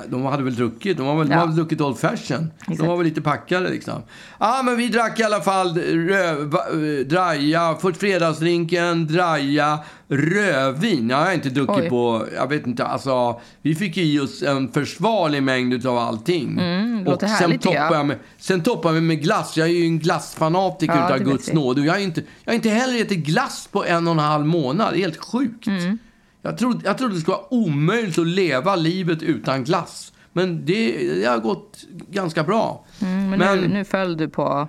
De 0.08 0.26
hade 0.26 0.44
väl 0.44 0.56
druckit. 0.56 0.98
De, 0.98 1.06
var 1.08 1.16
väl, 1.16 1.28
de 1.28 1.34
Ja. 1.34 1.40
hade 1.40 1.50
väl 1.52 1.56
druckit 1.56 1.82
Old 1.82 1.98
Fashion. 1.98 2.52
De 2.68 2.88
var 2.88 2.98
väl 2.98 3.06
lite 3.06 3.22
packade 3.22 3.70
liksom. 3.70 4.02
Ja, 4.40 4.62
men 4.66 4.78
vi 4.78 4.88
drack 4.88 5.20
i 5.20 5.24
alla 5.24 5.42
fall 5.42 5.68
eh, 5.78 7.06
draja, 7.06 7.78
först 7.82 8.00
fredagsdrinken, 8.00 9.08
draja, 9.08 9.80
rödvin. 10.08 11.10
Jag 11.10 11.18
har 11.18 11.32
inte 11.32 11.50
druckit 11.50 11.76
Oj. 11.84 11.90
på, 11.90 12.26
jag 12.36 12.50
vet 12.50 12.68
inte, 12.68 12.86
alltså. 12.86 13.40
Vi 13.62 13.76
fick 13.76 13.98
i 13.98 14.20
oss 14.20 14.44
en 14.44 14.72
försvarlig 14.72 15.44
mängd 15.44 15.86
av 15.86 15.98
allting. 15.98 16.60
Mm, 16.60 17.04
låter 17.04 17.28
sen 17.28 17.36
härligt, 17.36 17.62
toppade 17.62 17.86
jag. 17.86 17.94
jag 17.94 18.06
med, 18.06 18.18
sen 18.38 18.64
toppade 18.64 18.96
vi 18.96 19.02
med 19.02 19.22
glass. 19.24 19.58
Jag 19.58 19.68
är 19.68 19.74
ju 19.74 19.86
en 19.86 20.00
glassfanatiker 20.00 20.96
Ja, 20.96 21.06
utav 21.16 21.20
Guds 21.32 21.54
nåd. 21.54 21.80
Och 21.80 21.86
jag 21.86 21.94
har 21.94 22.00
inte, 22.00 22.24
jag 22.44 22.56
inte 22.56 22.70
heller 22.70 23.02
ätit 23.02 23.26
glass 23.26 23.70
på 23.72 23.86
en 23.86 24.08
och 24.08 24.14
en 24.14 24.20
halv 24.20 24.46
månad. 24.46 24.94
Det 24.94 24.98
är 24.98 25.02
helt 25.02 25.18
sjukt. 25.26 25.68
Mm. 25.68 25.98
Jag, 26.46 26.58
trodde, 26.58 26.80
jag 26.88 26.98
trodde 26.98 27.14
det 27.16 27.20
skulle 27.22 27.38
vara 27.38 27.54
omöjligt 27.54 28.18
att 28.18 28.28
leva 28.28 28.76
livet 28.76 29.24
utan 29.24 29.64
glass. 29.64 30.14
Men 30.34 30.66
det, 30.66 30.98
det 31.22 31.26
har 31.26 31.38
gått 31.40 31.78
ganska 32.10 32.44
bra. 32.44 32.86
Mm, 33.02 33.30
men 33.30 33.40
Men- 33.40 33.58
nu, 33.60 33.68
nu 33.68 33.84
föll 33.86 34.18
du 34.18 34.30
på... 34.30 34.68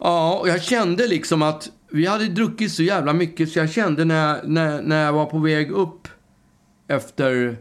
Ja, 0.00 0.38
och 0.40 0.48
jag 0.48 0.62
kände 0.62 1.06
liksom 1.06 1.42
att 1.42 1.68
vi 1.90 2.06
hade 2.06 2.24
druckit 2.26 2.72
så 2.72 2.82
jävla 2.82 3.12
mycket 3.12 3.52
så 3.52 3.58
jag 3.58 3.70
kände 3.70 4.04
när, 4.04 4.28
jag- 4.28 4.48
när, 4.48 4.82
när 4.82 5.04
jag 5.04 5.12
var 5.12 5.26
på 5.26 5.38
väg 5.38 5.70
upp 5.70 6.08
efter... 6.88 7.56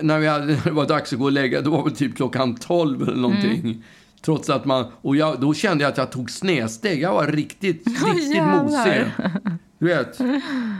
När, 0.00 0.18
vi 0.18 0.26
hade, 0.26 0.44
när 0.46 0.64
det 0.64 0.70
var 0.70 0.86
dags 0.86 1.12
att 1.12 1.18
gå 1.18 1.24
och 1.24 1.32
lägga, 1.32 1.60
då 1.60 1.70
var 1.70 1.88
det 1.88 1.96
typ 1.96 2.16
klockan 2.16 2.54
12 2.56 3.02
eller 3.02 3.16
någonting. 3.20 3.60
Mm. 3.60 3.82
Trots 4.24 4.50
att 4.50 4.64
man... 4.64 4.84
Och 5.00 5.16
jag, 5.16 5.40
då 5.40 5.54
kände 5.54 5.84
jag 5.84 5.90
att 5.90 5.98
jag 5.98 6.12
tog 6.12 6.30
snedsteg. 6.30 7.00
Jag 7.02 7.12
var 7.14 7.26
riktigt, 7.26 7.86
riktigt 8.06 8.34
jävlar. 8.34 8.62
mosig. 8.62 9.04
Du 9.78 9.86
vet. 9.86 10.18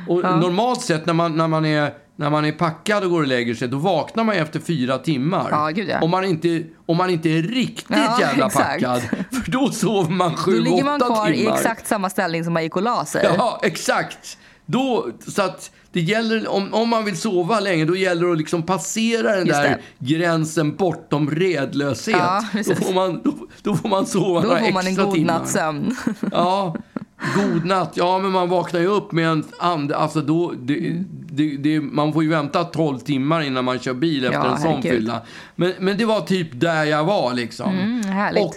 Och 0.08 0.22
normalt 0.22 0.80
sett 0.80 1.06
när 1.06 1.12
man, 1.14 1.36
när, 1.36 1.48
man 1.48 1.64
är, 1.64 1.92
när 2.20 2.30
man 2.30 2.44
är 2.44 2.52
packad 2.52 3.04
och 3.04 3.10
går 3.10 3.20
och 3.20 3.26
lägger 3.26 3.54
sig, 3.54 3.68
då 3.68 3.76
vaknar 3.78 4.24
man 4.24 4.34
ju 4.34 4.40
efter 4.42 4.60
fyra 4.60 4.98
timmar. 4.98 5.48
Ja, 5.50 5.68
gud, 5.68 5.88
ja. 5.88 6.00
om, 6.00 6.10
man 6.10 6.24
inte, 6.24 6.62
om 6.86 6.96
man 6.96 7.10
inte 7.10 7.28
är 7.30 7.42
riktigt 7.42 7.86
Ja, 7.96 8.16
jävla 8.20 8.46
exakt. 8.46 8.66
packad. 8.66 9.00
För 9.44 9.50
då 9.50 9.70
sover 9.70 10.10
man 10.10 10.36
sju, 10.36 10.52
Då 10.56 10.62
ligger 10.62 10.84
man 10.84 11.02
åtta 11.02 11.14
kvar 11.14 11.26
timmar. 11.26 11.52
i 11.52 11.56
exakt 11.58 11.86
samma 11.86 12.10
ställning 12.10 12.44
som 12.44 12.52
man 12.52 12.62
gick 12.62 12.76
och 12.76 12.82
la 12.82 13.04
sig. 13.04 13.30
Ja, 13.38 13.60
exakt. 13.62 14.38
Då, 14.66 15.08
så 15.28 15.42
att 15.42 15.70
det 15.92 16.00
gäller, 16.00 16.48
om, 16.48 16.74
om 16.74 16.88
man 16.88 17.04
vill 17.04 17.16
sova 17.16 17.60
länge, 17.60 17.84
då 17.84 17.96
gäller 17.96 18.26
det 18.26 18.32
att 18.32 18.38
liksom 18.38 18.62
passera 18.62 19.36
den 19.36 19.46
Just 19.46 19.62
där 19.62 19.68
det. 19.98 20.06
gränsen 20.14 20.76
bortom 20.76 21.30
redlöshet. 21.30 22.16
Ja, 22.16 22.44
då, 22.66 22.74
får 22.74 22.94
man, 22.94 23.20
då, 23.24 23.34
då 23.62 23.76
får 23.76 23.88
man 23.88 24.06
sova 24.06 24.40
Då 24.40 24.46
några 24.48 24.60
får 24.60 24.72
man 24.72 24.82
en 24.82 24.88
extra 24.88 25.04
god 25.04 25.14
timmar. 25.14 25.38
natts 25.38 25.52
sömn. 25.52 25.96
Ja, 26.32 26.76
god 27.36 27.64
natt. 27.64 27.92
Ja, 27.94 28.18
men 28.18 28.30
man 28.30 28.48
vaknar 28.48 28.80
ju 28.80 28.86
upp 28.86 29.12
med 29.12 29.28
en 29.28 29.44
and, 29.58 29.92
alltså 29.92 30.20
då, 30.20 30.54
det, 30.62 31.04
det, 31.32 31.56
det, 31.56 31.80
man 31.80 32.12
får 32.12 32.22
ju 32.22 32.28
vänta 32.28 32.64
12 32.64 32.98
timmar 32.98 33.40
innan 33.42 33.64
man 33.64 33.78
kör 33.78 33.94
bil 33.94 34.24
efter 34.24 34.38
Ja, 34.38 34.54
en 34.56 34.62
sån 34.62 34.82
fylla. 34.82 35.22
Men, 35.56 35.72
men 35.78 35.98
det 35.98 36.04
var 36.04 36.20
typ 36.20 36.48
där 36.52 36.84
jag 36.84 37.04
var 37.04 37.34
liksom. 37.34 37.78
Mm. 37.78 38.44
Och, 38.44 38.56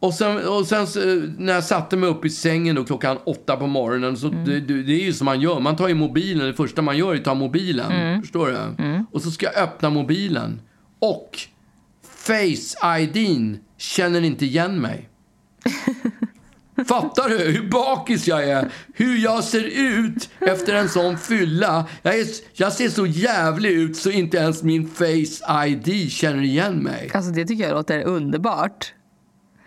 och 0.00 0.14
sen, 0.14 0.48
och 0.48 0.66
sen 0.66 0.86
när 1.38 1.52
jag 1.52 1.64
satte 1.64 1.96
mig 1.96 2.08
upp 2.08 2.24
i 2.24 2.30
sängen 2.30 2.76
då 2.76 2.84
klockan 2.84 3.18
åtta 3.24 3.56
på 3.56 3.66
morgonen, 3.66 4.16
så 4.16 4.26
Mm. 4.28 4.44
det, 4.44 4.60
det, 4.60 4.82
det 4.82 4.92
är 4.92 5.04
ju 5.04 5.12
som 5.12 5.24
man 5.24 5.40
gör. 5.40 5.60
Man 5.60 5.76
tar 5.76 5.88
ju 5.88 5.94
mobilen, 5.94 6.46
det 6.46 6.54
första 6.54 6.82
man 6.82 6.96
gör 6.96 7.14
är 7.14 7.18
att 7.18 7.24
ta 7.24 7.34
mobilen. 7.34 7.92
Mm. 7.92 8.22
Förstår 8.22 8.46
du? 8.46 9.04
Och 9.12 9.22
så 9.22 9.30
ska 9.30 9.46
jag 9.46 9.62
öppna 9.62 9.90
mobilen. 9.90 10.60
Och 10.98 11.38
Face 12.16 12.98
IDn 13.00 13.58
känner 13.78 14.20
inte 14.24 14.44
igen 14.46 14.80
mig. 14.80 15.08
Fattar 16.84 17.28
du 17.28 17.38
hur 17.38 17.70
bakis 17.70 18.26
jag 18.26 18.44
är? 18.48 18.72
Hur 18.94 19.18
jag 19.18 19.44
ser 19.44 19.64
ut 19.64 20.30
efter 20.40 20.74
en 20.74 20.88
sån 20.88 21.18
fylla? 21.18 21.84
Jag, 22.02 22.18
är, 22.18 22.26
jag 22.52 22.72
ser 22.72 22.88
så 22.88 23.06
jävlig 23.06 23.70
ut 23.70 23.96
så 23.96 24.10
inte 24.10 24.36
ens 24.36 24.62
min 24.62 24.88
Face 24.88 25.66
ID 25.66 26.12
känner 26.12 26.42
igen 26.42 26.76
mig. 26.76 27.10
Alltså 27.14 27.30
det 27.30 27.44
tycker 27.44 27.64
jag 27.64 27.74
låter 27.74 28.02
underbart. 28.02 28.94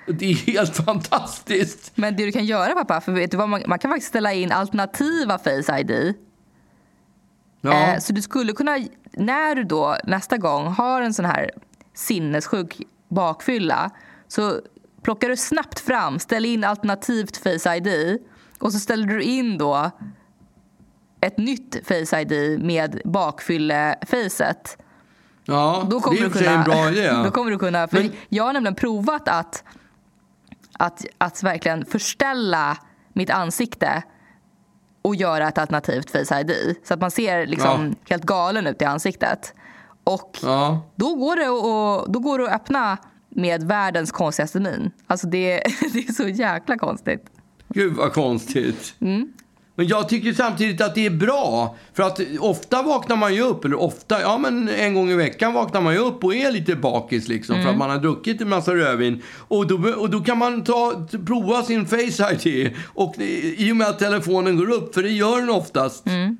Det 0.08 0.26
är 0.26 0.36
helt 0.36 0.76
fantastiskt. 0.76 1.92
Men 1.96 2.16
det 2.16 2.26
du 2.26 2.32
kan 2.32 2.46
göra 2.46 2.74
pappa, 2.74 3.02
för 3.02 3.12
vet 3.12 3.32
du 3.32 3.38
vad, 3.38 3.50
man, 3.50 3.62
man 3.68 3.80
kan 3.80 3.92
faktiskt 3.92 4.10
ställa 4.10 4.34
in 4.34 4.52
alternativa 4.52 5.38
Face 5.38 5.80
ID. 5.80 6.14
Ja. 7.62 7.94
Eh, 7.94 8.00
så 8.00 8.14
du 8.14 8.22
skulle 8.22 8.54
kunna, 8.54 8.80
när 9.12 9.56
du 9.56 9.64
då 9.64 9.98
nästa 10.04 10.38
gång 10.38 10.68
har 10.68 11.02
en 11.02 11.14
sån 11.14 11.26
här 11.26 11.52
sinnessjuk 11.94 12.82
bakfylla 13.10 13.92
så 14.28 14.60
plockar 15.04 15.30
du 15.30 15.38
snabbt 15.38 15.80
fram, 15.80 16.20
ställ 16.20 16.46
in 16.46 16.64
alternativt 16.64 17.38
Face 17.38 17.76
ID 17.76 18.18
och 18.60 18.74
så 18.74 18.80
ställer 18.80 19.08
du 19.08 19.22
in 19.24 19.58
då 19.58 19.92
ett 21.22 21.38
nytt 21.38 21.88
Face 21.88 22.22
ID 22.22 22.60
med 22.64 23.02
bakfylle-facet. 23.06 24.78
Ja, 25.46 25.88
Då 25.90 26.00
kommer 26.02 26.18
det 26.20 26.26
är 26.26 26.30
du 26.30 26.36
sig 26.40 26.48
en 26.48 26.64
bra 26.64 26.90
idé. 26.90 27.12
Då 27.24 27.32
kommer 27.32 27.52
du 27.52 27.58
kunna, 27.60 27.88
för 27.88 27.98
Men- 28.00 28.12
jag 28.30 28.44
har 28.44 28.54
nämligen 28.54 28.76
provat 28.76 29.28
att, 29.28 29.64
att, 30.80 31.06
att 31.18 31.44
verkligen 31.44 31.86
förställa 31.86 32.78
mitt 33.14 33.30
ansikte 33.30 34.04
och 35.02 35.16
göra 35.16 35.48
ett 35.48 35.58
alternativt 35.58 36.12
Face 36.12 36.40
ID. 36.42 36.76
Så 36.84 36.94
att 36.94 37.00
man 37.02 37.12
ser 37.12 37.46
liksom 37.48 37.86
Ja. 37.90 37.96
helt 38.10 38.24
galen 38.24 38.68
ut 38.68 38.82
i 38.82 38.86
ansiktet. 38.86 39.54
Och 40.04 40.40
Ja. 40.44 40.82
då, 40.96 41.16
går 41.16 41.36
det 41.36 41.44
att, 41.48 42.14
då 42.14 42.20
går 42.20 42.40
det 42.40 42.46
att 42.46 42.52
öppna 42.62 42.98
med 43.36 43.64
världens 43.64 44.12
konstigaste 44.12 44.60
min. 44.60 44.92
Alltså 45.08 45.28
det, 45.28 45.50
det 45.94 46.00
är 46.00 46.14
så 46.14 46.28
jäkla 46.28 46.78
konstigt. 46.78 47.26
Gud 47.70 47.94
vad 47.94 48.14
konstigt. 48.14 48.96
Mm. 49.02 49.34
Men 49.76 49.88
jag 49.88 50.10
tycker 50.10 50.34
samtidigt 50.34 50.82
att 50.82 50.96
det 50.96 51.06
är 51.06 51.10
bra. 51.10 51.76
För 51.94 52.04
att 52.04 52.20
ofta 52.40 52.82
vaknar 52.82 53.16
man 53.16 53.36
ju 53.36 53.42
upp, 53.42 53.66
eller 53.66 53.82
ofta, 53.82 54.22
ja 54.22 54.38
men 54.38 54.70
en 54.70 54.94
gång 54.94 55.10
i 55.10 55.16
veckan 55.16 55.54
vaknar 55.54 55.82
man 55.82 55.94
ju 55.94 56.00
upp 56.00 56.24
och 56.24 56.36
är 56.36 56.52
lite 56.52 56.76
bakis 56.76 57.28
liksom. 57.28 57.56
Mm. 57.56 57.66
För 57.66 57.72
att 57.72 57.78
man 57.78 57.90
har 57.90 57.98
druckit 57.98 58.42
en 58.42 58.50
massa 58.50 58.76
rödvin. 58.76 59.22
Och 59.38 59.68
då, 59.68 59.90
och 59.98 60.10
då 60.10 60.20
kan 60.20 60.38
man 60.38 60.64
ta, 60.64 61.08
prova 61.26 61.64
sin 61.64 61.86
Face 61.86 62.32
ID. 62.34 62.72
Och 62.86 63.16
i 63.58 63.72
och 63.72 63.76
med 63.76 63.88
att 63.88 64.00
telefonen 64.00 64.58
går 64.58 64.72
upp, 64.72 64.94
för 64.94 65.04
det 65.04 65.12
gör 65.12 65.40
den 65.40 65.50
oftast. 65.50 66.08
Mm. 66.08 66.38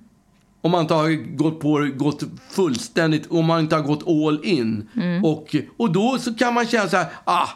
Om 0.64 0.72
man 0.72 0.82
inte 0.82 0.94
har 0.94 1.36
gått 1.38 1.60
på 1.60 1.90
gått 1.96 2.24
fullständigt, 2.50 3.28
om 3.32 3.46
man 3.46 3.60
inte 3.60 3.76
har 3.76 3.84
gått 3.84 4.08
all 4.08 4.46
in. 4.46 4.90
Mm. 4.96 5.26
Och, 5.26 5.56
och 5.78 5.92
då 5.92 6.18
så 6.18 6.34
kan 6.34 6.54
man 6.54 6.66
känna 6.68 6.90
så 6.90 6.98
här, 6.98 7.08
ah, 7.24 7.48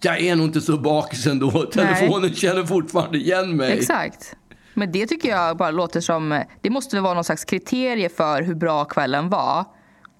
jag 0.00 0.20
är 0.20 0.36
nog 0.36 0.46
inte 0.46 0.60
så 0.60 0.78
bakis 0.78 1.26
ändå. 1.26 1.50
Telefonen 1.50 2.34
känner 2.34 2.64
fortfarande 2.64 3.18
igen 3.18 3.56
mig. 3.56 3.72
Exakt. 3.72 4.36
Men 4.74 4.92
det 4.92 5.06
tycker 5.06 5.28
jag 5.28 5.56
bara 5.56 5.70
låter 5.70 6.00
som... 6.00 6.42
Det 6.60 6.70
måste 6.70 6.96
väl 6.96 7.02
vara 7.02 7.14
någon 7.14 7.24
slags 7.24 7.44
kriterie 7.44 8.08
för 8.08 8.42
hur 8.42 8.54
bra 8.54 8.84
kvällen 8.84 9.28
var. 9.28 9.64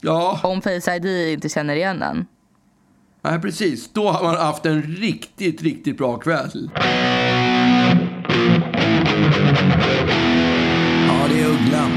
Ja, 0.01 0.41
Om 0.43 0.63
Face 0.63 0.97
ID 0.97 1.33
inte 1.33 1.49
känner 1.49 1.75
igen 1.75 1.99
den. 1.99 2.27
nej, 3.23 3.41
precis. 3.41 3.93
Då 3.93 4.09
har 4.09 4.23
man 4.25 4.37
haft 4.37 4.67
en 4.67 4.83
riktigt, 4.83 5.63
riktigt 5.63 5.99
bra 5.99 6.17
kväll. 6.19 6.71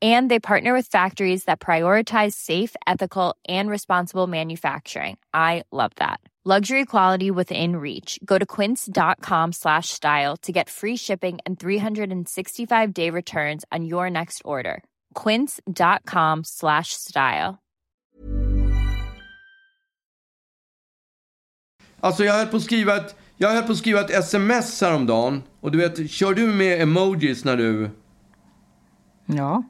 And 0.00 0.30
they 0.30 0.38
partner 0.38 0.72
with 0.72 0.86
factories 0.86 1.44
that 1.44 1.58
prioritize 1.58 2.34
safe, 2.34 2.76
ethical, 2.86 3.34
and 3.48 3.68
responsible 3.68 4.28
manufacturing. 4.28 5.16
I 5.34 5.64
love 5.72 5.90
that. 5.96 6.20
Luxury 6.56 6.84
quality 6.86 7.30
within 7.30 7.76
reach. 7.76 8.18
Go 8.24 8.38
to 8.38 8.46
quince.com 8.46 9.52
slash 9.52 9.88
style 9.88 10.36
to 10.38 10.52
get 10.52 10.70
free 10.70 10.96
shipping 10.96 11.38
and 11.44 11.58
365 11.58 12.94
day 12.94 13.10
returns 13.10 13.64
on 13.70 13.84
your 13.84 14.08
next 14.08 14.42
order. 14.44 14.82
Quince.com 15.14 16.44
slash 16.44 16.94
style. 16.94 17.58
Alltså 22.00 22.24
jag 22.24 22.32
höll 22.32 22.46
på 22.46 22.56
att 22.56 22.62
skriva 22.62 22.96
ett, 22.96 23.16
jag 23.36 23.50
höll 23.50 23.62
på 23.62 23.72
att 23.72 23.78
skriva 23.78 24.00
ett 24.00 24.10
sms 24.10 24.80
häromdagen. 24.80 25.42
Och 25.60 25.72
du 25.72 25.78
vet, 25.78 26.10
kör 26.10 26.34
du 26.34 26.46
med 26.46 26.82
emojis 26.82 27.44
när 27.44 27.56
du... 27.56 27.90
Ja, 29.26 29.62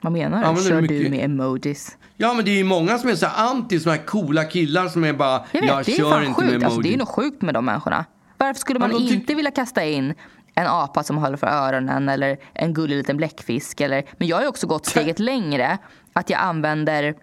vad 0.00 0.12
menar 0.12 0.38
du? 0.40 0.44
Använder 0.46 0.62
du 0.62 0.68
Kör 0.76 0.80
mycket- 0.82 1.04
du 1.04 1.10
med 1.10 1.24
emojis? 1.24 1.96
Ja, 2.16 2.34
men 2.34 2.44
det 2.44 2.50
är 2.50 2.56
ju 2.56 2.64
många 2.64 2.98
som 2.98 3.10
är 3.10 3.14
så 3.14 3.26
här 3.26 3.48
anti, 3.50 3.80
såna 3.80 3.94
här 3.96 4.02
coola 4.06 4.44
killar 4.44 4.88
som 4.88 5.04
är 5.04 5.12
bara, 5.12 5.44
Jag 5.52 5.60
vet, 5.60 5.68
jag 5.70 5.84
det 5.84 5.92
är 5.92 5.96
kör 5.96 6.22
inte 6.22 6.26
med 6.26 6.34
sjukt. 6.36 6.48
emojis. 6.48 6.64
Alltså, 6.64 6.80
det 6.80 6.94
är 6.94 6.98
nog 6.98 7.08
sjukt 7.08 7.42
med 7.42 7.54
de 7.54 7.64
människorna. 7.64 8.04
Varför 8.38 8.60
skulle 8.60 8.78
man 8.78 8.90
Ja, 8.90 8.98
de 8.98 9.04
tyck- 9.08 9.14
inte 9.14 9.34
vilja 9.34 9.50
kasta 9.50 9.84
in 9.84 10.14
en 10.54 10.66
apa 10.66 11.02
som 11.02 11.16
håller 11.16 11.36
för 11.36 11.46
öronen 11.46 12.08
eller 12.08 12.36
en 12.52 12.74
gullig 12.74 12.96
liten 12.96 13.16
bläckfisk? 13.16 13.80
Eller... 13.80 14.04
Men 14.18 14.28
jag 14.28 14.36
har 14.36 14.42
ju 14.42 14.48
också 14.48 14.66
gått 14.66 14.86
steget 14.86 15.18
längre. 15.18 15.78
Att 16.12 16.30
jag 16.30 16.40
använder 16.40 17.14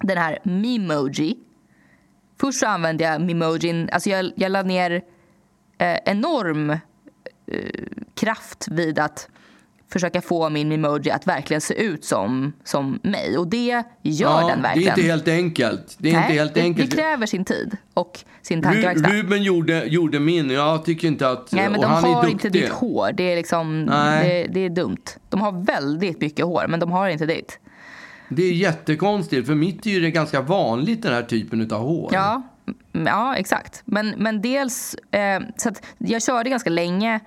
den 0.00 0.18
här 0.18 0.38
Memoji. 0.42 1.36
Först 2.40 2.58
så 2.60 2.66
använde 2.66 3.04
jag 3.04 3.20
Memojin. 3.20 3.88
Alltså 3.92 4.10
jag, 4.10 4.30
jag 4.36 4.52
la 4.52 4.62
ner 4.62 4.90
eh, 5.78 5.96
enorm 6.04 6.70
eh, 6.70 6.78
kraft 8.14 8.68
vid 8.70 8.98
att 8.98 9.28
försöka 9.92 10.20
få 10.22 10.50
min 10.50 10.68
Memoji 10.68 11.10
att 11.10 11.26
verkligen 11.26 11.60
se 11.60 11.74
ut 11.74 12.04
som, 12.04 12.52
som 12.64 13.00
mig. 13.02 13.38
Och 13.38 13.48
det 13.48 13.82
gör 14.02 14.40
ja, 14.40 14.48
den 14.48 14.56
Det 14.56 14.62
verkligen. 14.62 14.88
är 14.88 14.98
inte 14.98 15.10
helt 15.10 15.28
enkelt. 15.28 15.96
Det 15.98 16.08
är 16.08 16.12
Nej, 16.12 16.22
inte 16.22 16.34
helt 16.34 16.54
det, 16.54 16.60
enkelt. 16.60 16.90
det 16.90 16.96
kräver 16.96 17.26
sin 17.26 17.44
tid 17.44 17.76
och 17.94 18.20
sin 18.42 18.62
tankeverkstad. 18.62 19.08
Ruben 19.08 19.42
gjorde, 19.42 19.84
gjorde 19.84 20.20
min, 20.20 20.50
jag 20.50 20.84
tycker 20.84 21.08
inte 21.08 21.30
att... 21.30 21.52
Nej, 21.52 21.70
men 21.70 21.80
de 21.80 21.90
har 21.90 22.26
inte 22.28 22.48
ditt 22.48 22.68
hår. 22.68 23.12
Det 23.12 23.32
är, 23.32 23.36
liksom, 23.36 23.86
det, 24.22 24.46
det 24.50 24.60
är 24.60 24.70
dumt. 24.70 25.04
De 25.28 25.40
har 25.40 25.64
väldigt 25.64 26.20
mycket 26.20 26.44
hår, 26.46 26.64
men 26.68 26.80
de 26.80 26.92
har 26.92 27.08
inte 27.08 27.26
ditt. 27.26 27.58
Det 28.28 28.42
är 28.42 28.52
jättekonstigt, 28.52 29.46
för 29.46 29.54
mitt 29.54 29.86
är 29.86 29.90
ju 29.90 30.00
det 30.00 30.10
ganska 30.10 30.40
vanligt 30.40 31.02
den 31.02 31.12
här 31.12 31.22
typen 31.22 31.72
av 31.72 31.80
hår. 31.80 32.10
Ja, 32.12 32.42
ja 32.92 33.36
exakt. 33.36 33.82
Men, 33.84 34.14
men 34.16 34.40
dels... 34.42 34.94
Eh, 34.94 35.40
så 35.56 35.70
jag 35.98 36.22
körde 36.22 36.50
ganska 36.50 36.70
länge 36.70 37.20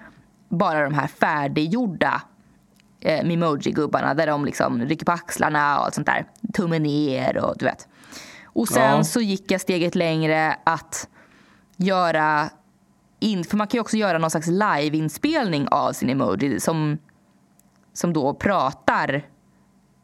bara 0.49 0.83
de 0.83 0.93
här 0.93 1.07
färdiggjorda 1.07 2.21
eh, 3.01 3.23
Memoji-gubbarna 3.25 4.13
där 4.13 4.27
de 4.27 4.45
liksom 4.45 4.81
rycker 4.81 5.05
på 5.05 5.11
axlarna 5.11 5.79
och 5.79 5.85
allt 5.85 5.93
sånt 5.95 6.07
där. 6.07 6.25
Tummen 6.53 6.83
ner 6.83 7.37
och 7.37 7.55
du 7.59 7.65
vet. 7.65 7.87
Och 8.45 8.67
sen 8.67 8.97
Ja. 8.97 9.03
så 9.03 9.21
gick 9.21 9.51
jag 9.51 9.61
steget 9.61 9.95
längre 9.95 10.55
att 10.63 11.07
göra 11.77 12.49
in, 13.19 13.43
för 13.43 13.57
man 13.57 13.67
kan 13.67 13.77
ju 13.77 13.81
också 13.81 13.97
göra 13.97 14.17
någon 14.17 14.31
slags 14.31 14.47
live-inspelning 14.47 15.67
av 15.67 15.93
sin 15.93 16.09
emoji 16.09 16.59
som, 16.59 16.97
som 17.93 18.13
då 18.13 18.33
pratar. 18.33 19.25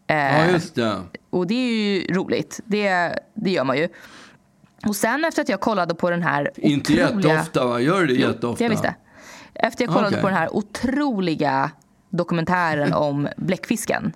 Ja, 0.07 0.45
just 0.45 0.75
det. 0.75 1.01
Och 1.29 1.47
det 1.47 1.53
är 1.53 1.73
ju 1.73 2.13
roligt. 2.13 2.59
Det, 2.65 3.13
det 3.33 3.51
gör 3.51 3.63
man 3.63 3.77
ju. 3.77 3.89
Och 4.87 4.95
sen 4.95 5.25
efter 5.25 5.41
att 5.41 5.49
jag 5.49 5.59
kollade 5.59 5.95
på 5.95 6.09
den 6.09 6.23
här 6.23 6.51
Inte 6.55 6.93
otroliga... 7.05 7.29
jätteofta, 7.29 7.65
va? 7.65 7.79
Gör 7.79 7.99
du 8.01 8.07
det 8.07 8.13
Jo, 8.13 8.27
jätteofta? 8.27 8.63
jag 8.63 8.69
visste. 8.69 8.95
Efter 9.53 9.83
jag 9.85 9.93
kollade 9.93 10.07
Okej. 10.07 10.21
på 10.21 10.27
den 10.27 10.37
här 10.37 10.55
otroliga 10.55 11.71
dokumentären 12.09 12.93
om 12.93 13.27
bläckfisken. 13.37 14.13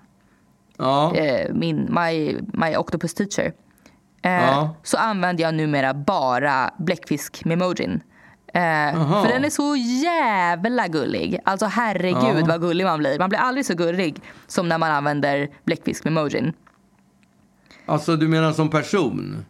Ja. 0.78 1.14
Eh, 1.14 1.54
min, 1.54 1.88
my, 1.94 2.36
my 2.52 2.76
octopus 2.76 3.14
teacher. 3.14 3.52
Eh, 4.22 4.32
Ja. 4.32 4.74
Så 4.82 4.96
använder 4.96 5.44
jag 5.44 5.54
numera 5.54 5.94
bara 5.94 6.70
bläckfisk-memojin. 6.78 8.00
Eh, 8.54 9.00
Aha. 9.00 9.22
för 9.22 9.28
den 9.32 9.44
är 9.44 9.50
så 9.50 9.76
jävla 9.76 10.88
gullig. 10.88 11.38
Alltså 11.44 11.66
herregud 11.66 12.40
Ja. 12.42 12.46
vad 12.48 12.60
gullig 12.60 12.84
man 12.84 12.98
blir. 12.98 13.18
Man 13.18 13.28
blir 13.28 13.38
aldrig 13.38 13.66
så 13.66 13.74
gullig 13.74 14.22
som 14.46 14.68
när 14.68 14.78
man 14.78 14.90
använder 14.90 15.48
bläckfisk-memojin. 15.64 16.52
Alltså, 17.86 18.16
du 18.16 18.28
menar 18.28 18.52
som 18.52 18.70
person? 18.70 19.44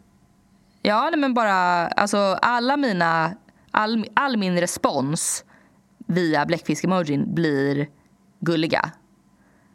Ja, 0.81 1.09
nej, 1.11 1.19
men 1.19 1.33
bara 1.33 1.87
alltså 1.87 2.17
alla 2.41 2.77
mina, 2.77 3.33
all, 3.71 4.05
all 4.13 4.37
min 4.37 4.59
respons 4.59 5.45
via 6.07 6.45
bläckfisk-emojin 6.45 7.33
blir 7.33 7.87
gulliga. 8.43 8.91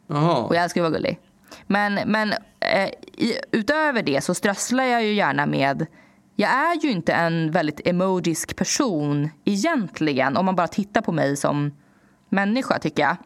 Jaha. 0.07 0.37
Och 0.37 0.55
jag 0.55 0.63
älskar 0.63 0.81
att 0.81 0.91
vara 0.91 0.99
gullig. 0.99 1.19
Men, 1.67 1.99
men 2.05 2.33
eh, 2.59 2.89
i, 3.17 3.37
utöver 3.51 4.03
det 4.03 4.23
så 4.23 4.33
strösslar 4.33 4.83
jag 4.83 5.03
ju 5.03 5.13
gärna 5.13 5.45
med... 5.45 5.85
Jag 6.35 6.51
är 6.51 6.83
ju 6.83 6.91
inte 6.91 7.13
en 7.13 7.51
väldigt 7.51 7.87
emojisk 7.87 8.55
person 8.55 9.29
egentligen 9.45 10.37
om 10.37 10.45
man 10.45 10.55
bara 10.55 10.67
tittar 10.67 11.01
på 11.01 11.11
mig 11.11 11.37
som 11.37 11.71
människa 12.29 12.79
tycker 12.79 13.03
jag. 13.03 13.17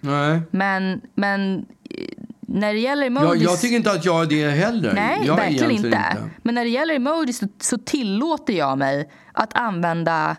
Nej. 0.00 0.40
Men, 0.50 1.00
men 1.14 1.66
eh, 1.90 2.08
när 2.40 2.74
det 2.74 2.80
gäller 2.80 3.02
Jag, 3.02 3.22
emojis... 3.22 3.42
jag 3.42 3.60
tycker 3.60 3.76
inte 3.76 3.90
att 3.90 4.04
jag 4.04 4.22
är 4.22 4.26
det 4.26 4.50
heller. 4.50 4.92
Nej, 4.92 5.20
jag 5.26 5.36
verkligen 5.36 5.70
inte. 5.70 5.88
egentligen 5.88 6.30
Men 6.42 6.54
när 6.54 6.64
det 6.64 6.70
gäller 6.70 6.94
emojis 6.94 7.38
så, 7.38 7.46
så 7.60 7.78
tillåter 7.78 8.52
jag 8.52 8.78
mig 8.78 9.10
att 9.32 9.54
använda 9.54 10.36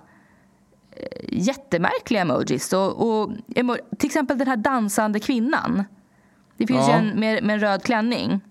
jättemärkliga 1.29 2.21
emojis. 2.21 2.73
Och, 2.73 3.07
och 3.21 3.31
emo 3.55 3.75
till 3.97 4.07
exempel 4.07 4.37
den 4.37 4.47
här 4.47 4.57
dansande 4.57 5.19
kvinnan. 5.19 5.83
Det 6.57 6.67
finns 6.67 6.87
Ja. 6.87 7.01
ju 7.01 7.09
en 7.09 7.19
med, 7.19 7.43
med 7.43 7.53
en 7.53 7.59
röd 7.59 7.83
klänning. 7.83 8.41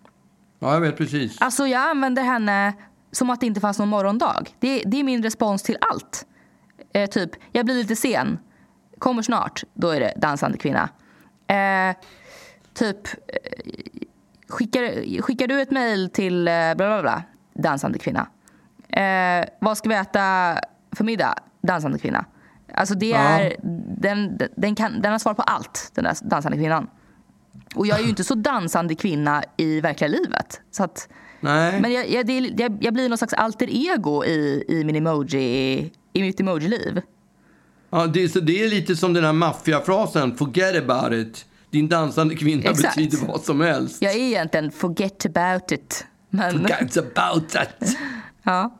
Ja, 0.58 0.72
jag 0.74 0.80
vet 0.80 0.96
precis. 0.96 1.40
Alltså 1.40 1.66
jag 1.66 1.90
använder 1.90 2.22
henne 2.22 2.72
som 3.12 3.30
att 3.30 3.40
det 3.40 3.46
inte 3.46 3.60
fanns 3.60 3.78
någon 3.78 3.88
morgondag. 3.88 4.44
Det, 4.58 4.82
det 4.86 5.00
är 5.00 5.04
min 5.04 5.22
respons 5.22 5.62
till 5.62 5.76
allt. 5.90 6.26
Eh, 6.92 7.10
typ, 7.10 7.30
jag 7.52 7.64
blir 7.64 7.74
lite 7.74 7.96
sen. 7.96 8.38
Kommer 8.98 9.22
snart. 9.22 9.64
Då 9.74 9.88
är 9.90 10.00
det 10.00 10.14
dansande 10.16 10.58
kvinna. 10.58 10.88
Eh, 11.46 11.96
typ, 12.74 13.08
eh, 13.08 13.34
skickar, 14.48 15.22
skickar 15.22 15.46
du 15.48 15.60
ett 15.60 15.70
mejl 15.70 16.10
till 16.10 16.48
eh, 16.48 16.52
bla 16.54 16.74
bla 16.74 17.02
bla. 17.02 17.22
Dansande 17.54 17.98
kvinna. 17.98 18.26
Eh, 18.88 19.46
vad 19.60 19.78
ska 19.78 19.88
vi 19.88 19.94
äta 19.94 20.54
för 20.92 21.04
middag? 21.04 21.34
Dansande 21.62 21.98
kvinna. 21.98 22.24
Alltså 22.76 22.94
det 22.94 23.08
Ja. 23.08 23.16
är, 23.18 23.56
den, 23.98 24.38
den, 24.56 24.74
kan, 24.74 25.00
den 25.02 25.12
har 25.12 25.18
svar 25.18 25.34
på 25.34 25.42
allt, 25.42 25.90
den 25.94 26.04
där 26.04 26.16
dansande 26.22 26.58
kvinnan. 26.58 26.86
Och 27.74 27.86
jag 27.86 27.98
är 27.98 28.02
ju 28.02 28.08
inte 28.08 28.24
så 28.24 28.34
dansande 28.34 28.94
kvinna 28.94 29.44
i 29.56 29.80
verkliga 29.80 30.08
livet. 30.08 30.60
Så 30.70 30.84
att, 30.84 31.08
Nej. 31.40 31.80
men 31.80 31.92
jag, 31.92 32.10
jag, 32.10 32.26
det, 32.26 32.38
jag, 32.38 32.78
jag 32.80 32.94
blir 32.94 33.08
någon 33.08 33.18
slags 33.18 33.34
alter 33.34 33.68
ego 33.70 34.24
i, 34.24 34.64
i 34.68 34.84
min 34.84 34.96
emoji, 34.96 35.92
i 36.12 36.22
mitt 36.22 36.40
emoji-liv. 36.40 37.00
Ja, 37.90 38.06
det, 38.06 38.28
så 38.28 38.40
det 38.40 38.64
är 38.64 38.68
lite 38.68 38.96
som 38.96 39.12
den 39.12 39.24
här 39.24 39.32
maffiafrasen, 39.32 40.36
forget 40.36 40.76
about 40.88 41.12
it. 41.12 41.46
Din 41.70 41.88
dansande 41.88 42.36
kvinna 42.36 42.62
Exakt. 42.70 42.96
betyder 42.96 43.26
vad 43.26 43.40
som 43.40 43.60
helst. 43.60 44.02
Jag 44.02 44.12
är 44.12 44.18
egentligen 44.18 44.70
forget 44.70 45.26
about 45.26 45.72
it. 45.72 46.06
Men, 46.30 46.52
Forget 46.52 46.96
about 46.96 47.48
that. 47.48 47.96
ja. 48.42 48.78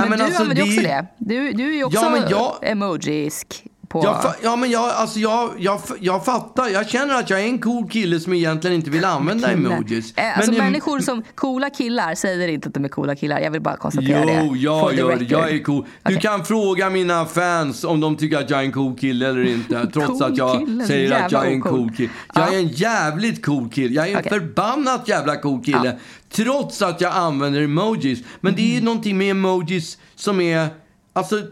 Nej, 0.00 0.08
men, 0.10 0.18
du 0.18 0.24
alltså, 0.24 0.42
använder 0.42 0.64
ju 0.64 0.70
också 0.70 0.82
det. 0.88 1.06
Du, 1.18 1.52
du 1.52 1.70
är 1.72 1.76
ju 1.76 1.84
också 1.84 2.00
Ja, 2.02 2.10
men 2.10 2.30
jag- 2.30 2.54
emojisk 2.62 3.64
på... 3.88 4.00
Jag, 4.04 4.34
ja, 4.42 4.56
men 4.56 4.70
jag, 4.70 4.90
alltså 4.90 5.18
jag, 5.18 5.50
jag, 5.58 5.80
jag 6.00 6.24
fattar. 6.24 6.68
Jag 6.68 6.88
känner 6.88 7.14
att 7.14 7.30
jag 7.30 7.40
är 7.40 7.44
en 7.44 7.58
cool 7.58 7.88
kille 7.88 8.20
som 8.20 8.32
egentligen 8.32 8.76
inte 8.76 8.90
vill 8.90 9.04
använda 9.04 9.50
emojis. 9.52 10.14
Eh, 10.16 10.36
Alltså 10.36 10.52
men, 10.52 10.60
människor 10.64 11.00
som, 11.00 11.22
coola 11.34 11.70
killar 11.70 12.14
säger 12.14 12.48
inte 12.48 12.68
att 12.68 12.74
de 12.74 12.84
är 12.84 12.88
coola 12.88 13.16
killar. 13.16 13.40
Jag 13.40 13.50
vill 13.50 13.60
bara 13.62 13.76
konstatera 13.76 14.24
det. 14.26 14.40
Jo, 14.44 14.56
jag 14.56 14.94
gör 14.94 15.16
det. 15.16 15.24
Jag 15.24 15.50
är 15.50 15.58
cool. 15.58 15.86
Du 16.02 16.16
kan 16.16 16.44
fråga 16.44 16.90
mina 16.90 17.24
fans 17.24 17.84
om 17.84 18.00
de 18.00 18.16
tycker 18.16 18.38
att 18.38 18.50
jag 18.50 18.60
är 18.60 18.64
en 18.64 18.72
cool 18.72 18.96
kille 18.98 19.28
eller 19.28 19.44
inte. 19.44 19.86
Trots 19.92 20.06
Cool 20.06 20.22
att 20.22 20.36
jag 20.36 20.58
kille, 20.58 20.84
säger 20.84 21.12
att 21.12 21.20
jävla 21.32 21.38
jag 21.38 21.46
är 21.46 21.54
en 21.54 21.60
cool 21.62 21.90
kille. 21.96 22.10
Jag 22.34 22.48
Ja. 22.48 22.52
är 22.52 22.58
en 22.58 22.68
jävligt 22.68 23.44
cool 23.46 23.70
kille. 23.70 23.94
Jag 23.94 24.08
är 24.08 24.12
en 24.12 24.18
Okej. 24.18 24.30
förbannat 24.32 25.08
jävla 25.08 25.36
cool 25.36 25.64
kille. 25.64 25.98
Trots 26.34 26.82
att 26.82 27.00
jag 27.00 27.12
använder 27.12 27.62
emojis. 27.62 28.22
Men 28.40 28.54
det 28.54 28.62
är 28.62 28.66
ju 28.66 28.72
Mm. 28.72 28.84
någonting 28.84 29.18
med 29.18 29.30
emojis 29.30 29.98
som 30.14 30.40
är... 30.40 30.68
Alltså, 31.12 31.42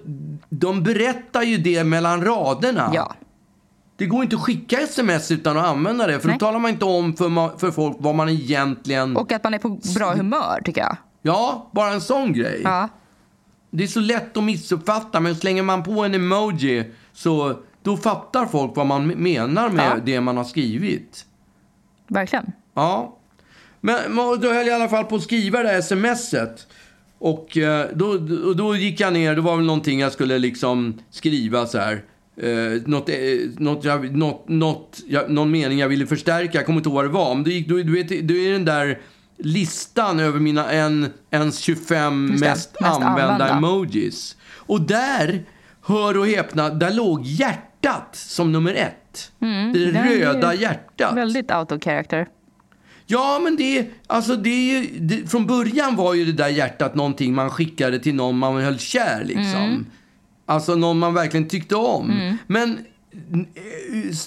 de 0.49 0.83
berättar 0.83 1.43
ju 1.43 1.57
det 1.59 1.85
mellan 1.85 2.25
raderna. 2.25 2.91
Ja. 2.95 3.15
Det 3.97 4.07
går 4.07 4.23
inte 4.23 4.37
att 4.37 4.43
skicka 4.43 4.79
sms 4.81 5.31
utan 5.31 5.57
att 5.59 5.67
använda 5.67 6.07
det. 6.07 6.21
För 6.21 6.29
Nej. 6.29 6.37
då 6.41 6.47
talar 6.47 6.59
man 6.59 6.71
inte 6.71 6.85
om 6.85 7.17
för, 7.17 7.59
för 7.59 7.71
folk 7.71 7.97
vad 8.01 8.15
man 8.15 8.29
egentligen... 8.29 9.17
Och 9.17 9.33
att 9.33 9.45
man 9.45 9.55
är 9.55 9.59
på 9.59 9.69
bra 9.97 10.15
humör 10.15 10.61
tycker 10.65 10.81
jag. 10.81 10.97
Ja, 11.23 11.71
bara 11.73 11.93
en 11.93 12.01
sån 12.01 12.33
grej. 12.33 12.61
Ja. 12.65 12.89
Det 13.71 13.83
är 13.85 13.89
så 13.89 14.01
lätt 14.01 14.37
att 14.37 14.45
missuppfatta, 14.45 15.21
men 15.21 15.37
slänger 15.37 15.63
man 15.63 15.83
på 15.83 16.05
en 16.05 16.15
emoji 16.15 16.91
så 17.13 17.55
då 17.83 17.97
fattar 17.97 18.47
folk 18.47 18.77
vad 18.77 18.87
man 18.87 19.07
menar 19.09 19.69
med 19.69 19.93
Ja. 19.97 20.03
det 20.05 20.21
man 20.21 20.37
har 20.37 20.45
skrivit. 20.45 21.25
Verkligen. 22.09 22.53
Ja. 22.75 23.17
Men 23.85 24.17
då 24.17 24.49
höll 24.49 24.55
jag 24.55 24.67
i 24.67 24.71
alla 24.71 24.89
fall 24.89 25.05
på 25.05 25.17
att 25.17 25.23
skriva 25.23 25.63
det 25.63 25.69
här 25.69 25.81
smset. 25.81 26.67
Och 27.19 27.57
eh, 27.59 27.87
då, 27.95 28.17
då, 28.19 28.53
då 28.55 28.77
gick 28.77 29.01
jag 29.01 29.13
ner, 29.13 29.35
det 29.35 29.41
var 29.41 29.57
väl 29.57 29.67
någonting 29.67 30.01
jag 30.01 30.13
skulle 30.13 30.39
liksom 30.39 31.01
skriva 31.11 31.67
så 31.67 31.79
här. 31.79 32.03
Eh, 32.37 32.83
något, 32.87 33.09
eh, 33.09 33.15
något, 33.59 33.85
jag, 33.85 34.17
något, 34.17 34.49
något, 34.49 35.01
jag, 35.07 35.31
någon 35.31 35.51
mening 35.51 35.79
jag 35.79 35.89
ville 35.89 36.07
förstärka, 36.07 36.59
jag 36.59 36.67
kommer 36.67 36.79
inte 36.79 36.89
ihåg 36.89 36.95
vad 36.97 37.05
det 37.05 37.09
var. 37.09 37.35
Men 37.35 37.45
det 37.45 37.51
gick, 37.51 37.69
då, 37.69 37.77
du 37.77 37.93
vet, 37.93 38.09
det 38.09 38.49
är 38.49 38.53
den 38.53 38.65
där 38.65 39.01
listan 39.39 40.21
över 40.21 40.41
mina 40.41 40.71
en, 40.73 41.07
ens 41.31 41.59
25 41.59 42.29
Just 42.31 42.43
det, 42.43 42.49
mest, 42.49 42.81
mest 42.81 42.95
använda, 42.95 43.23
använda. 43.33 43.49
emojis. 43.49 44.37
Och 44.57 44.81
där, 44.81 45.45
hör 45.87 46.19
och 46.19 46.27
häpna, 46.27 46.71
där 46.71 46.91
låg 46.91 47.23
hjärtat 47.25 48.09
som 48.13 48.53
nummer 48.53 48.75
ett. 48.75 49.33
det 49.39 49.47
Mm, 49.47 49.73
ju 49.75 49.93
röda 49.93 50.55
hjärtat. 50.55 51.17
Väldigt 51.17 51.51
out 51.51 51.73
of 51.73 51.83
character. 51.83 52.27
Ja, 53.13 53.39
men 53.43 53.57
det, 53.57 53.91
alltså 54.07 54.37
det 54.37 54.51
är 54.51 54.81
ju, 54.81 54.99
det, 54.99 55.31
från 55.31 55.47
början 55.47 55.97
var 55.97 56.15
ju 56.15 56.25
det 56.25 56.33
där 56.33 56.49
hjärtat 56.49 56.95
någonting 56.95 57.35
man 57.35 57.51
skickade 57.51 57.99
till 57.99 58.15
någon 58.15 58.39
man 58.39 58.63
höll 58.63 58.79
kär 58.79 59.25
liksom. 59.25 59.87
Alltså 60.47 60.75
någon 60.75 60.99
man 60.99 61.15
verkligen 61.15 61.49
tyckte 61.49 61.75
om. 61.77 62.39
Men 62.47 62.79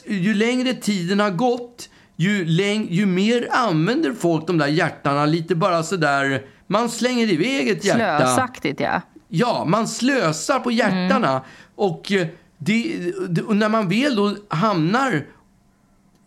eh, 0.05 0.13
ju 0.13 0.33
längre 0.33 0.73
tiden 0.73 1.19
har 1.19 1.31
gått, 1.31 1.89
ju, 2.15 2.45
läng, 2.45 2.87
ju 2.89 3.05
mer 3.05 3.47
använder 3.51 4.13
folk 4.13 4.47
de 4.47 4.57
där 4.57 4.67
hjärtarna 4.67 5.25
lite 5.25 5.55
bara 5.55 5.83
sådär. 5.83 6.41
Man 6.67 6.89
slänger 6.89 7.31
iväg 7.31 7.69
ett 7.69 7.85
hjärta. 7.85 8.17
Slösaktigt 8.17 8.79
ja. 8.79 9.01
Ja, 9.27 9.65
man 9.67 9.87
slösar 9.87 10.59
på 10.59 10.71
hjärtarna. 10.71 11.41
Och, 11.75 12.11
eh, 12.11 12.27
det, 12.57 12.95
det, 13.29 13.41
och 13.41 13.55
när 13.55 13.69
man 13.69 13.89
väl 13.89 14.15
då 14.15 14.35
hamnar 14.49 15.25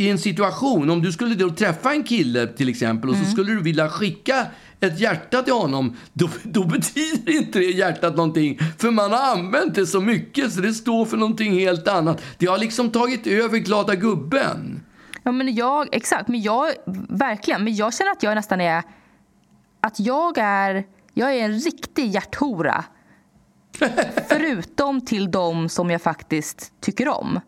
i 0.01 0.09
en 0.09 0.19
situation, 0.19 0.91
om 0.91 1.03
du 1.03 1.13
skulle 1.13 1.35
då 1.35 1.51
träffa 1.51 1.93
en 1.93 2.05
kille 2.05 2.47
till 2.47 2.69
exempel 2.69 3.11
och 3.11 3.17
så 3.17 3.25
skulle 3.25 3.53
du 3.53 3.63
vilja 3.63 3.89
skicka 3.89 4.47
ett 4.81 5.01
hjärta 5.01 5.43
till 5.43 5.53
honom, 5.53 5.97
då, 6.13 6.29
då 6.43 6.65
betyder 6.65 7.37
inte 7.37 7.59
det 7.59 7.65
hjärtat 7.65 8.17
någonting. 8.17 8.59
För 8.79 8.91
man 8.91 9.13
har 9.13 9.37
använt 9.37 9.75
det 9.75 9.87
så 9.87 10.01
mycket 10.01 10.53
så 10.53 10.61
det 10.61 10.75
står 10.75 11.05
för 11.05 11.17
någonting 11.17 11.53
helt 11.53 11.89
annat. 11.89 12.23
Det 12.39 12.47
har 12.47 12.59
liksom 12.59 12.91
tagit 12.91 13.27
över 13.27 13.59
glada 13.59 13.95
gubben. 13.95 14.83
Ja 15.23 15.33
men 15.33 15.55
jag, 15.55 15.89
exakt, 15.93 16.29
men 16.29 16.43
jag, 16.43 16.73
verkligen, 17.09 17.65
men 17.65 17.77
jag 17.77 17.95
känner 17.95 18.11
att 18.11 18.23
jag 18.23 18.35
nästan 18.35 18.61
är, 18.61 18.83
att 19.81 20.01
jag 20.01 20.39
är, 20.39 20.85
jag 21.15 21.35
är 21.35 21.45
en 21.45 21.59
riktig 21.59 22.09
hjärthora. 22.11 22.85
Förutom 24.29 25.01
till 25.01 25.31
de 25.31 25.69
som 25.69 25.91
jag 25.91 26.03
faktiskt 26.03 26.73
tycker 26.81 27.09
om. 27.09 27.41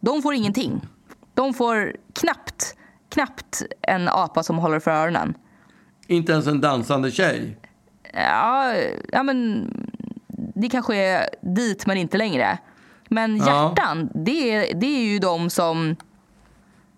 De 0.00 0.22
får 0.22 0.34
ingenting. 0.34 0.80
De 1.40 1.54
får 1.54 1.96
knappt, 2.14 2.76
knappt 3.08 3.62
en 3.82 4.08
apa 4.08 4.42
som 4.42 4.58
håller 4.58 4.80
för 4.80 4.90
öronen. 4.90 5.34
Inte 6.06 6.32
ens 6.32 6.46
en 6.46 6.60
dansande 6.60 7.10
tjej. 7.10 7.56
Ja, 8.12 8.74
ja 9.12 9.22
men 9.22 9.66
det 10.54 10.68
kanske 10.68 10.96
är 10.96 11.28
dit 11.40 11.86
men 11.86 11.96
inte 11.96 12.16
längre. 12.18 12.58
Men 13.08 13.36
Ja. 13.36 13.44
hjärtan, 13.46 14.08
det, 14.14 14.54
är, 14.54 14.74
det 14.74 14.86
är 14.86 15.12
ju 15.12 15.18
de 15.18 15.50
som, 15.50 15.96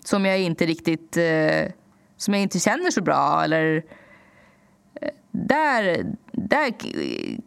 som 0.04 0.24
jag 0.24 0.40
inte 0.40 0.66
riktigt 0.66 1.16
eh, 1.16 1.72
som 2.16 2.34
jag 2.34 2.42
inte 2.42 2.58
känner 2.58 2.90
så 2.90 3.02
bra. 3.02 3.42
Eller, 3.44 3.76
eh, 5.00 5.08
där, 5.30 6.04
där 6.32 6.72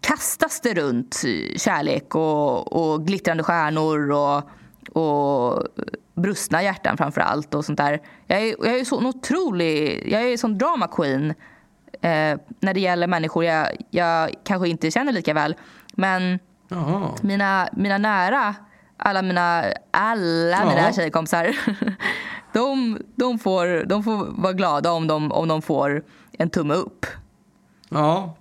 kastas 0.01 0.61
det 0.61 0.73
runt 0.73 1.23
kärlek 1.57 2.15
och, 2.15 2.73
och 2.73 3.07
glittrande 3.07 3.43
stjärnor 3.43 4.11
och, 4.11 4.43
och 5.03 5.63
brustna 6.15 6.63
hjärtan 6.63 6.97
framför 6.97 7.21
allt. 7.21 7.53
Och 7.55 7.65
sånt 7.65 7.77
där. 7.77 8.01
Jag 8.27 8.41
är, 8.41 8.55
jag 8.59 8.79
är 8.79 8.85
så 8.85 8.99
en 8.99 9.05
otrolig, 9.05 10.03
jag 10.11 10.21
är 10.21 10.37
sån 10.37 10.57
drama 10.57 10.87
queen 10.87 11.29
eh, 12.01 12.37
när 12.59 12.73
det 12.73 12.79
gäller 12.79 13.07
människor 13.07 13.43
jag, 13.43 13.67
jag 13.89 14.31
kanske 14.43 14.69
inte 14.69 14.91
känner 14.91 15.11
lika 15.11 15.33
väl. 15.33 15.55
Men 15.93 16.39
Jaha. 16.67 17.09
mina, 17.21 17.69
mina 17.73 17.97
nära, 17.97 18.55
alla 18.97 19.21
mina, 19.21 19.63
alla 19.91 20.65
mina 20.65 20.81
Ja. 20.87 20.93
tjejkompisar, 20.93 21.55
de, 22.53 22.99
de, 23.15 23.39
får, 23.39 23.85
de 23.85 24.03
får 24.03 24.41
vara 24.41 24.53
glada 24.53 24.91
om 24.91 25.07
de, 25.07 25.31
om 25.31 25.47
de 25.47 25.61
får 25.61 26.03
en 26.31 26.49
tumme 26.49 26.73
upp. 26.73 27.05
Ja. 27.89 28.35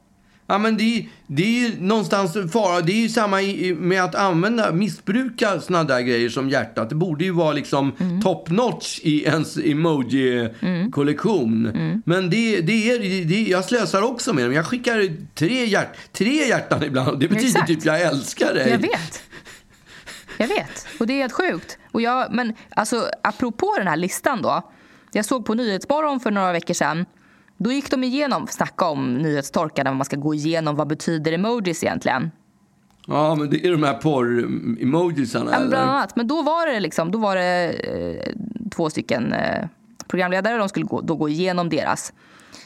Ja, 0.47 0.59
men 0.59 0.77
det, 0.77 1.07
det 1.27 1.43
är 1.43 1.69
ju 1.69 1.81
någonstans 1.81 2.37
fara. 2.53 2.81
Det 2.81 2.93
är 2.93 3.03
ju 3.03 3.09
samma 3.09 3.37
med 3.77 4.05
att 4.05 4.15
använda, 4.15 4.73
missbruka 4.73 5.61
såna 5.61 5.85
där 5.85 6.01
grejer 6.01 6.29
som 6.29 6.49
hjärtat. 6.49 6.89
Det 6.89 6.95
borde 6.95 7.25
ju 7.25 7.31
vara 7.31 7.53
liksom 7.53 7.93
top 8.23 8.51
notch 8.51 9.01
i 9.03 9.25
ens 9.25 9.57
emoji-kollektion. 9.57 11.73
Men 12.05 12.31
det, 12.31 12.61
det 12.61 12.91
är, 12.91 13.25
det, 13.25 13.43
jag 13.43 13.65
slösar 13.65 14.03
också 14.03 14.33
med 14.33 14.45
dem. 14.45 14.53
Jag 14.53 14.67
skickar 14.67 15.17
tre, 15.35 15.65
hjärt, 15.65 15.97
tre 16.13 16.49
hjärtan 16.49 16.83
ibland. 16.83 17.21
Det 17.21 17.29
betyder 17.29 17.49
Exakt. 17.49 17.67
typ 17.67 17.85
jag 17.85 18.01
älskar 18.01 18.55
dig. 18.55 18.71
Jag 18.71 18.79
vet. 18.79 19.23
Jag 20.39 20.49
vet. 20.49 20.87
Och 21.01 21.07
det 21.07 21.13
är 21.13 21.19
helt 21.19 21.33
sjukt. 21.33 21.79
Och 21.93 22.03
jag, 22.03 22.35
men 22.35 22.55
alltså, 22.77 23.09
apropå 23.23 23.75
den 23.79 23.87
här 23.87 23.97
listan 23.97 24.43
då. 24.43 24.71
Jag 25.13 25.25
såg 25.25 25.47
på 25.47 25.55
Nyhetsmorgon 25.55 26.21
för 26.21 26.31
några 26.31 26.53
veckor 26.53 26.75
sedan. 26.75 27.07
Då 27.57 27.73
gick 27.73 27.91
de 27.91 28.05
igenom, 28.05 28.47
snacka 28.47 28.85
om 28.85 29.15
nyhetstorka, 29.15 29.83
när 29.85 29.95
man 29.95 30.05
ska 30.05 30.17
gå 30.17 30.35
igenom 30.35 30.77
vad 30.77 30.89
betyder 30.89 31.33
emojis 31.33 31.85
egentligen. 31.85 32.31
Ja, 33.07 33.35
men 33.35 33.51
det 33.51 33.67
är 33.67 33.71
de 33.71 33.83
här 33.83 33.95
porr-emojisarna. 33.95 35.51
Ja, 35.53 35.69
bland 35.69 35.91
annat. 35.91 36.17
Men 36.17 36.27
då 36.27 36.43
var 36.43 36.67
det, 36.67 36.81
liksom, 36.81 37.11
då 37.11 37.19
var 37.19 37.37
det 37.37 37.71
eh, 37.71 38.33
två 38.71 38.91
stycken 38.91 39.33
eh, 39.33 39.67
programledare. 40.09 40.59
De 40.59 40.69
skulle 40.69 40.87
gå, 40.87 41.01
då 41.01 41.17
gå 41.17 41.29
igenom 41.29 41.69
deras. 41.69 42.13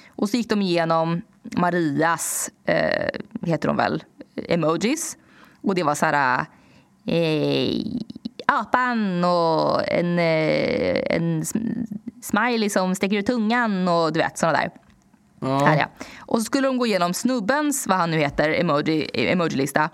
Och 0.09 0.29
så 0.29 0.37
gick 0.37 0.49
de 0.49 0.63
igenom 0.63 1.23
Marias, 1.43 2.51
eh, 2.65 3.09
heter 3.43 3.69
de 3.69 3.77
väl, 3.77 4.05
emojis. 4.49 5.17
Och 5.63 5.75
det 5.75 5.83
var 5.83 5.95
så 5.95 6.07
här... 6.07 6.47
Eh, 7.07 7.83
apan 8.47 9.25
och 9.25 9.89
en, 9.89 10.19
eh, 10.19 11.17
en 11.17 11.45
smiley 12.23 12.71
som 12.71 12.95
sticker 12.95 13.17
ut 13.17 13.27
tungan 13.27 13.89
och 13.89 14.13
du 14.13 14.21
vet 14.21 14.39
såna 14.39 14.53
där. 14.53 14.71
Här 15.41 15.79
ja. 15.79 16.05
Och 16.19 16.39
så 16.39 16.45
skulle 16.45 16.69
de 16.69 16.79
gå 16.79 16.87
igenom 16.87 17.15
snubbens, 17.15 17.87
vad 17.87 17.99
han 17.99 18.11
nu 18.11 18.19
heter, 18.19 18.51
emoji, 18.51 19.11
emojilista. 19.15 19.91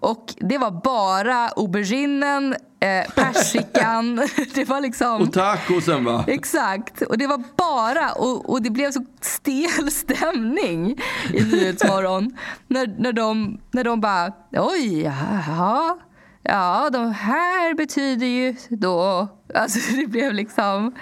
Och 0.00 0.34
det 0.36 0.58
var 0.58 0.70
bara 0.70 1.48
auberginen, 1.48 2.56
eh, 2.80 3.12
persikan, 3.14 4.16
det 4.54 4.64
var 4.64 4.80
liksom... 4.80 5.22
Och 5.22 5.32
tacosen 5.32 6.04
va? 6.04 6.24
Exakt. 6.26 7.02
Och 7.02 7.18
det 7.18 7.26
var 7.26 7.42
bara, 7.56 8.12
och, 8.12 8.50
och 8.50 8.62
det 8.62 8.70
blev 8.70 8.90
så 8.90 9.04
stel 9.20 9.90
stämning 9.90 10.98
i 11.32 11.44
Nyhetsmorgon. 11.44 12.36
när, 12.68 12.86
när, 12.98 13.12
de, 13.12 13.60
när 13.70 13.84
de 13.84 14.00
bara, 14.00 14.32
oj, 14.52 15.02
jaha. 15.02 15.98
Ja, 16.42 16.90
de 16.92 17.12
här 17.12 17.74
betyder 17.74 18.26
ju 18.26 18.56
då... 18.68 19.28
Alltså 19.54 19.96
det 19.96 20.06
blev 20.06 20.32
liksom... 20.32 20.94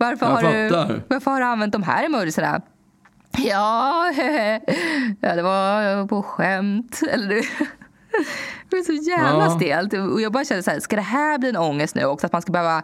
Varför, 0.00 0.26
Jag 0.26 0.32
har 0.32 0.88
du, 0.88 1.00
varför 1.08 1.30
har 1.30 1.40
du 1.40 1.46
använt 1.46 1.72
de 1.72 1.82
här 1.82 2.04
emojisarna? 2.04 2.60
Ja, 3.38 4.12
ja, 5.20 5.34
det 5.36 5.42
var 5.42 6.06
på 6.06 6.22
skämt. 6.22 7.00
Eller 7.12 7.28
det, 7.28 7.42
det 8.70 8.76
var 8.76 8.82
så 8.82 8.92
jävla 8.92 9.44
Ja. 9.44 9.50
stelt. 9.50 9.92
Och 9.92 10.20
jag 10.20 10.32
bara 10.32 10.44
kände 10.44 10.62
så 10.62 10.70
här, 10.70 10.80
ska 10.80 10.96
det 10.96 11.02
här 11.02 11.38
bli 11.38 11.48
en 11.48 11.56
ångest 11.56 11.94
nu 11.94 12.04
också? 12.04 12.26
Att 12.26 12.32
man 12.32 12.42
ska 12.42 12.52
behöva, 12.52 12.82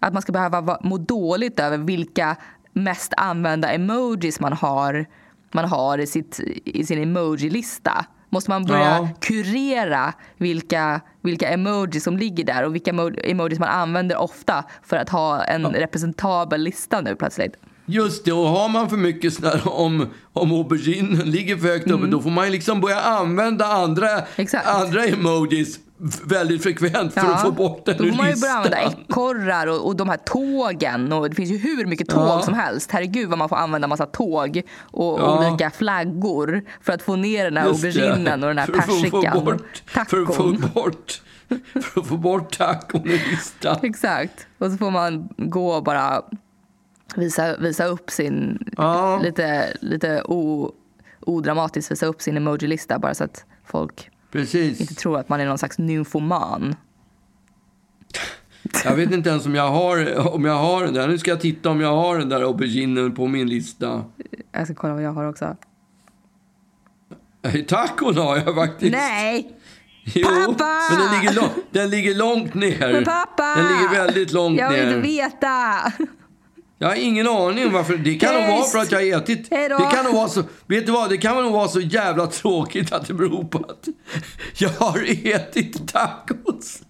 att 0.00 0.12
man 0.12 0.22
ska 0.22 0.32
behöva 0.32 0.60
va- 0.60 0.80
må 0.82 0.98
dåligt 0.98 1.60
över 1.60 1.78
vilka 1.78 2.36
mest 2.72 3.12
använda 3.16 3.68
emojis 3.72 4.40
man 4.40 4.52
har, 4.52 5.06
man 5.52 5.64
har 5.64 5.98
i, 5.98 6.06
sitt, 6.06 6.40
i 6.64 6.86
sin 6.86 7.02
emojilista. 7.02 8.04
Måste 8.30 8.50
man 8.50 8.64
börja 8.64 8.80
Ja. 8.84 9.08
kurera 9.20 10.12
vilka, 10.36 11.00
vilka 11.20 11.48
emojis 11.48 12.04
som 12.04 12.16
ligger 12.16 12.44
där 12.44 12.62
och 12.64 12.74
vilka 12.74 12.90
emo- 12.92 13.20
emojis 13.24 13.58
man 13.58 13.68
använder 13.68 14.16
ofta 14.16 14.64
för 14.82 14.96
att 14.96 15.08
ha 15.08 15.44
en 15.44 15.66
representabel 15.66 16.60
lista 16.62 17.00
nu 17.00 17.16
plötsligt. 17.16 17.56
Just 17.86 18.24
det, 18.24 18.32
och 18.32 18.46
har 18.48 18.68
man 18.68 18.90
för 18.90 18.96
mycket 18.96 19.34
sådär 19.34 19.62
om, 19.64 20.06
om 20.32 20.52
auberginen 20.52 21.30
ligger 21.30 21.56
för 21.56 21.68
högt 21.68 21.90
uppe, 21.90 22.06
då 22.06 22.20
får 22.22 22.30
man 22.30 22.50
liksom 22.52 22.80
börja 22.80 23.00
använda 23.00 23.66
andra, 23.66 24.10
Mm. 24.10 24.24
Exakt. 24.36 24.66
andra 24.68 25.04
emojis 25.04 25.78
väldigt 26.24 26.62
frekvent 26.62 27.12
för 27.14 27.20
att 27.20 27.42
få 27.42 27.50
bort 27.50 27.86
den 27.86 27.96
Då 27.98 28.04
får 28.04 28.16
man 28.16 28.30
ju 28.30 28.40
börja 28.40 28.52
använda 28.54 28.78
ekorrar 28.82 29.66
och, 29.66 29.86
och 29.86 29.96
de 29.96 30.08
här 30.08 30.16
tågen. 30.16 31.12
Och 31.12 31.28
det 31.28 31.34
finns 31.36 31.50
ju 31.50 31.56
hur 31.58 31.86
mycket 31.86 32.08
tåg 32.08 32.22
Ja. 32.28 32.42
som 32.42 32.54
helst. 32.54 32.90
Herregud 32.92 33.28
vad 33.28 33.38
man 33.38 33.48
får 33.48 33.56
använda 33.56 33.88
massa 33.88 34.06
tåg 34.06 34.62
och 34.80 35.20
Ja. 35.20 35.48
olika 35.48 35.70
flaggor 35.70 36.62
för 36.82 36.92
att 36.92 37.02
få 37.02 37.16
ner 37.16 37.44
den 37.44 37.56
här 37.56 37.68
Just 37.68 37.84
auberginen 37.84 38.42
och 38.42 38.48
den 38.48 38.58
här 38.58 38.66
För 38.66 38.72
persikan. 38.72 39.44
bort- 39.44 39.82
För 39.86 40.00
att 40.00 40.10
få 40.36 40.56
bort, 40.74 41.22
för 41.82 42.00
att 42.00 42.06
få 42.06 42.16
bort 42.16 42.58
tacon 42.58 43.02
ur 43.04 43.30
listan. 43.30 43.76
Exakt. 43.82 44.46
Och 44.58 44.70
så 44.70 44.76
får 44.76 44.90
man 44.90 45.28
gå 45.36 45.70
och 45.70 45.82
bara 45.84 46.22
visa, 47.18 47.56
visa 47.56 47.84
upp 47.86 48.10
sin, 48.10 48.58
Ja. 48.76 49.20
lite, 49.22 49.76
lite 49.80 50.22
o, 50.22 50.72
odramatiskt 51.20 51.90
visa 51.92 52.06
upp 52.06 52.22
sin 52.22 52.36
emoji-lista 52.36 52.98
bara 52.98 53.14
så 53.14 53.24
att 53.24 53.44
folk 53.64 54.10
Precis. 54.32 54.80
inte 54.80 54.94
tror 54.94 55.18
att 55.18 55.28
man 55.28 55.40
är 55.40 55.46
någon 55.46 55.58
slags 55.58 55.78
nymfoman. 55.78 56.74
Jag 58.84 58.94
vet 58.96 59.10
inte 59.12 59.30
ens 59.30 59.46
om 59.46 59.54
jag 59.54 59.70
har, 59.70 60.18
om 60.34 60.44
jag 60.44 60.54
har 60.58 60.84
den 60.84 60.94
där. 60.94 61.08
Nu 61.08 61.18
ska 61.18 61.30
jag 61.30 61.40
titta 61.40 61.70
om 61.70 61.80
jag 61.80 61.96
har 61.96 62.18
den 62.18 62.28
där 62.28 62.42
auberginen 62.42 63.14
på 63.14 63.26
min 63.26 63.48
lista. 63.48 64.04
Jag 64.52 64.64
ska 64.66 64.74
kolla 64.74 64.94
vad 64.94 65.02
jag 65.02 65.12
har 65.12 65.28
också. 65.28 65.56
Tacon 67.68 68.16
har 68.16 68.36
jag 68.36 68.54
faktiskt. 68.54 68.92
Nej! 68.92 69.52
Jo, 70.14 70.28
Pappa! 70.28 70.80
men 70.90 70.98
den 71.00 71.20
ligger, 71.20 71.34
lång, 71.34 71.48
den 71.70 71.90
ligger 71.90 72.14
långt 72.14 72.54
ner. 72.54 72.92
Men 72.92 73.04
pappa! 73.04 73.54
Den 73.56 73.66
ligger 73.66 73.88
väldigt 74.04 74.32
långt 74.32 74.58
Jag 74.58 74.70
vill 74.70 74.78
ner. 74.86 74.96
inte 74.96 75.08
veta. 75.08 75.82
Jag 76.78 76.88
har 76.88 76.94
ingen 76.94 77.28
aning 77.28 77.72
varför. 77.72 77.96
Det 77.96 78.14
kan 78.14 78.34
nog 78.34 78.46
vara 78.48 78.64
för 78.64 78.78
att 78.78 78.92
jag 78.92 78.98
har 79.12 79.22
ätit. 79.22 79.48
hej 79.50 79.68
då. 79.68 79.78
Det 79.78 79.96
kan 79.96 80.04
nog 80.04 80.14
vara 80.14 80.28
så. 80.28 80.42
Vet 80.66 80.86
du 80.86 80.92
vad? 80.92 81.10
Det 81.10 81.16
kan 81.16 81.42
nog 81.44 81.52
vara 81.52 81.68
så 81.68 81.80
jävla 81.80 82.26
tråkigt 82.26 82.92
att 82.92 83.06
det 83.06 83.14
beror 83.14 83.44
på 83.44 83.58
att 83.58 83.88
jag 84.58 84.68
har 84.68 85.04
ätit 85.34 85.88
tacos. 85.92 86.80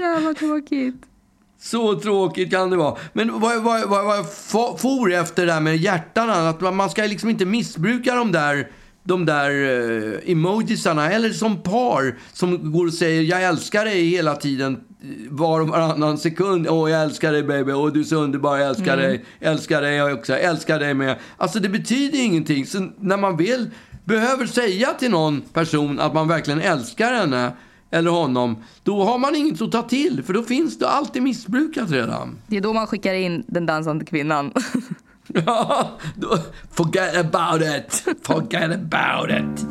Jävla 0.00 0.34
tråkigt. 0.34 0.94
Så 1.60 2.00
tråkigt 2.00 2.50
kan 2.50 2.70
det 2.70 2.76
vara. 2.76 2.98
Men 3.12 3.40
vad, 3.40 3.62
vad, 3.62 3.88
vad, 3.88 4.04
vad 4.04 4.16
jag 4.18 4.32
for- 4.34 5.12
efter 5.12 5.46
det 5.46 5.52
där 5.52 5.60
med 5.60 5.76
hjärtan, 5.76 6.30
att 6.30 6.60
man- 6.60 6.76
man 6.76 6.90
ska 6.90 7.02
liksom 7.02 7.28
inte 7.30 7.44
missbruka 7.44 8.14
de 8.14 8.32
där, 8.32 8.70
de 9.04 9.26
där 9.26 9.50
uh, 9.50 10.18
emojisarna. 10.30 11.10
Eller 11.12 11.30
som 11.30 11.62
par 11.62 12.18
som 12.32 12.72
går 12.72 12.86
och 12.86 12.94
säger 12.94 13.22
jag 13.22 13.42
älskar 13.42 13.84
dig 13.84 14.08
hela 14.08 14.36
tiden. 14.36 14.80
Var 15.30 15.60
och 15.60 15.68
varannan 15.68 16.18
sekund. 16.18 16.66
Åh, 16.68 16.90
jag 16.90 17.02
älskar 17.02 17.32
dig 17.32 17.42
baby. 17.42 17.72
Åh, 17.72 17.92
du 17.92 18.00
är 18.00 18.04
så 18.04 18.16
underbar. 18.16 18.56
Jag 18.56 18.68
älskar 18.68 18.96
dig. 18.96 19.24
Älskar 19.40 19.82
dig 19.82 19.94
jag 19.96 20.18
också. 20.18 20.32
Älskar 20.32 20.78
dig 20.78 20.94
med. 20.94 21.16
Alltså 21.36 21.60
det 21.60 21.68
betyder 21.68 22.18
ingenting. 22.18 22.66
Så 22.66 22.88
när 23.00 23.16
man 23.16 23.36
vill, 23.36 23.70
behöver 24.04 24.46
säga 24.46 24.92
till 24.92 25.10
någon 25.10 25.40
person 25.40 26.00
att 26.00 26.14
man 26.14 26.28
verkligen 26.28 26.60
älskar 26.60 27.12
henne 27.12 27.52
eller 27.90 28.10
honom, 28.10 28.56
då 28.82 29.04
har 29.04 29.18
man 29.18 29.34
inget 29.34 29.62
att 29.62 29.72
ta 29.72 29.82
till. 29.82 30.22
För 30.22 30.32
då 30.32 30.42
finns 30.42 30.78
det 30.78 30.88
alltid 30.88 31.22
missbrukat 31.22 31.90
redan. 31.90 32.38
Det 32.46 32.56
är 32.56 32.60
då 32.60 32.72
man 32.72 32.86
skickar 32.86 33.14
in 33.14 33.44
den 33.46 33.66
dansande 33.66 34.04
kvinnan. 34.04 34.52
Ja, 35.26 35.90
forget 36.70 37.16
about 37.16 37.62
it. 37.62 38.04
Forget 38.22 38.70
about 38.70 39.30
it. 39.30 39.66